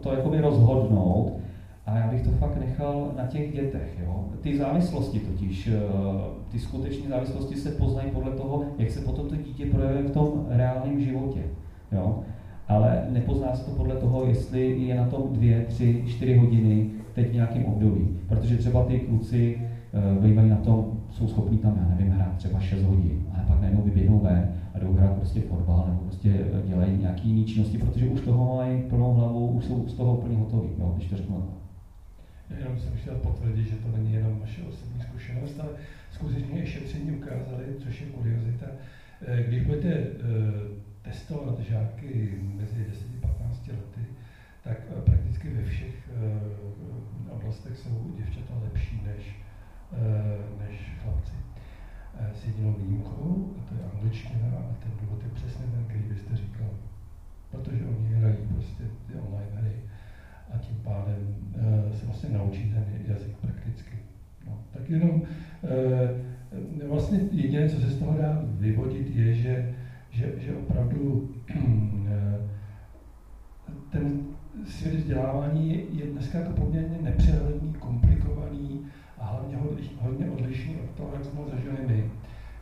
[0.00, 1.40] to jakoby rozhodnout
[1.90, 3.98] a já bych to fakt nechal na těch dětech.
[4.04, 4.24] Jo.
[4.40, 5.80] Ty závislosti totiž, eh,
[6.48, 10.46] ty skutečné závislosti se poznají podle toho, jak se potom to dítě projevuje v tom
[10.48, 11.40] reálném životě.
[11.92, 12.18] Jo.
[12.68, 17.30] Ale nepozná se to podle toho, jestli je na tom dvě, tři, čtyři hodiny teď
[17.30, 18.08] v nějakém období.
[18.28, 19.58] Protože třeba ty kluci
[19.92, 23.60] Eh, bývají na tom, jsou schopní tam, já nevím, hrát třeba 6 hodin, ale pak
[23.60, 27.78] najednou vyběhnou ven a jdou hrát prostě fotbal nebo prostě eh, dělají nějaké jiné činnosti,
[27.78, 31.16] protože už toho mají plnou hlavu, už jsou z toho úplně hotoví, jo, když to
[31.16, 31.44] řeknu.
[32.58, 35.72] Jenom jsem chtěl potvrdit, že to není jenom naše osobní zkušenost, ale
[36.10, 38.66] skutečně i šetření ukázali, což je kuriozita.
[39.26, 40.06] Eh, když budete
[41.02, 44.06] testovat žáky mezi 10 a 15 lety,
[44.62, 46.08] tak prakticky ve všech
[47.28, 49.36] oblastech jsou děvčata lepší než
[49.92, 51.32] Eh, než chlapci.
[52.14, 56.02] Eh, s jedinou výjimkou, a to je angličtina, a ten důvod je přesně ten, který
[56.02, 56.70] byste říkal.
[57.50, 59.72] Protože oni hrají prostě ty online hry
[60.50, 63.98] a tím pádem uh, se vlastně naučí ten jazyk prakticky.
[64.46, 69.64] No, tak jenom uh, vlastně jediné, co se z toho dá vyvodit, je, že,
[70.10, 71.60] že, že opravdu uh,
[73.90, 74.18] ten
[74.64, 78.80] svět vzdělávání je dneska jako poměrně nepřehledný, komplikovaný,
[79.20, 79.56] a hlavně
[79.98, 82.10] hodně odlišný od toho, jak jsme ho zažili my.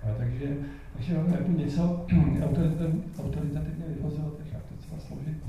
[0.03, 0.57] A takže,
[0.93, 2.07] takže máme jako něco
[3.19, 5.49] autoritativně vyvozovat, tak to docela složitý.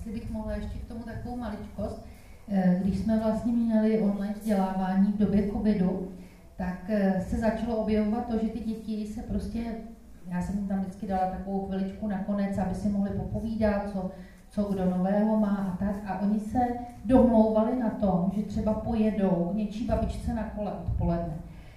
[0.00, 2.06] Jestli bych mohla ještě k tomu takovou maličkost,
[2.48, 6.08] eh, když jsme vlastně měli online vzdělávání v době covidu,
[6.56, 9.64] tak eh, se začalo objevovat to, že ty děti se prostě,
[10.26, 14.10] já jsem jim tam vždycky dala takovou chviličku nakonec, aby si mohli popovídat, co
[14.50, 15.96] co kdo nového má a tak.
[16.06, 16.58] A oni se
[17.04, 21.34] domlouvali na tom, že třeba pojedou něčí babičce na kole odpoledne,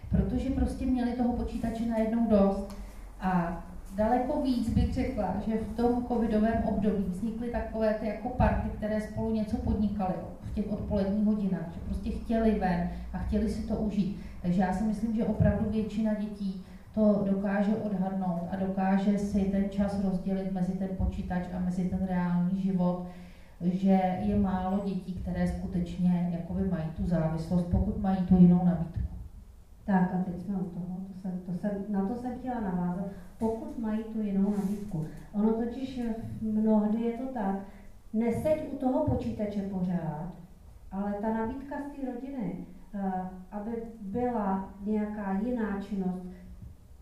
[0.10, 2.76] protože prostě měli toho počítače najednou dost.
[3.22, 3.64] A
[3.95, 9.02] daleko víc bych řekla, že v tom covidovém období vznikly takové ty jako party, které
[9.02, 13.76] spolu něco podnikaly v těch odpoledních hodinách, že prostě chtěli ven a chtěli si to
[13.76, 14.20] užít.
[14.41, 16.64] Takže já si myslím, že opravdu většina dětí
[16.94, 22.07] to dokáže odhadnout a dokáže si ten čas rozdělit mezi ten počítač a mezi ten
[22.07, 23.06] reálný život,
[23.61, 29.12] že je málo dětí, které skutečně jakoby mají tu závislost, pokud mají tu jinou nabídku.
[29.86, 33.06] Tak a teď jsme u toho, to jsem, to jsem, na to jsem chtěla navázat,
[33.40, 35.06] pokud mají tu jinou nabídku.
[35.34, 36.02] Ono totiž
[36.42, 37.56] mnohdy je to tak,
[38.14, 40.32] neseď u toho počítače pořád,
[40.92, 46.28] ale ta nabídka z té rodiny, eh, aby byla nějaká jiná činnost,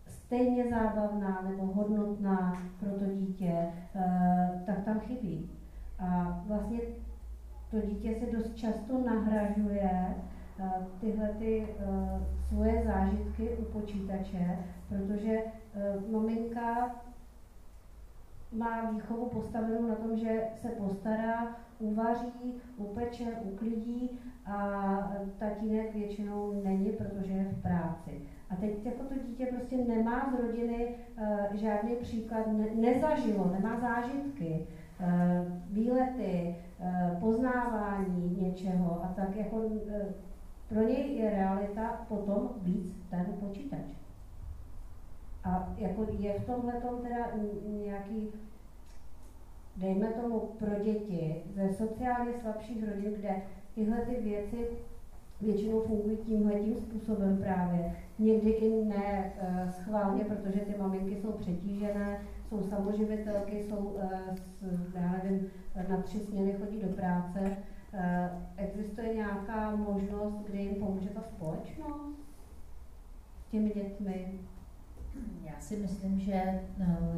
[0.06, 3.52] stejně zábavná nebo hodnotná pro to dítě,
[3.94, 5.50] eh, tak tam chybí.
[5.98, 6.78] A vlastně
[7.70, 10.14] to dítě se dost často nahražuje
[11.00, 14.58] tyhle ty eh, svoje zážitky u počítače,
[14.88, 15.38] protože
[16.10, 16.94] maminka
[18.52, 24.10] má výchovu postavenou na tom, že se postará, uvaří, upeče, uklidí
[24.46, 28.10] a tatínek většinou není, protože je v práci.
[28.50, 33.80] A teď jako to dítě prostě nemá z rodiny uh, žádný příklad, ne, nezažilo, nemá
[33.80, 34.66] zážitky,
[35.00, 35.06] uh,
[35.70, 39.80] výlety, uh, poznávání něčeho a tak jako uh,
[40.72, 43.86] pro něj je realita potom víc ten počítač.
[45.44, 46.72] A jako je v tomhle
[47.02, 47.28] teda
[47.66, 48.28] nějaký,
[49.76, 53.42] dejme tomu pro děti ze sociálně slabších rodin, kde
[53.74, 54.68] tyhle ty věci
[55.40, 57.96] většinou fungují tímhle tím způsobem právě.
[58.18, 63.96] Někdy i ne uh, schválně, protože ty maminky jsou přetížené, jsou samoživitelky, jsou,
[64.60, 65.50] s, já nevím,
[65.88, 67.56] na tři směny chodí do práce.
[67.94, 68.00] Uh,
[68.56, 72.16] existuje nějaká možnost, kdy jim pomůže ta společnost
[73.46, 74.32] s těmi dětmi?
[75.44, 76.60] Já si myslím, že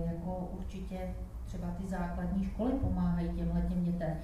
[0.07, 1.15] jako určitě
[1.45, 4.17] třeba ty základní školy pomáhají těmhle těm dětem.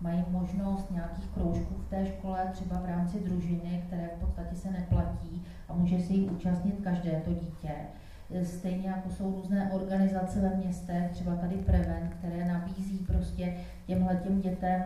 [0.00, 4.70] Mají možnost nějakých kroužků v té škole, třeba v rámci družiny, které v podstatě se
[4.70, 7.72] neplatí a může se jich účastnit každé to dítě.
[8.42, 13.54] Stejně jako jsou různé organizace ve městech, třeba tady Prevent, které nabízí prostě
[13.86, 14.82] těmhle těm dětem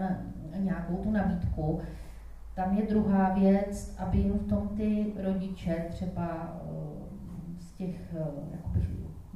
[0.58, 1.80] nějakou tu nabídku.
[2.54, 8.24] Tam je druhá věc, aby jim v tom ty rodiče třeba eh, z těch, eh,
[8.52, 8.86] jakoby,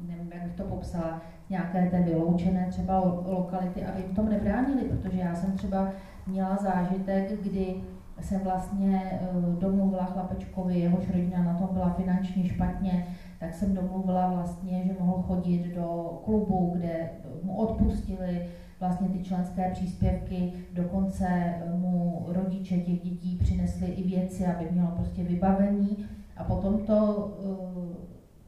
[0.09, 4.83] nevím, jak bych to popsala, nějaké té vyloučené třeba lokality, aby jim v tom nebránili,
[4.83, 5.91] protože já jsem třeba
[6.27, 7.75] měla zážitek, kdy
[8.21, 9.29] jsem vlastně eh,
[9.59, 13.07] domluvila chlapečkovi, jehož rodina na tom byla finančně špatně,
[13.41, 17.11] tak jsem domluvila vlastně, že mohl chodit do klubu, kde
[17.43, 18.47] mu odpustili
[18.87, 25.25] vlastně ty členské příspěvky, dokonce mu rodiče těch dětí přinesli i věci, aby mělo prostě
[25.25, 26.07] vybavení
[26.37, 26.95] a potom to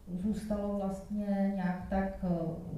[0.09, 2.31] uh, zůstalo vlastně nějak tak, uh,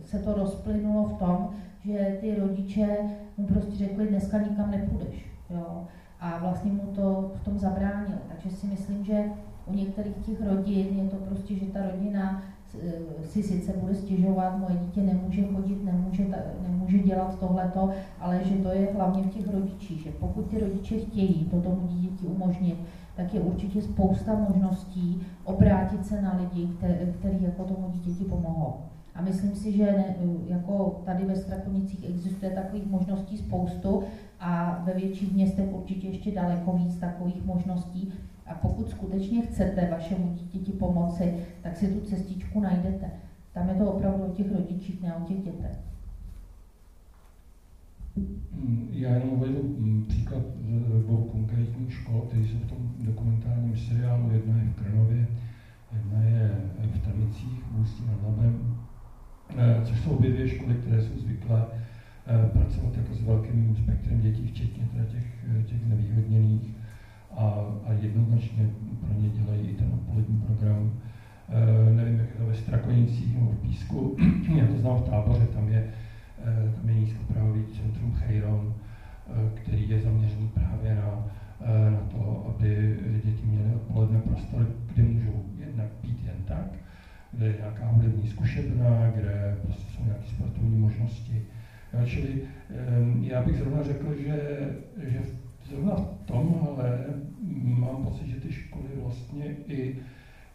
[0.05, 1.51] se to rozplynulo v tom,
[1.85, 2.97] že ty rodiče
[3.37, 5.27] mu prostě řekli, dneska nikam nepůjdeš.
[5.51, 5.87] Jo?
[6.21, 8.21] A vlastně mu to v tom zabránilo.
[8.29, 9.25] Takže si myslím, že
[9.67, 12.58] u některých těch rodin je to prostě, že ta rodina eh,
[13.25, 16.25] si sice bude stěžovat, moje dítě nemůže chodit, nemůže,
[16.69, 17.91] nemůže dělat tohleto,
[18.21, 21.87] ale že to je hlavně v těch rodičích, že pokud ty rodiče chtějí to tomu
[21.87, 22.79] dítěti umožnit,
[23.17, 26.69] tak je určitě spousta možností obrátit se na lidi,
[27.19, 28.75] který jako tomu dítěti pomohou.
[29.15, 30.15] A myslím si, že ne,
[30.47, 34.03] jako tady ve Strakonicích existuje takových možností spoustu
[34.41, 38.13] a ve větších městech určitě ještě daleko víc takových možností,
[38.49, 43.11] a pokud skutečně chcete vašemu dítěti pomoci, tak si tu cestičku najdete.
[43.53, 45.79] Tam je to opravdu o těch rodičích, ne o těch dětech.
[48.17, 50.43] Mm, já jenom uvedu mm, příklad
[51.07, 54.31] dvou konkrétních škol, které jsou v tom dokumentárním seriálu.
[54.33, 55.27] Jedna je v Krnově,
[55.93, 56.51] jedna je
[56.95, 58.77] v Trmicích, v Ústí nad Labem,
[59.57, 61.67] eh, což jsou obě dvě školy, které jsou zvyklé
[62.27, 66.78] eh, pracovat jako s velkým spektrem dětí, včetně těch, těch znevýhodněných
[67.39, 68.71] a, a jednoznačně
[69.01, 70.93] pro ně dělají i ten odpolední program.
[71.49, 74.17] E, nevím, jak je to ve Strakonicích nebo v Písku,
[74.57, 75.91] já to znám v táboře, tam je,
[76.45, 81.27] e, tam je nízkopravový centrum Cheiron, e, který je zaměřený právě na,
[81.61, 86.67] e, na to, aby děti měly odpoledne prostor, kde můžou jednak být jen tak,
[87.33, 91.43] kde je nějaká hudební zkušebna, kde prostě jsou nějaké sportovní možnosti.
[91.93, 92.43] Ja, čili
[93.21, 94.39] já bych zrovna řekl, že,
[95.09, 95.21] že
[95.69, 96.68] zrovna v tomhle
[98.19, 99.97] pocit, že ty školy vlastně i,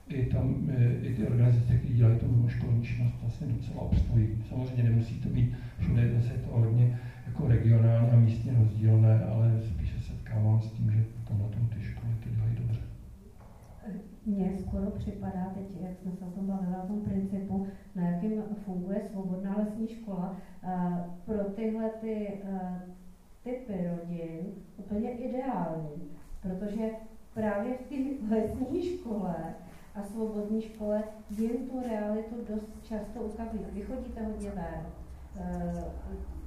[0.07, 0.69] i, tam,
[1.01, 4.43] i ty organizace, které dělají tu mimoškolní činnost, vlastně docela obstojí.
[4.49, 9.61] Samozřejmě nemusí to být všude, zase je to hodně jako regionálně a místně rozdílné, ale
[9.61, 12.79] spíše setkávám s tím, že tomhle tom ty školy to dělají dobře.
[14.25, 18.41] Mně skoro připadá teď, jak jsme se o tom bavili, o tom principu, na jakým
[18.65, 20.35] funguje svobodná lesní škola.
[21.25, 22.27] Pro tyhle ty
[23.43, 24.39] typy rodin
[24.77, 26.01] úplně ideální,
[26.41, 26.89] protože
[27.33, 29.35] právě v té lesní škole
[29.95, 33.65] a svobodní škole jim tu realitu dost často ukazují.
[33.71, 34.85] Vy chodíte hodně ven,
[35.37, 35.83] eh,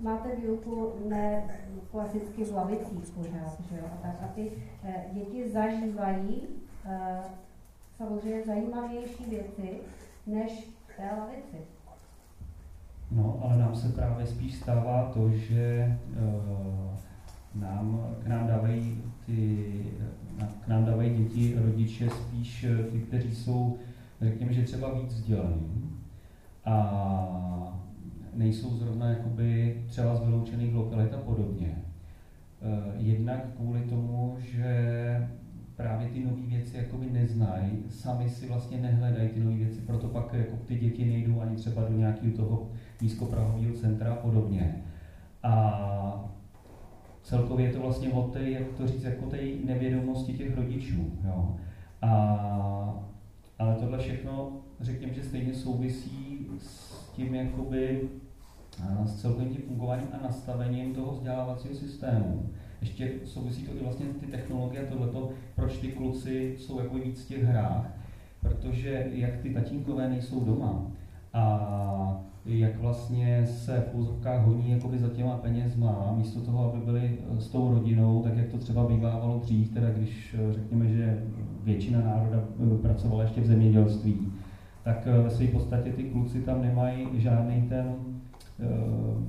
[0.00, 1.42] máte výuku ne
[1.90, 3.84] klasicky v lavicích pořád, že jo?
[3.92, 4.52] A, tak, a ty
[4.84, 6.42] eh, děti zažívají
[6.84, 7.20] eh,
[7.96, 9.78] samozřejmě zajímavější věci
[10.26, 11.56] než té lavici.
[13.10, 15.98] No, ale nám se právě spíš stává to, že
[17.54, 19.84] nám, k nám dávají ty,
[20.64, 23.76] k nám dávají děti rodiče spíš eh, ty, kteří jsou,
[24.20, 25.90] řekněme, že třeba víc vzdělaní
[26.64, 27.82] a
[28.34, 31.82] nejsou zrovna jakoby třeba z vyloučených lokalit a podobně.
[32.60, 35.28] Uh, jednak kvůli tomu, že
[35.76, 40.32] právě ty nové věci jakoby neznají, sami si vlastně nehledají ty nové věci, proto pak
[40.32, 42.68] jako ty děti nejdou ani třeba do nějakého toho
[43.02, 44.82] nízkoprahového centra a podobně.
[45.42, 46.30] A
[47.26, 51.10] celkově je to vlastně o té, jak to říct, jako té nevědomosti těch rodičů.
[51.24, 51.56] Jo.
[52.02, 53.04] A,
[53.58, 58.08] ale tohle všechno, řekněme, že stejně souvisí s tím jakoby,
[59.04, 62.48] s celkovým tím fungováním a nastavením toho vzdělávacího systému.
[62.80, 67.24] Ještě souvisí to i vlastně ty technologie a tohleto, proč ty kluci jsou jako víc
[67.24, 67.86] v těch hrách,
[68.40, 70.82] protože jak ty tatínkové nejsou doma
[71.32, 77.18] a jak vlastně se v úzovkách honí jakoby za těma penězma, místo toho, aby byli
[77.36, 81.22] eh, s tou rodinou, tak jak to třeba bývávalo dřív, teda když eh, řekněme, že
[81.64, 82.44] většina národa
[82.74, 84.32] eh, pracovala ještě v zemědělství,
[84.84, 89.22] tak ve své podstatě ty kluci tam nemají žádný ten uh,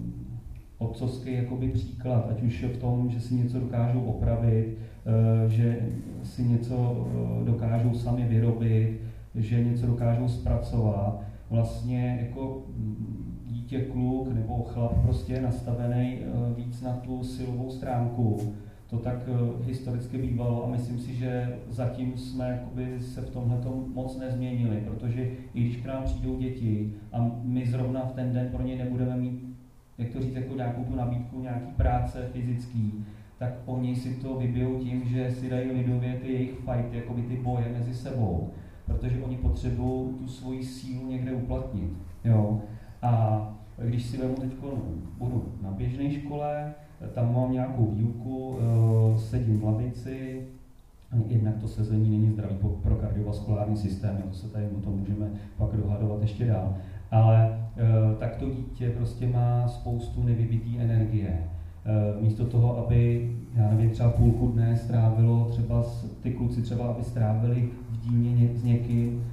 [0.78, 5.80] otcovský jakoby příklad, ať už v tom, že si něco dokážou opravit, uh, že
[6.24, 9.02] si něco uh, dokážou sami vyrobit,
[9.36, 16.20] že něco dokážou zpracovat, vlastně jako mm, dítě, kluk nebo chlap prostě nastavený
[16.56, 18.54] víc na tu silovou stránku.
[18.90, 23.58] To tak eh, historicky bývalo a myslím si, že zatím jsme jakoby se v tomhle
[23.94, 28.50] moc nezměnili, protože i když k nám přijdou děti a my zrovna v ten den
[28.52, 29.58] pro ně nebudeme mít,
[29.98, 33.06] jak to říct, jako nějakou tu nabídku nějaký práce fyzický,
[33.38, 37.36] tak oni si to vybijou tím, že si dají lidově ty jejich fight, jakoby ty
[37.36, 38.52] boje mezi sebou,
[38.88, 41.94] protože oni potřebují tu svoji sílu někde uplatnit.
[42.26, 42.62] Jo?
[43.02, 43.42] A
[43.84, 44.52] když si vemu teď,
[45.18, 46.74] budu na běžné škole,
[47.14, 50.48] tam mám nějakou výuku, eh, sedím v lavici,
[51.28, 55.76] jednak to sezení není zdravý pro kardiovaskulární systém, to se tady o tom můžeme pak
[55.76, 56.76] dohadovat ještě dál.
[57.12, 61.44] Ale eh, tak to dítě prostě má spoustu nevybitý energie.
[61.86, 65.84] Eh, místo toho, aby, já nevím, třeba půlku dne strávilo třeba
[66.22, 67.70] ty kluci třeba, aby strávili
[68.08, 69.24] v díně s někým,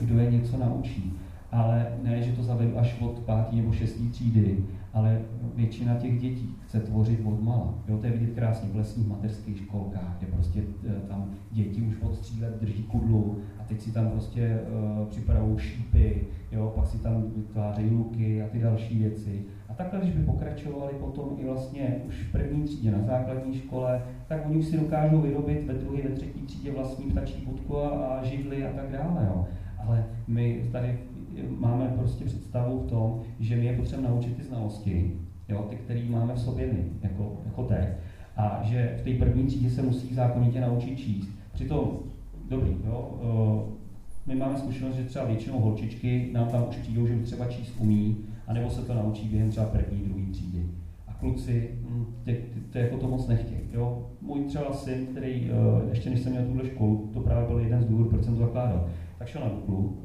[0.00, 1.12] kdo je něco naučí.
[1.52, 5.20] Ale ne, že to zavedu až od pátý nebo šestý třídy, ale
[5.54, 7.74] většina těch dětí chce tvořit od mala.
[7.88, 11.94] Jo, to je vidět krásně v lesních mateřských školkách, kde prostě eh, tam děti už
[12.02, 13.38] od tří let drží kudlu
[13.68, 14.60] teď si tam prostě
[15.00, 19.44] uh, připravují šípy, jo, pak si tam vytvářejí luky a ty další věci.
[19.68, 24.02] A takhle, když by pokračovali potom i vlastně už v první třídě na základní škole,
[24.28, 27.88] tak oni už si dokážou vyrobit ve druhé, ve třetí třídě vlastní ptačí budku a,
[27.88, 29.26] a židly a tak dále.
[29.26, 29.46] Jo.
[29.78, 30.98] Ale my tady
[31.58, 35.12] máme prostě představu v tom, že my je potřebujeme naučit ty znalosti,
[35.48, 37.88] jo, ty, které máme v sobě my, jako, jako teď.
[38.36, 41.28] A že v té první třídě se musí zákonitě naučit číst.
[41.52, 41.98] Přitom,
[42.48, 43.74] dobrý, jo, uh,
[44.26, 48.16] my máme zkušenost, že třeba většinou holčičky nám tam už přijdou, že třeba číst umí,
[48.46, 50.66] anebo se to naučí během třeba první, druhé třídy.
[51.08, 52.06] A kluci, hm,
[52.70, 53.60] ty jako to moc nechtějí.
[53.72, 54.06] Jo?
[54.22, 57.82] Můj třeba syn, který uh, ještě než jsem měl tuhle školu, to právě byl jeden
[57.82, 58.88] z důvodů, proč jsem to zakládal,
[59.18, 59.98] tak šel na Duklu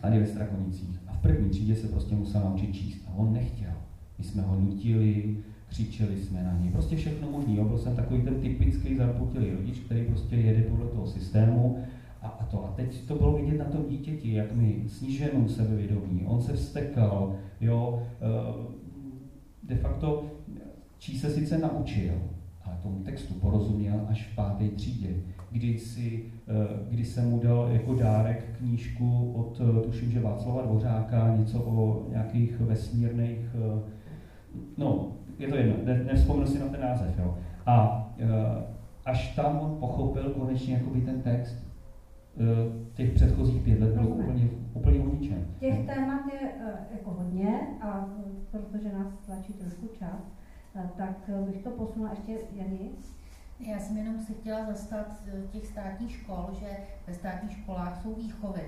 [0.00, 1.00] tady ve Strakonicích.
[1.08, 3.04] A v první třídě se prostě musel naučit číst.
[3.08, 3.72] A on nechtěl.
[4.18, 5.36] My jsme ho nutili,
[5.72, 7.56] křičeli jsme na něj, prostě všechno možný.
[7.56, 7.64] Jo?
[7.64, 11.84] Byl jsem takový ten typický zarputilý rodič, který prostě jede podle toho systému
[12.22, 12.64] a, a to.
[12.64, 14.46] A teď to bylo vidět na tom dítěti, jak
[14.86, 18.74] snižujeme mu sebevědomí, on se vstekal, jo, eh,
[19.62, 20.24] de facto
[20.98, 22.12] čí se sice naučil,
[22.64, 25.08] ale tomu textu porozuměl až v páté třídě
[25.50, 30.62] kdy, si, eh, kdy jsem mu dal jako dárek knížku od, eh, tuším, že Václava
[30.62, 33.38] Dvořáka, něco o nějakých vesmírných,
[34.76, 35.12] no,
[35.42, 37.38] je to jedno, ne, nevzpomenu si na ten název, jo.
[37.66, 38.06] A
[39.04, 41.56] až tam on pochopil konečně jakoby ten text,
[42.94, 45.46] těch předchozích pět let bylo úplně, úplně o ničem.
[45.60, 46.50] Těch témat je
[46.92, 48.08] jako hodně a
[48.50, 50.20] protože nás tlačí trošku čas,
[50.96, 53.16] tak bych to posunula ještě Janis.
[53.60, 56.66] Já jsem jenom se chtěla zastat těch státních škol, že
[57.06, 58.62] ve státních školách jsou výchovy,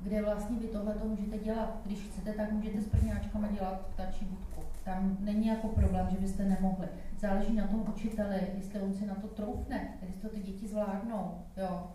[0.00, 1.80] kde vlastně vy tohle to můžete dělat.
[1.86, 4.53] Když chcete, tak můžete s prvňáčkama dělat ptačí budku.
[4.84, 6.88] Tam není jako problém, že byste nemohli.
[7.18, 11.44] Záleží na tom učiteli, jestli on si na to troufne, jestli to ty děti zvládnou.
[11.56, 11.90] Jo.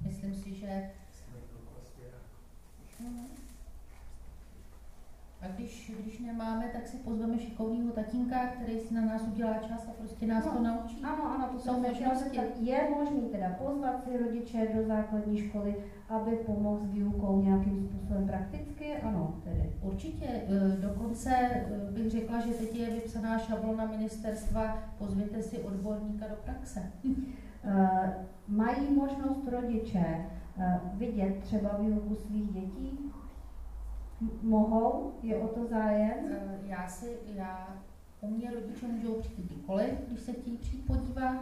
[0.00, 0.90] Myslím si, že...
[2.98, 3.31] Hmm.
[5.42, 9.88] A když, když nemáme, tak si pozveme šikovného tatínka, který si na nás udělá čas
[9.88, 11.02] a prostě nás no, to naučí.
[11.02, 12.40] Ano, ano, to jsou možnosti.
[12.60, 15.74] Je možné teda pozvat si rodiče do základní školy,
[16.08, 18.96] aby pomohl s výukou nějakým způsobem prakticky?
[18.96, 19.72] Ano, tedy.
[19.82, 20.26] Určitě.
[20.26, 26.36] E, dokonce e, bych řekla, že teď je vypsaná šablona ministerstva, pozvěte si odborníka do
[26.44, 26.82] praxe.
[27.64, 30.26] E, mají možnost rodiče
[30.94, 33.11] vidět třeba výuku svých dětí?
[34.42, 35.12] Mohou?
[35.22, 36.16] Je o to zájem?
[36.30, 37.76] Eh, já si, já,
[38.20, 41.36] u mě rodiče můžou přijít kdykoliv, když se chtějí přijít podívat.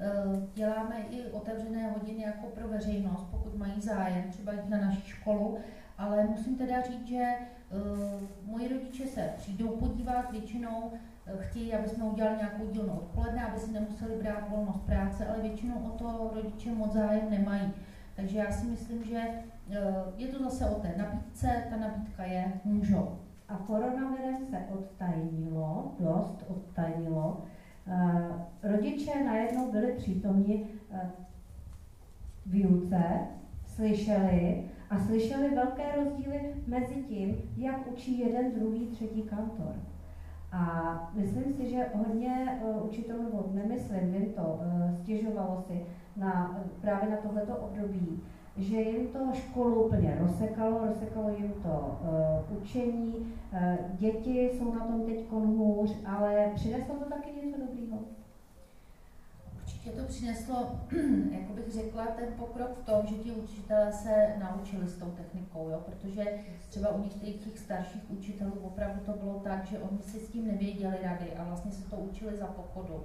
[0.00, 0.12] Eh,
[0.54, 5.58] děláme i otevřené hodiny jako pro veřejnost, pokud mají zájem, třeba jít na naši školu,
[5.98, 7.24] ale musím teda říct, že
[7.70, 10.92] uh, moji rodiče se přijdou podívat, většinou
[11.38, 15.74] chtějí, aby jsme udělali nějakou dílnu odpoledne, aby si nemuseli brát volnost práce, ale většinou
[15.74, 17.72] o to rodiče moc zájem nemají.
[18.16, 19.53] Takže já si myslím, že Eh,
[20.16, 23.18] je to zase o té nabídce, ta nabídka je, můžou.
[23.48, 27.44] A koronavirem se odtajnilo, dost odtajnilo.
[27.86, 28.30] Eh,
[28.62, 31.10] rodiče najednou byli přítomni eh,
[32.46, 33.02] výuce,
[33.66, 39.74] slyšeli a slyšeli velké rozdíly mezi tím, jak učí jeden, druhý, třetí kantor.
[40.52, 44.60] A myslím si, že hodně učitelů, nemyslím, vím to,
[45.02, 45.86] stěžovalo si
[46.16, 48.22] na, právě na tohleto období,
[48.56, 51.98] že jim to školu úplně rozsekalo, rozsekalo jim to
[52.50, 53.14] uh, učení,
[53.52, 53.60] uh,
[53.98, 57.98] děti jsou na tom teď hůř, ale přineslo to taky něco dobrého?
[59.62, 60.80] Určitě to přineslo,
[61.30, 65.68] jak bych řekla, ten pokrok v tom, že ti učitelé se naučili s tou technikou,
[65.68, 65.82] jo?
[65.86, 66.24] protože
[66.68, 70.46] třeba u některých těch starších učitelů opravdu to bylo tak, že oni si s tím
[70.46, 73.04] nevěděli rady a vlastně se to učili za pochodu.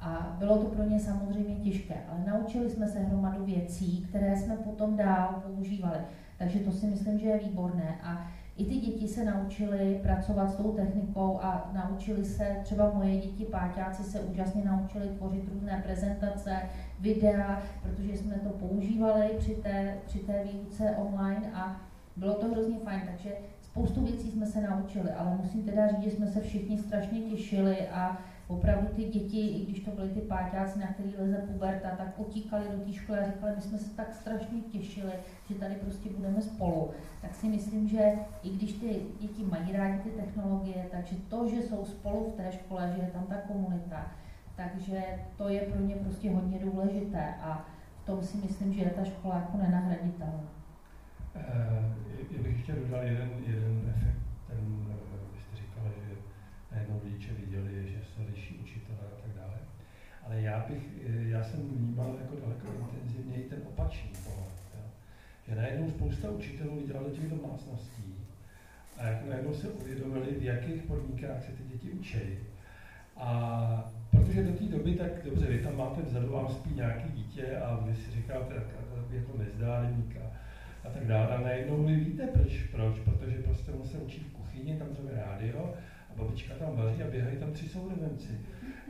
[0.00, 4.56] A bylo to pro ně samozřejmě těžké, ale naučili jsme se hromadu věcí, které jsme
[4.56, 5.98] potom dál používali.
[6.38, 7.98] Takže to si myslím, že je výborné.
[8.02, 13.16] A i ty děti se naučily pracovat s tou technikou a naučili se, třeba moje
[13.16, 16.56] děti, páťáci se úžasně naučili tvořit různé prezentace,
[17.00, 21.80] videa, protože jsme to používali při té, při té výuce online a
[22.16, 23.30] bylo to hrozně fajn, takže
[23.62, 27.88] spoustu věcí jsme se naučili, ale musím teda říct, že jsme se všichni strašně těšili
[27.88, 28.18] a
[28.48, 32.64] opravdu ty děti, i když to byly ty páťáci, na který leze puberta, tak utíkali
[32.76, 35.12] do té školy a říkali, my jsme se tak strašně těšili,
[35.48, 36.90] že tady prostě budeme spolu.
[37.22, 38.12] Tak si myslím, že
[38.42, 42.52] i když ty děti mají rádi ty technologie, takže to, že jsou spolu v té
[42.52, 44.10] škole, že je tam ta komunita,
[44.56, 45.02] takže
[45.36, 47.66] to je pro ně prostě hodně důležité a
[48.02, 50.44] v tom si myslím, že je ta škola jako nenahraditelná.
[51.34, 54.94] Uh, bych chtěl dodal jeden, jeden efekt, ten, eh,
[55.32, 56.16] vy jste říkala, že
[56.76, 59.58] najednou rodiče viděli, že se liší učitelé a tak dále.
[60.22, 64.56] Ale já bych, eh, já jsem vnímal jako daleko intenzivněji ten opačný pohled.
[65.48, 68.14] Že najednou spousta učitelů viděla do těch domácností
[68.98, 72.18] a jak najednou se uvědomili, v jakých podmínkách se ty děti učí.
[73.16, 77.56] A protože do té doby, tak dobře, vy tam máte vzadu, vám spí nějaký dítě
[77.56, 78.54] a vy si říkáte,
[79.10, 80.26] je to nezdárník a,
[80.88, 81.36] a tak dále.
[81.36, 85.10] A najednou vy víte, proč, proč, protože prostě on se učí v kuchyni, tam zve
[85.14, 85.74] rádio
[86.16, 88.38] babička tam vaří a běhají tam tři sourozenci.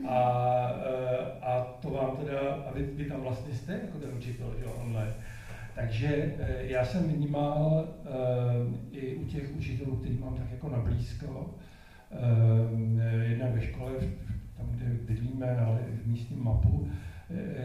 [0.08, 4.54] A, e, a to vám teda, a vy, vy tam vlastně jste jako ten učitel,
[4.58, 5.14] že online.
[5.74, 10.78] Takže e, já jsem vnímal e, i u těch učitelů, který mám tak jako na
[10.78, 11.54] blízko,
[13.22, 13.92] jednak ve škole,
[14.56, 16.88] tam, kde bydlíme, ale v místním mapu,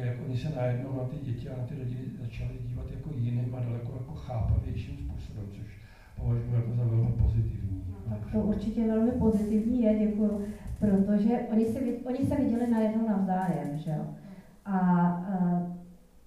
[0.03, 3.55] jak oni se najednou na ty děti a na ty lidi začali dívat jako jiným
[3.55, 5.65] a daleko jako chápavějším způsobem, což
[6.15, 7.90] považuji jako za velmi pozitivní.
[8.11, 10.45] Tak to určitě velmi pozitivní je, děkuju,
[10.79, 14.05] protože oni se, oni se viděli najednou navzájem, že jo.
[14.65, 14.79] A
[15.17, 15.75] uh,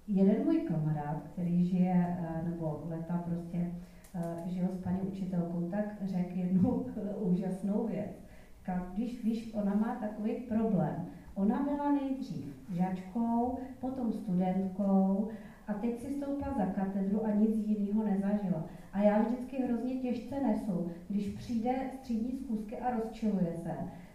[0.07, 3.57] jeden můj kamarád, který žije, uh, nebo leta prostě
[4.15, 6.85] uh, žil s paní učitelkou, tak řekl jednu
[7.19, 8.11] úžasnou věc.
[8.93, 11.05] Když víš, ona má takový problém.
[11.35, 15.29] Ona byla nejdřív žačkou, potom studentkou
[15.67, 18.65] a teď si stoupla za katedru a nic jiného nezažila.
[18.93, 23.71] A já vždycky hrozně těžce nesu, když přijde střídní zkusky a rozčiluje se,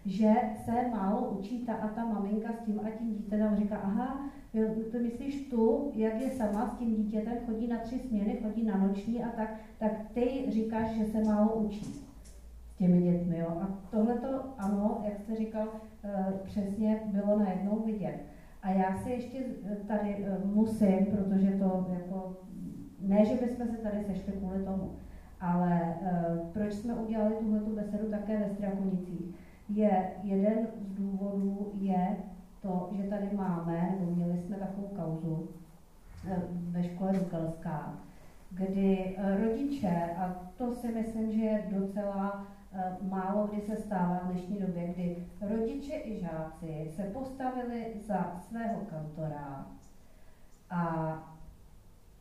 [0.07, 4.31] že se málo učí ta a ta maminka s tím a tím dítětem říká, aha,
[4.93, 8.77] to myslíš tu, jak je sama s tím dítětem, chodí na tři směny, chodí na
[8.77, 13.39] noční a tak, tak ty říkáš, že se málo učí s těmi dětmi.
[13.39, 13.49] Jo?
[13.49, 15.69] A tohle to, ano, jak jste říkal,
[16.05, 18.30] eh, přesně bylo najednou vidět.
[18.63, 19.39] A já se ještě
[19.89, 22.37] tady eh, musím, protože to jako
[23.01, 24.93] ne, že bychom se tady sešli kvůli tomu,
[25.41, 29.35] ale uh, proč jsme udělali tuhle besedu také ve Strakonicích,
[29.69, 32.17] je jeden z důvodů je
[32.63, 35.49] to, že tady máme, nebo měli jsme takovou kauzu
[36.71, 37.95] ve škole Rukelská,
[38.51, 42.47] kdy rodiče, a to si myslím, že je docela
[43.01, 48.81] málo kdy se stává v dnešní době, kdy rodiče i žáci se postavili za svého
[48.91, 49.67] kantora
[50.71, 51.15] a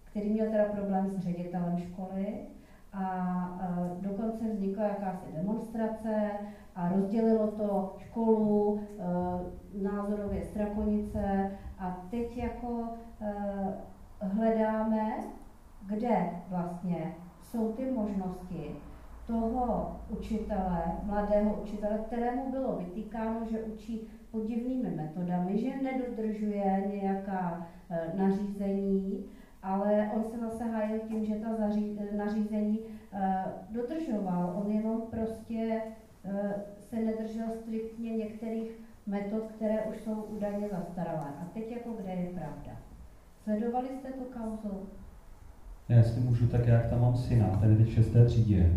[0.03, 2.47] který měl teda problém s ředitelem školy
[2.93, 6.31] a dokonce vznikla jakási demonstrace
[6.75, 12.87] a rozdělilo to školu, e, názorově Strakonice a teď jako
[13.21, 13.33] e,
[14.19, 15.13] hledáme,
[15.85, 18.75] kde vlastně jsou ty možnosti
[19.29, 24.01] toho učitele, mladého učitele, kterému bylo vytýkáno, že učí
[24.31, 29.25] podivnými metodami, že nedodržuje nějaká e, nařízení,
[29.63, 33.19] ale on se zase hájil tím, že ta zaří, nařízení uh,
[33.69, 34.61] dodržoval.
[34.65, 35.81] On jenom prostě
[36.79, 38.71] se nedržel striktně některých
[39.07, 41.27] metod, které už jsou údajně zastaralé.
[41.41, 42.71] A teď jako kde je pravda?
[43.43, 44.87] Sledovali jste tu kauzu?
[45.89, 48.71] Já jestli můžu, tak jak tam mám syna, ten je teď v šesté třídě.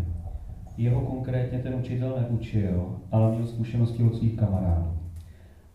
[0.77, 4.89] Jeho konkrétně ten učitel neučil, ale měl zkušenosti od svých kamarádů.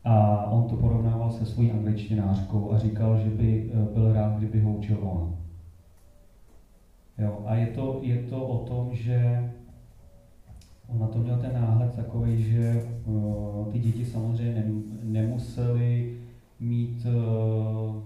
[0.04, 4.60] A on to porovnával se svojí angličtinářkou a říkal, že by eh, byl rád, kdyby
[4.60, 5.36] ho učil on.
[7.18, 9.50] Jo, a je to, je to o tom, že
[10.88, 14.64] on na to měl ten náhled takový, že uh, ty děti samozřejmě
[15.02, 16.18] nemuseli
[16.60, 18.02] mít uh,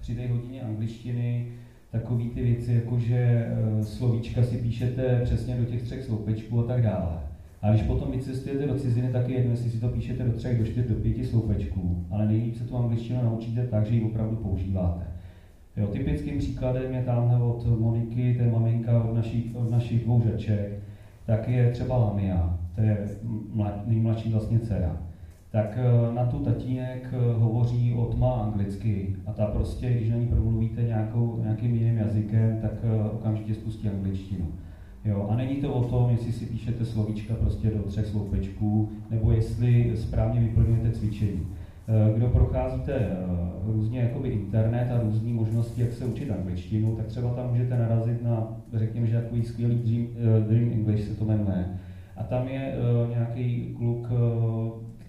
[0.00, 1.52] při té hodině angličtiny
[1.92, 3.46] takové ty věci, jako že
[3.76, 7.18] uh, slovíčka si píšete přesně do těch třech sloupečků a tak dále.
[7.62, 10.58] A když potom vycestujete do ciziny, tak je jedno, jestli si to píšete do třech,
[10.58, 14.36] do čtyř, do pěti sloupečků, ale nejlíp se tu angličtinu naučíte tak, že ji opravdu
[14.36, 15.06] používáte.
[15.76, 20.22] Jo, typickým příkladem je tamhle od Moniky, to je maminka od našich, od našich dvou
[20.22, 20.78] řeček,
[21.26, 23.08] tak je třeba Lamia, to je
[23.86, 24.96] nejmladší vlastně dcera.
[25.50, 30.16] Tak eh, na tu tatínek eh, hovoří od má anglicky a ta prostě, když na
[30.16, 34.46] ní promluvíte nějakou, nějakým jiným jazykem, tak eh, okamžitě spustí angličtinu.
[35.04, 39.32] Jo, a není to o tom, jestli si píšete slovíčka prostě do třech sloupečků, nebo
[39.32, 41.46] jestli správně vyplňujete cvičení.
[42.16, 43.16] Kdo procházíte
[43.66, 48.22] různě jakoby internet a různé možnosti, jak se učit angličtinu, tak třeba tam můžete narazit
[48.22, 50.06] na, řekněme, že takový skvělý Dream,
[50.48, 51.66] Dream English se to jmenuje.
[52.16, 52.74] A tam je
[53.08, 54.06] nějaký kluk,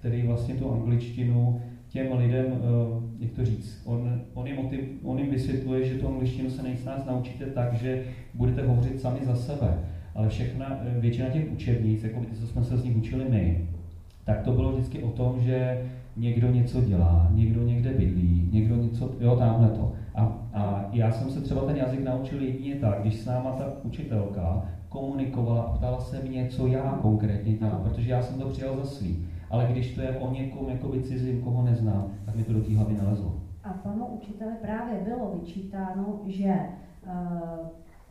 [0.01, 2.45] který vlastně tu angličtinu těm lidem,
[3.19, 7.05] jak to říct, on, on, jim, motiv, on jim vysvětluje, že tu angličtinu se nejsnáz
[7.05, 8.03] naučíte tak, že
[8.33, 9.79] budete hovořit sami za sebe.
[10.15, 13.67] Ale všechna, většina těch učebnic, jako ty, co jsme se z nich učili my,
[14.25, 15.81] tak to bylo vždycky o tom, že
[16.17, 19.93] někdo něco dělá, někdo někde bydlí, někdo něco, jo, tamhle to.
[20.15, 23.73] A, a já jsem se třeba ten jazyk naučil jedině tak, když s náma ta
[23.83, 28.77] učitelka komunikovala a ptala se mě, co já konkrétně dělám, protože já jsem to přijal
[28.77, 29.25] za svý.
[29.51, 32.75] Ale když to je o někom jakoby cizím, koho neznám, tak mi to do té
[32.75, 33.41] hlavy nalezlo.
[33.63, 36.53] A panu učiteli právě bylo vyčítáno, že
[37.05, 37.67] uh,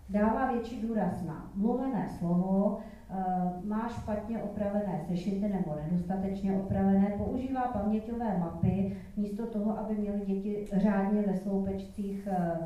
[0.09, 2.79] dává větší důraz na mluvené slovo,
[3.13, 10.21] Eh, má špatně opravené sešity nebo nedostatečně opravené, používá paměťové mapy místo toho, aby měly
[10.27, 12.59] děti řádně ve sloupečcích eh,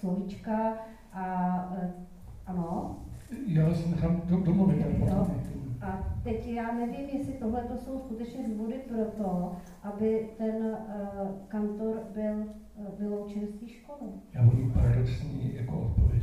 [0.00, 0.74] slovíčka
[1.12, 1.24] a
[2.46, 2.96] ano.
[3.46, 4.86] Já si nechám domluvit.
[5.82, 9.52] A teď já nevím, jestli tohle to jsou skutečně důvody pro to,
[9.82, 14.10] aby ten uh, kantor byl uh, vyloučen z té školy.
[14.34, 16.20] Já budu paradoxní jako odpověď.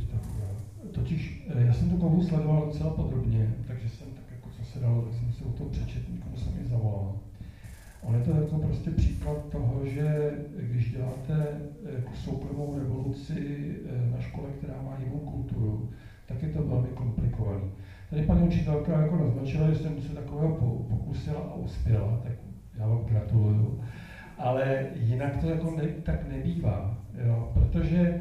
[0.92, 4.78] Totiž eh, já jsem tu kovu sledoval docela podrobně, takže jsem tak jako co se
[4.78, 7.18] dalo, tak jsem si o tom přečet, nikomu jsem mi zavolal.
[8.02, 11.60] On je to jako prostě příklad toho, že když děláte
[11.96, 15.90] jako soukromou revoluci eh, na škole, která má jinou kulturu,
[16.26, 17.70] tak je to velmi komplikovaný.
[18.10, 20.50] Tady paní učitelka jako naznačila, že jsem se takového
[20.88, 22.32] pokusila a uspěla, tak
[22.74, 23.80] já vám gratuluju.
[24.38, 28.14] Ale jinak to jako ne, tak nebývá, jo, protože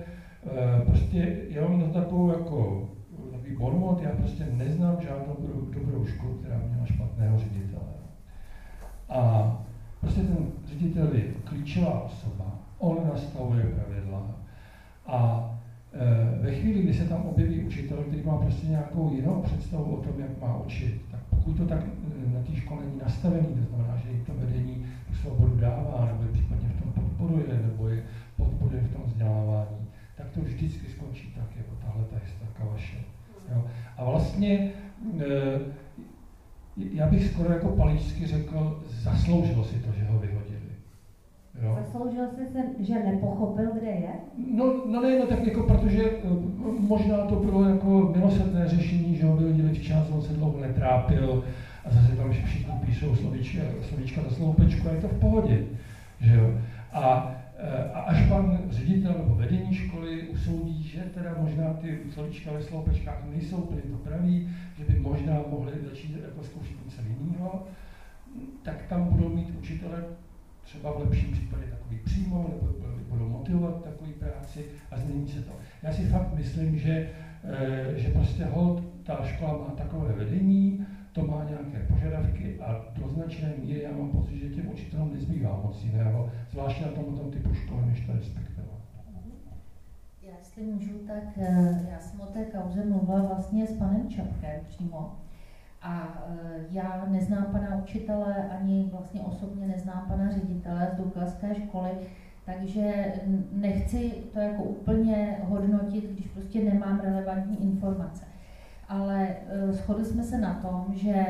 [0.48, 2.88] Eh, prostě já mám na takovou jako
[3.32, 7.94] takový bonmot, já prostě neznám žádnou dobrou, dobrou školu, která měla špatného ředitele.
[9.10, 9.52] A
[10.00, 14.36] prostě ten ředitel je klíčová osoba, on nastavuje pravidla
[15.06, 15.57] a e,
[16.42, 20.20] ve chvíli, kdy se tam objeví učitel, který má prostě nějakou jinou představu o tom,
[20.20, 23.98] jak má učit, tak pokud to tak eh, na té škole není nastavený, to znamená,
[23.98, 28.04] že jim to vedení tu svobodu dává, nebo je případně v tom podporuje, nebo je
[28.38, 32.98] podporuje v tom vzdělávání, tak to vždycky skončí tak, jako tahle ta historka vaše.
[33.52, 33.66] Jo.
[33.98, 34.72] A vlastně
[35.20, 35.60] e,
[36.78, 40.57] já bych skoro jako paličsky řekl, zasloužilo si to, že ho vyhodili.
[41.62, 41.74] Jo.
[41.76, 44.10] Zasloužil si se, že nepochopil, kde je?
[44.38, 46.12] No, no ne, no tak jako protože e,
[46.80, 51.38] možná to bylo jako milosrdné řešení, že ho vyhodili včas, on se dlouho netrápil
[51.84, 55.62] a zase tam všichni píšou slovíčka, slovíčka do sloupečku a je to v pohodě.
[56.20, 56.52] Že jo.
[56.92, 57.22] A
[57.60, 62.60] Eh, a až pan ředitel nebo vedení školy usoudí, že teda možná ty slovíčka ve
[62.60, 64.42] sloupečkách nejsou úplně to pravý,
[64.74, 67.60] že by možná mohli začít jako zkoušet něco jiného,
[68.62, 70.04] tak tam budou mít učitele
[70.68, 72.74] třeba v lepším případě takový přímo, nebo
[73.10, 75.52] budou motivovat takový práci a změní se to.
[75.84, 77.10] Já si fakt myslím, že,
[77.44, 83.10] eh, že prostě hold, ta škola má takové vedení, to má nějaké požadavky a do
[83.10, 87.54] značné míry já mám pocit, že těm učitelům nezbývá moc jiného, zvláště na tomto typu
[87.54, 88.80] školy, než to respektovat.
[90.22, 94.60] Já jestli můžu, tak eh, já jsem o té kauze mluvila vlastně s panem Čapkem
[94.68, 95.16] přímo.
[95.88, 101.90] A eh, já neznám pana učitele, ani vlastně osobně neznám pana ředitele z Dukleské školy,
[102.46, 103.14] takže
[103.52, 108.26] nechci to jako úplně hodnotit, když prostě nemám relevantní informace
[108.90, 111.26] ale eh, shodli jsme se na tom, že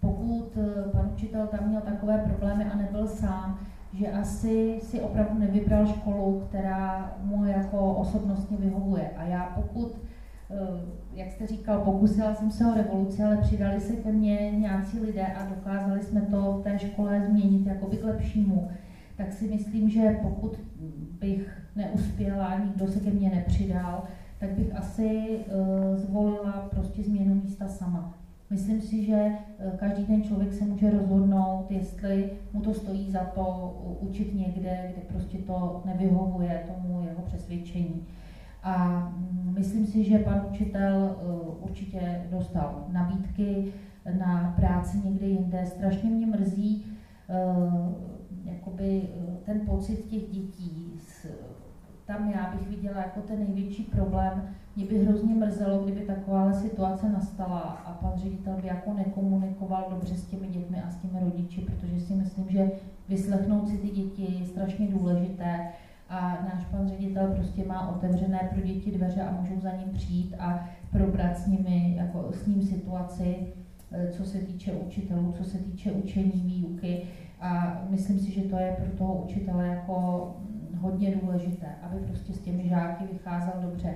[0.00, 3.58] pokud eh, pan učitel tam měl takové problémy a nebyl sám,
[3.92, 9.10] že asi si opravdu nevybral školu, která mu jako osobnostně vyhovuje.
[9.16, 9.98] A já pokud,
[11.14, 15.26] jak jste říkal, pokusila jsem se o revoluci, ale přidali se ke mně nějací lidé
[15.26, 18.68] a dokázali jsme to v té škole změnit jakoby k lepšímu,
[19.16, 20.60] tak si myslím, že pokud
[21.20, 24.02] bych neuspěla, nikdo se ke mně nepřidal,
[24.38, 28.14] tak bych asi uh, zvolila prostě změnu místa sama.
[28.50, 33.24] Myslím si, že uh, každý ten člověk se může rozhodnout, jestli mu to stojí za
[33.24, 38.06] to učit někde, kde prostě to nevyhovuje tomu jeho přesvědčení.
[38.62, 39.08] A
[39.58, 43.72] myslím si, že pan učitel uh, určitě dostal nabídky,
[44.18, 45.66] na práci někde jinde.
[45.66, 46.86] Strašně mě mrzí
[48.44, 49.08] jakoby
[49.44, 51.00] ten pocit těch dětí.
[52.06, 54.42] Tam já bych viděla jako ten největší problém,
[54.76, 60.14] mě by hrozně mrzelo, kdyby taková situace nastala a pan ředitel by jako nekomunikoval dobře
[60.14, 62.70] s těmi dětmi a s těmi rodiči, protože si myslím, že
[63.08, 65.68] vyslechnout si ty děti je strašně důležité
[66.12, 70.34] a náš pan ředitel prostě má otevřené pro děti dveře a můžou za ním přijít
[70.38, 73.36] a probrat s nimi, jako s ním situaci,
[73.92, 77.02] eh, co se týče učitelů, co se týče učení, výuky.
[77.40, 80.26] A myslím si, že to je pro toho učitele jako
[80.80, 83.94] hodně důležité, aby prostě s těmi žáky vycházel dobře.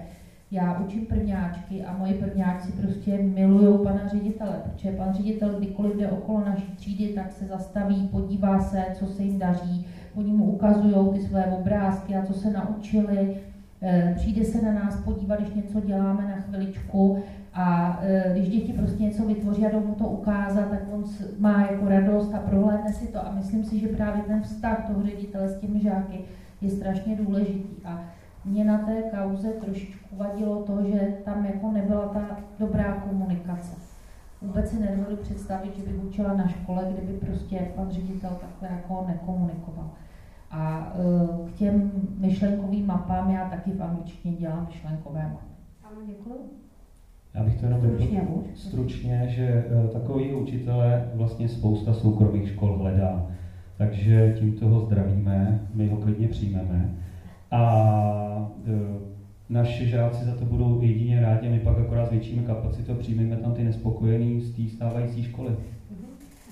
[0.50, 6.10] Já učím prvňáčky a moji prvňáčci prostě milují pana ředitele, protože pan ředitel kdykoliv jde
[6.10, 9.86] okolo naší třídy, tak se zastaví, podívá se, co se jim daří,
[10.16, 13.36] oni mu ukazují ty své obrázky a co se naučili,
[13.82, 17.22] eh, přijde se na nás podívat, když něco děláme na chviličku
[17.54, 21.04] a eh, když děti prostě něco vytvoří a jdou mu to ukázat, tak on
[21.38, 25.02] má jako radost a prohlédne si to a myslím si, že právě ten vztah toho
[25.02, 26.18] ředitele s těmi žáky
[26.60, 27.84] je strašně důležitý.
[27.84, 28.04] A
[28.44, 33.76] mě na té kauze trošičku vadilo to, že tam jako nebyla ta dobrá komunikace.
[34.42, 39.04] Vůbec si nedovedu představit, že bych učila na škole, kdyby prostě pan ředitel takhle jako
[39.08, 39.90] nekomunikoval.
[40.50, 45.46] A uh, k těm myšlenkovým mapám já taky v angličtině dělám myšlenkové mapy.
[45.84, 46.38] Ano, děkuji.
[47.34, 53.26] Já bych to jenom stručně, stručně, že uh, takový učitele vlastně spousta soukromých škol hledá.
[53.78, 56.90] Takže tímto ho zdravíme, my ho klidně přijmeme.
[57.50, 58.72] A e,
[59.48, 63.36] naši žáci za to budou jedině rádi a my pak akorát zvětšíme kapacitu a přijmeme
[63.36, 65.56] tam ty nespokojený z té stávající školy.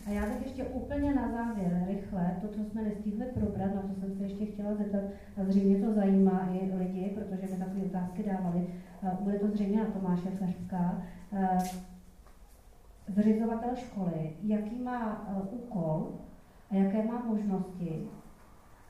[0.07, 4.01] A já bych ještě úplně na závěr, rychle, to, co jsme nestihli probrat, na to
[4.01, 5.05] jsem se ještě chtěla zeptat,
[5.37, 8.67] a zřejmě to zajímá i lidi, protože mi takové otázky dávali,
[9.21, 11.03] bude to zřejmě na Tomáše Sařská.
[11.33, 11.59] E,
[13.09, 16.13] zřizovatel školy, jaký má e, úkol
[16.71, 18.09] a jaké má možnosti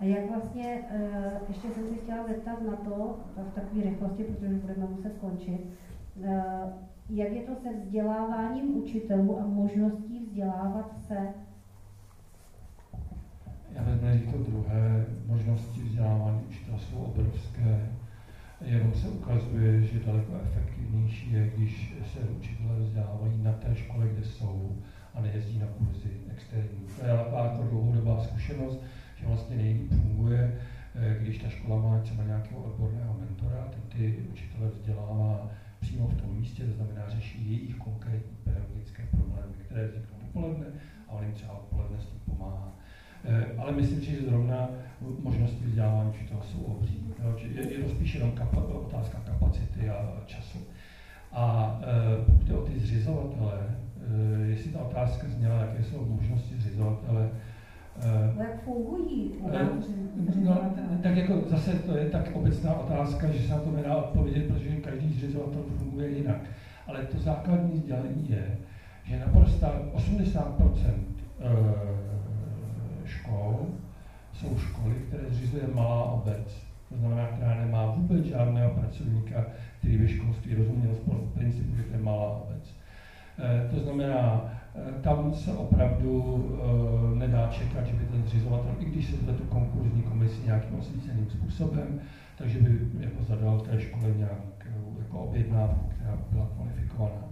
[0.00, 4.54] a jak vlastně, eh, ještě jsem si chtěla zeptat na to, v takové rychlosti, protože
[4.54, 5.60] budeme muset skončit,
[6.24, 6.42] eh,
[7.10, 11.16] jak je to se vzděláváním učitelů a možností vzdělávat se?
[13.72, 17.88] Já vezmu to druhé, možnosti vzdělávání učitelů jsou obrovské,
[18.60, 24.24] jenom se ukazuje, že daleko efektivnější je, když se učitelé vzdělávají na té škole, kde
[24.24, 24.76] jsou
[25.14, 26.86] a nejezdí na kurzy externí.
[26.98, 28.80] To je ale dlouhodobá zkušenost,
[29.16, 30.60] že vlastně nejlíp funguje,
[30.94, 35.50] eh, když ta škola má třeba nějakého odborného mentora, ten ty učitele vzdělává
[35.94, 40.66] přímo v tom místě, to znamená řeší jejich konkrétní pedagogické problémy, které vzniknou dopoledne
[41.08, 42.72] a on jim třeba odpoledne s tím pomáhá.
[43.24, 44.68] Eh, ale myslím si, že zrovna
[45.22, 47.04] možnosti vzdělávání učitele jsou obří.
[47.54, 48.32] Je, to spíš jenom
[48.72, 50.58] otázka kapacity a času.
[51.32, 53.76] A e, pokud je o ty zřizovatele,
[54.40, 57.30] e, jestli ta otázka zněla, jaké jsou možnosti zřizovatele,
[58.36, 59.32] No fungují?
[59.52, 59.68] Eh,
[60.36, 64.46] no, tak jako zase to je tak obecná otázka, že se na to nedá odpovědět,
[64.48, 66.40] protože každý zřizovatel funguje jinak.
[66.86, 68.58] Ale to základní sdělení je,
[69.04, 71.04] že naprosto 80 eh,
[73.04, 73.66] škol
[74.32, 76.64] jsou školy, které zřizuje malá obec.
[76.88, 79.46] To znamená, která nemá vůbec žádného pracovníka,
[79.78, 82.74] který by školství rozuměl v principu, že to je malá obec.
[83.38, 84.63] Eh, to znamená, Eh,
[85.00, 90.02] tam se opravdu uh, nedá čekat, že by ten zřizovatel, i když se tu konkurzní
[90.02, 92.00] komisi nějakým osvíceným způsobem,
[92.38, 97.28] takže by jako zadal té škole nějakou jako objednávku, která by byla kvalifikovaná.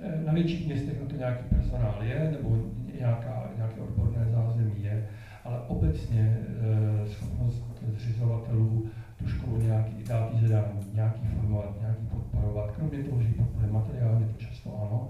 [0.00, 2.56] Eh, na větších městech na to nějaký personál je, nebo
[2.98, 5.08] nějaká, nějaké odborné zázemí je,
[5.44, 6.38] ale obecně
[7.06, 8.86] schopnost zřizovatelů
[9.18, 14.44] tu školu nějaký dát zadání, nějaký formovat, nějaký podporovat, kromě toho, že podporuje materiálně, to
[14.44, 15.08] často ano,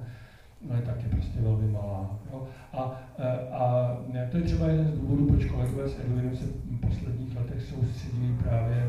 [0.68, 2.18] no je taky prostě velmi malá.
[2.32, 2.42] Jo?
[2.72, 3.96] A, e, a
[4.30, 8.34] to je třeba jeden z důvodů, proč kolegové z Edwinu se v posledních letech soustředili
[8.42, 8.86] právě,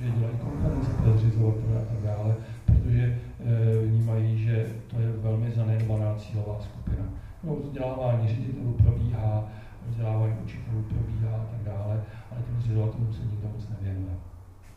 [0.00, 5.50] že dělají konference pro zřizovatele a tak dále, protože e, vnímají, že to je velmi
[5.50, 7.04] zanedbaná cílová skupina.
[7.44, 9.48] No, vzdělávání ředitelů probíhá,
[9.88, 14.14] vzdělávání učitelů probíhá a tak dále, ale těm zřizovatelům se nikdo moc nevěnuje.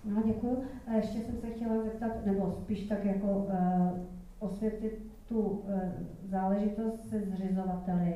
[0.05, 0.63] No, děkuji.
[0.87, 3.99] A ještě jsem se chtěla zeptat, nebo spíš tak jako uh,
[4.39, 5.91] osvětlit tu e,
[6.23, 8.13] záležitost se zřizovateli,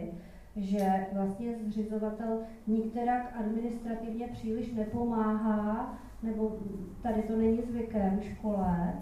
[0.56, 6.60] že vlastně zřizovatel nikterak administrativně příliš nepomáhá, nebo
[7.02, 8.94] tady to není zvykem škole,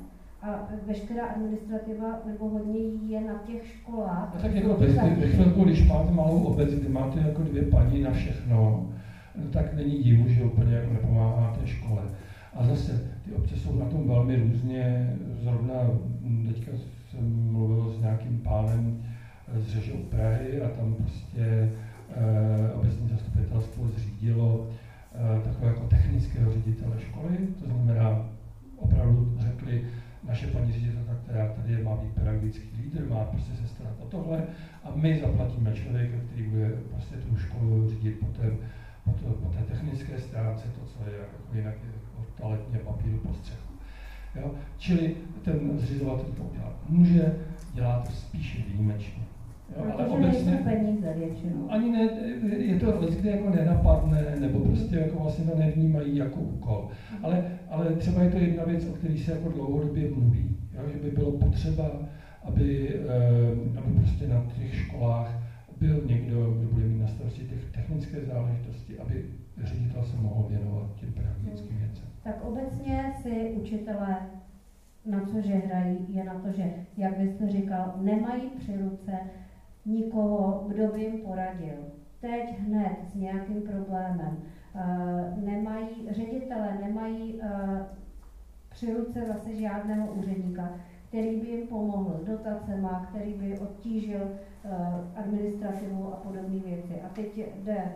[0.42, 4.42] a veškerá administrativa nebo hodně jí je na těch školách.
[4.42, 8.90] Tak jako ve, chvilku, když máte malou obec, kde máte jako dvě paní na všechno,
[9.36, 12.02] no, tak není divu, že úplně jako nepomáhá té škole.
[12.54, 15.16] A zase ty obce jsou na tom velmi různě.
[15.42, 15.74] Zrovna
[16.48, 16.72] teďka
[17.16, 19.04] jsem mluvil s nějakým pánem
[19.58, 21.72] z pobřeží Prahy a tam prostě
[22.76, 24.70] obecní zastupitelstvo zřídilo
[25.44, 28.30] takové jako technického ředitele školy, to znamená
[28.78, 29.88] opravdu řekli,
[30.24, 34.44] naše paní ředitelka, která tady má být pedagogický lídr, má prostě se starat o tohle
[34.84, 38.52] a my zaplatíme člověka, který bude prostě tu školu řídit po té,
[39.04, 43.34] po, po té technické stránce, to, co je jako jinak je od toaletně papíru po
[43.34, 43.65] střechu.
[44.36, 44.52] Jo?
[44.78, 47.36] Čili ten zřizovatel to udělat může,
[47.74, 49.24] dělá to spíše výjimečně.
[49.78, 51.72] Jo, ale obecně, peníze většinou.
[51.72, 52.10] Ani ne,
[52.58, 56.90] je to kde jako nenapadne, nebo prostě jako vlastně to nevnímají jako úkol.
[57.24, 60.58] Ale, ale třeba je to jedna věc, o které se jako dlouhodobě mluví.
[60.74, 60.82] Jo?
[60.94, 61.92] Že by bylo potřeba,
[62.44, 65.46] aby, eh, aby prostě na těch školách
[65.80, 69.26] byl někdo, kdo bude mít na starosti těch technické záležitosti, aby
[69.64, 72.15] ředitel se mohl věnovat těm pedagogickým věcem.
[72.26, 74.30] Tak obecně si učitelé
[75.06, 79.20] na co že hrají, je na to, že, jak byste říkal, nemají při ruce
[79.86, 81.76] nikoho, kdo by jim poradil.
[82.20, 84.38] Teď hned s nějakým problémem.
[84.76, 87.50] Uh, nemají, ředitele nemají uh,
[88.70, 90.70] při ruce zase žádného úředníka,
[91.08, 94.72] který by jim pomohl s dotacema, který by odtížil uh,
[95.16, 97.02] administrativu a podobné věci.
[97.02, 97.92] A teď jde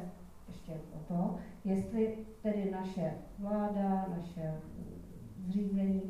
[0.47, 1.35] ještě o to,
[1.69, 4.53] jestli tedy naše vláda, naše
[5.47, 6.01] zřízení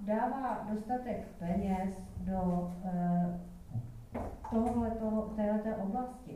[0.00, 4.20] dává dostatek peněz do uh,
[4.50, 6.34] tohohle, toho, téhleté oblasti?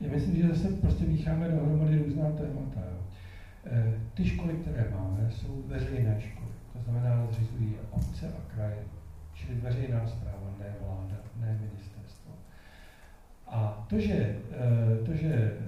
[0.00, 2.80] Já myslím, že zase prostě mícháme dohromady různá témata.
[2.80, 2.98] Jo.
[3.66, 6.52] E, ty školy, které máme, jsou veřejné školy.
[6.72, 8.84] To znamená, zřizují obce a kraje,
[9.34, 12.32] čili veřejná zpráva, ne vláda, ne ministerstvo.
[13.46, 15.58] A to, že, e, to, že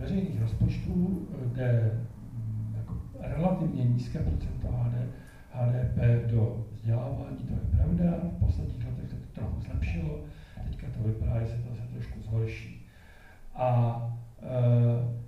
[0.00, 1.90] veřejných rozpočtů jde
[2.32, 4.68] mm, jako relativně nízké procento
[5.52, 8.20] HDP do vzdělávání, to je pravda.
[8.36, 10.20] V posledních letech trochu zlepšilo,
[10.64, 12.86] teďka to vypadá, že se to se trošku zhorší.
[13.54, 14.00] A,
[14.42, 15.20] e,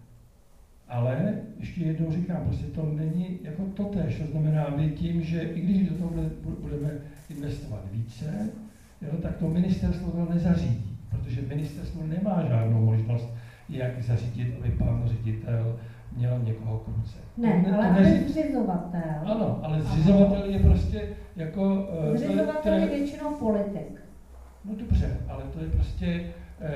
[0.88, 5.42] ale ještě jednou říkám, prostě to není jako to tež, to znamená, my tím, že
[5.42, 6.10] i když do toho
[6.60, 6.90] budeme
[7.30, 8.50] investovat více,
[9.02, 13.34] jo, tak to ministerstvo to nezařídí, protože ministerstvo nemá žádnou možnost,
[13.72, 15.78] jak zařídit, aby pan ředitel
[16.16, 17.18] měl někoho k ruce.
[17.36, 18.28] Ne, to, ale to neří...
[18.28, 19.20] zřizovatel.
[19.24, 21.88] Ano, ale zřizovatel je prostě jako...
[22.10, 24.00] Uh, zřizovatel je většinou politik.
[24.64, 26.74] No dobře, ale to je prostě e,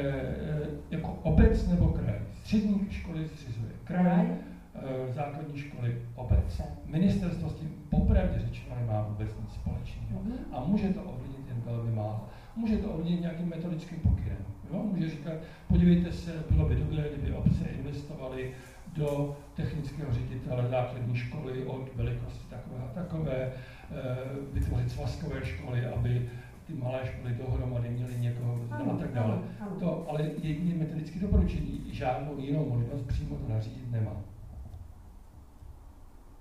[0.90, 2.18] jako obec nebo kraj.
[2.40, 6.62] Střední školy zřizuje kraj, e, základní školy obec.
[6.86, 10.20] Ministerstvo s tím popravdě řečeno nemá vůbec nic společného.
[10.22, 10.38] Mhm.
[10.52, 12.28] A může to ovlivnit jen velmi málo.
[12.56, 14.45] Může to ovlivnit nějakým metodickým pokynem.
[14.72, 14.82] Jo?
[14.92, 15.34] Může říkat,
[15.68, 18.50] podívejte se, bylo by dobré, kdyby obce investovaly
[18.96, 23.52] do technického ředitele základní školy od velikosti takové a takové,
[24.52, 26.28] vytvořit svazkové školy, aby
[26.66, 29.32] ty malé školy dohromady měly někoho ano, a tak dále.
[29.34, 29.70] Ano, ano.
[29.80, 34.12] To, ale jedině metodické doporučení, žádnou jinou možnost přímo to nařídit nemá.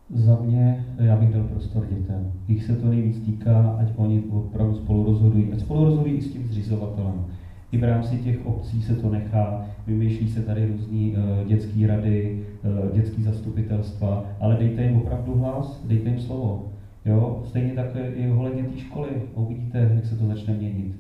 [0.10, 2.34] Za mě, já bych dal prostor dětem.
[2.48, 5.54] Jich se to nejvíc týká, ať oni opravdu spolu rozhodují.
[5.54, 7.26] Ať spolu rozhodují i s tím zřizovatelem.
[7.72, 12.46] I v rámci těch obcí se to nechá, vymýšlí se tady různý uh, dětské rady,
[12.64, 16.72] uh, dětské zastupitelstva, ale dejte jim opravdu hlas, dejte jim slovo.
[17.06, 17.44] Jo?
[17.46, 19.10] Stejně tak i ohledně té školy.
[19.36, 20.96] Uvidíte, jak se to začne měnit.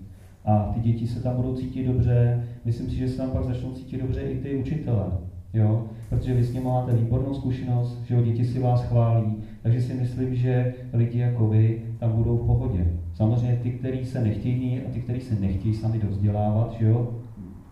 [0.45, 3.71] A ty děti se tam budou cítit dobře, myslím si, že se tam pak začnou
[3.71, 5.05] cítit dobře i ty učitele.
[5.53, 5.85] Jo?
[6.09, 9.93] Protože vy s nimi máte výbornou zkušenost, že jo, děti si vás chválí, takže si
[9.93, 12.93] myslím, že lidi jako vy tam budou v pohodě.
[13.13, 17.15] Samozřejmě ty, kteří se nechtějí a ty, kteří se nechtějí sami dozdělávat, že jo,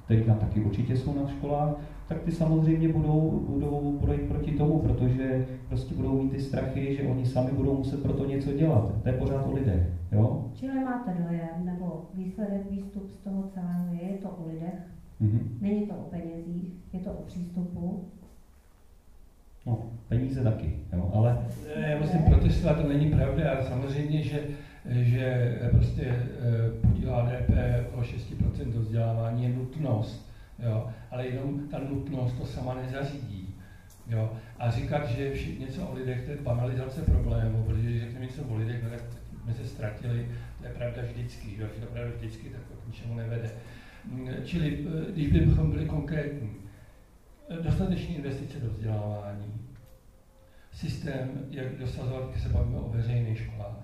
[0.06, 1.76] který tam taky určitě jsou na školách,
[2.08, 6.95] tak ty samozřejmě budou, budou, budou jít proti tomu, protože prostě budou mít ty strachy,
[6.95, 8.91] že oni sami budou muset pro to něco dělat.
[9.04, 9.90] To je pořád o lidech.
[10.12, 10.45] Jo?
[10.54, 14.80] Čili máte dojem, nebo výsledek, výstup z toho celého je, je to o lidech,
[15.22, 15.40] mm-hmm.
[15.62, 18.06] není to o penězích, je to o přístupu.
[19.65, 21.38] No, peníze taky, jo, ale...
[21.76, 23.52] Já musím protestovat, to není pravda.
[23.52, 24.40] A samozřejmě, že,
[24.85, 27.49] že prostě eh, podíl HDP
[27.94, 33.56] o 6% do vzdělávání je nutnost jo, ale jenom ta nutnost to sama nezařídí.
[34.07, 34.34] Jo.
[34.60, 38.44] A říkat, že je něco o lidech, to je banalizace problému, protože když řekneme něco
[38.44, 38.99] o lidech, no tak
[39.44, 40.27] jsme se ztratili,
[40.60, 41.64] to je pravda vždycky, že?
[41.80, 43.49] to pravda vždycky, tak to k ničemu nevede.
[44.11, 46.49] Mm, čili, eh, když bychom byli konkrétní,
[47.61, 49.61] dostatečné investice do vzdělávání,
[50.72, 53.78] systém, jak dosazovat, když se bavíme o veřejných školách,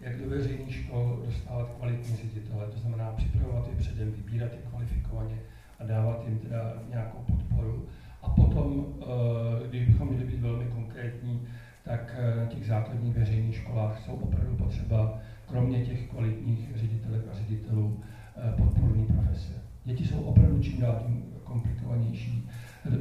[0.00, 5.38] jak do veřejných škol dostávat kvalitní ředitele, to znamená připravovat je předem, vybírat je kvalifikovaně,
[5.80, 7.86] a dávat jim teda nějakou podporu.
[8.22, 11.46] A potom, eh, když bychom měli být velmi konkrétní,
[11.84, 15.18] tak eh, na těch základních veřejných školách jsou opravdu potřeba,
[15.48, 18.00] kromě těch kvalitních ředitelek a ředitelů,
[18.36, 19.52] eh, podporné profese.
[19.84, 22.48] Děti jsou opravdu čím dál tím komplikovanější.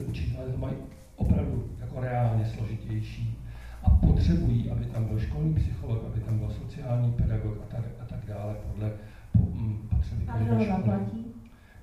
[0.08, 0.76] Učitelé to mají
[1.16, 3.38] opravdu jako reálně složitější
[3.84, 8.06] a potřebují, aby tam byl školní psycholog, aby tam byl sociální pedagog a tak, a
[8.06, 8.92] tak dále podle
[9.34, 11.00] mm, potřeby každé školy.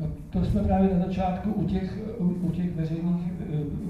[0.00, 3.32] No, to jsme právě na začátku u těch, u těch, veřejných,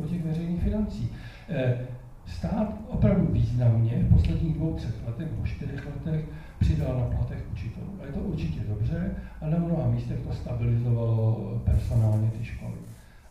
[0.04, 1.10] u těch veřejných financí.
[1.48, 1.86] Eh,
[2.26, 6.24] stát opravdu významně v posledních dvou, třech letech nebo čtyřech letech
[6.58, 7.86] přidal na platech učitelů.
[8.02, 9.10] A je to určitě dobře
[9.40, 12.74] a na mnoha místech to stabilizovalo personálně ty školy.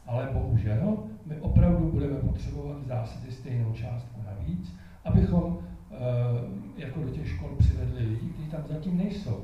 [0.09, 4.75] Ale bohužel my opravdu budeme potřebovat v zásadě stejnou částku navíc,
[5.05, 5.57] abychom
[5.91, 9.43] e, jako do těch škol přivedli lidi, kteří tam zatím nejsou.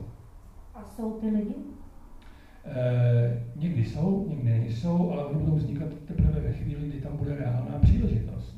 [0.73, 1.55] A jsou ty lidi?
[2.65, 7.35] E, někdy jsou, někdy nejsou, ale oni budou vznikat teprve ve chvíli, kdy tam bude
[7.35, 8.57] reálná příležitost.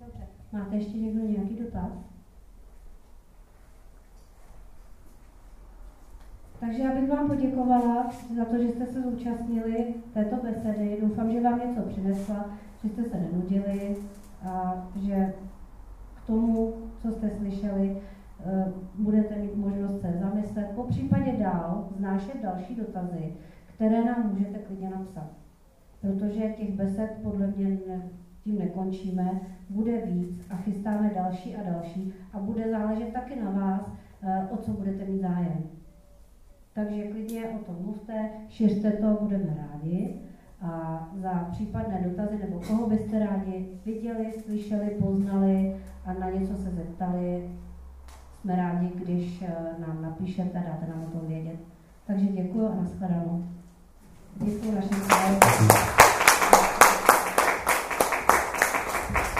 [0.00, 0.26] Dobře.
[0.52, 2.09] Máte ještě někdo nějaký dotaz?
[6.60, 10.98] Takže já bych vám poděkovala za to, že jste se zúčastnili této besedy.
[11.00, 12.50] Doufám, že vám něco přinesla,
[12.82, 13.96] že jste se nenudili
[14.48, 15.32] a že
[16.14, 17.96] k tomu, co jste slyšeli,
[18.44, 18.64] eh,
[18.94, 23.32] budete mít možnost se zamyslet, po případě dál znášet další dotazy,
[23.74, 25.30] které nám můžete klidně napsat.
[26.00, 28.02] Protože těch besed podle mě ne,
[28.44, 33.92] tím nekončíme, bude víc a chystáme další a další a bude záležet taky na vás,
[34.22, 35.79] eh, o co budete mít zájem.
[36.74, 40.14] Takže klidně o tom mluvte, šiřte to, budeme rádi.
[40.62, 46.70] A za případné dotazy nebo koho byste rádi viděli, slyšeli, poznali a na něco se
[46.70, 47.50] zeptali,
[48.40, 49.54] jsme rádi, když eh,
[49.86, 51.58] nám napíšete, dáte nám o tom vědět.
[52.06, 53.44] Takže děkuji a nashledanou.
[54.36, 54.98] Děkuji našim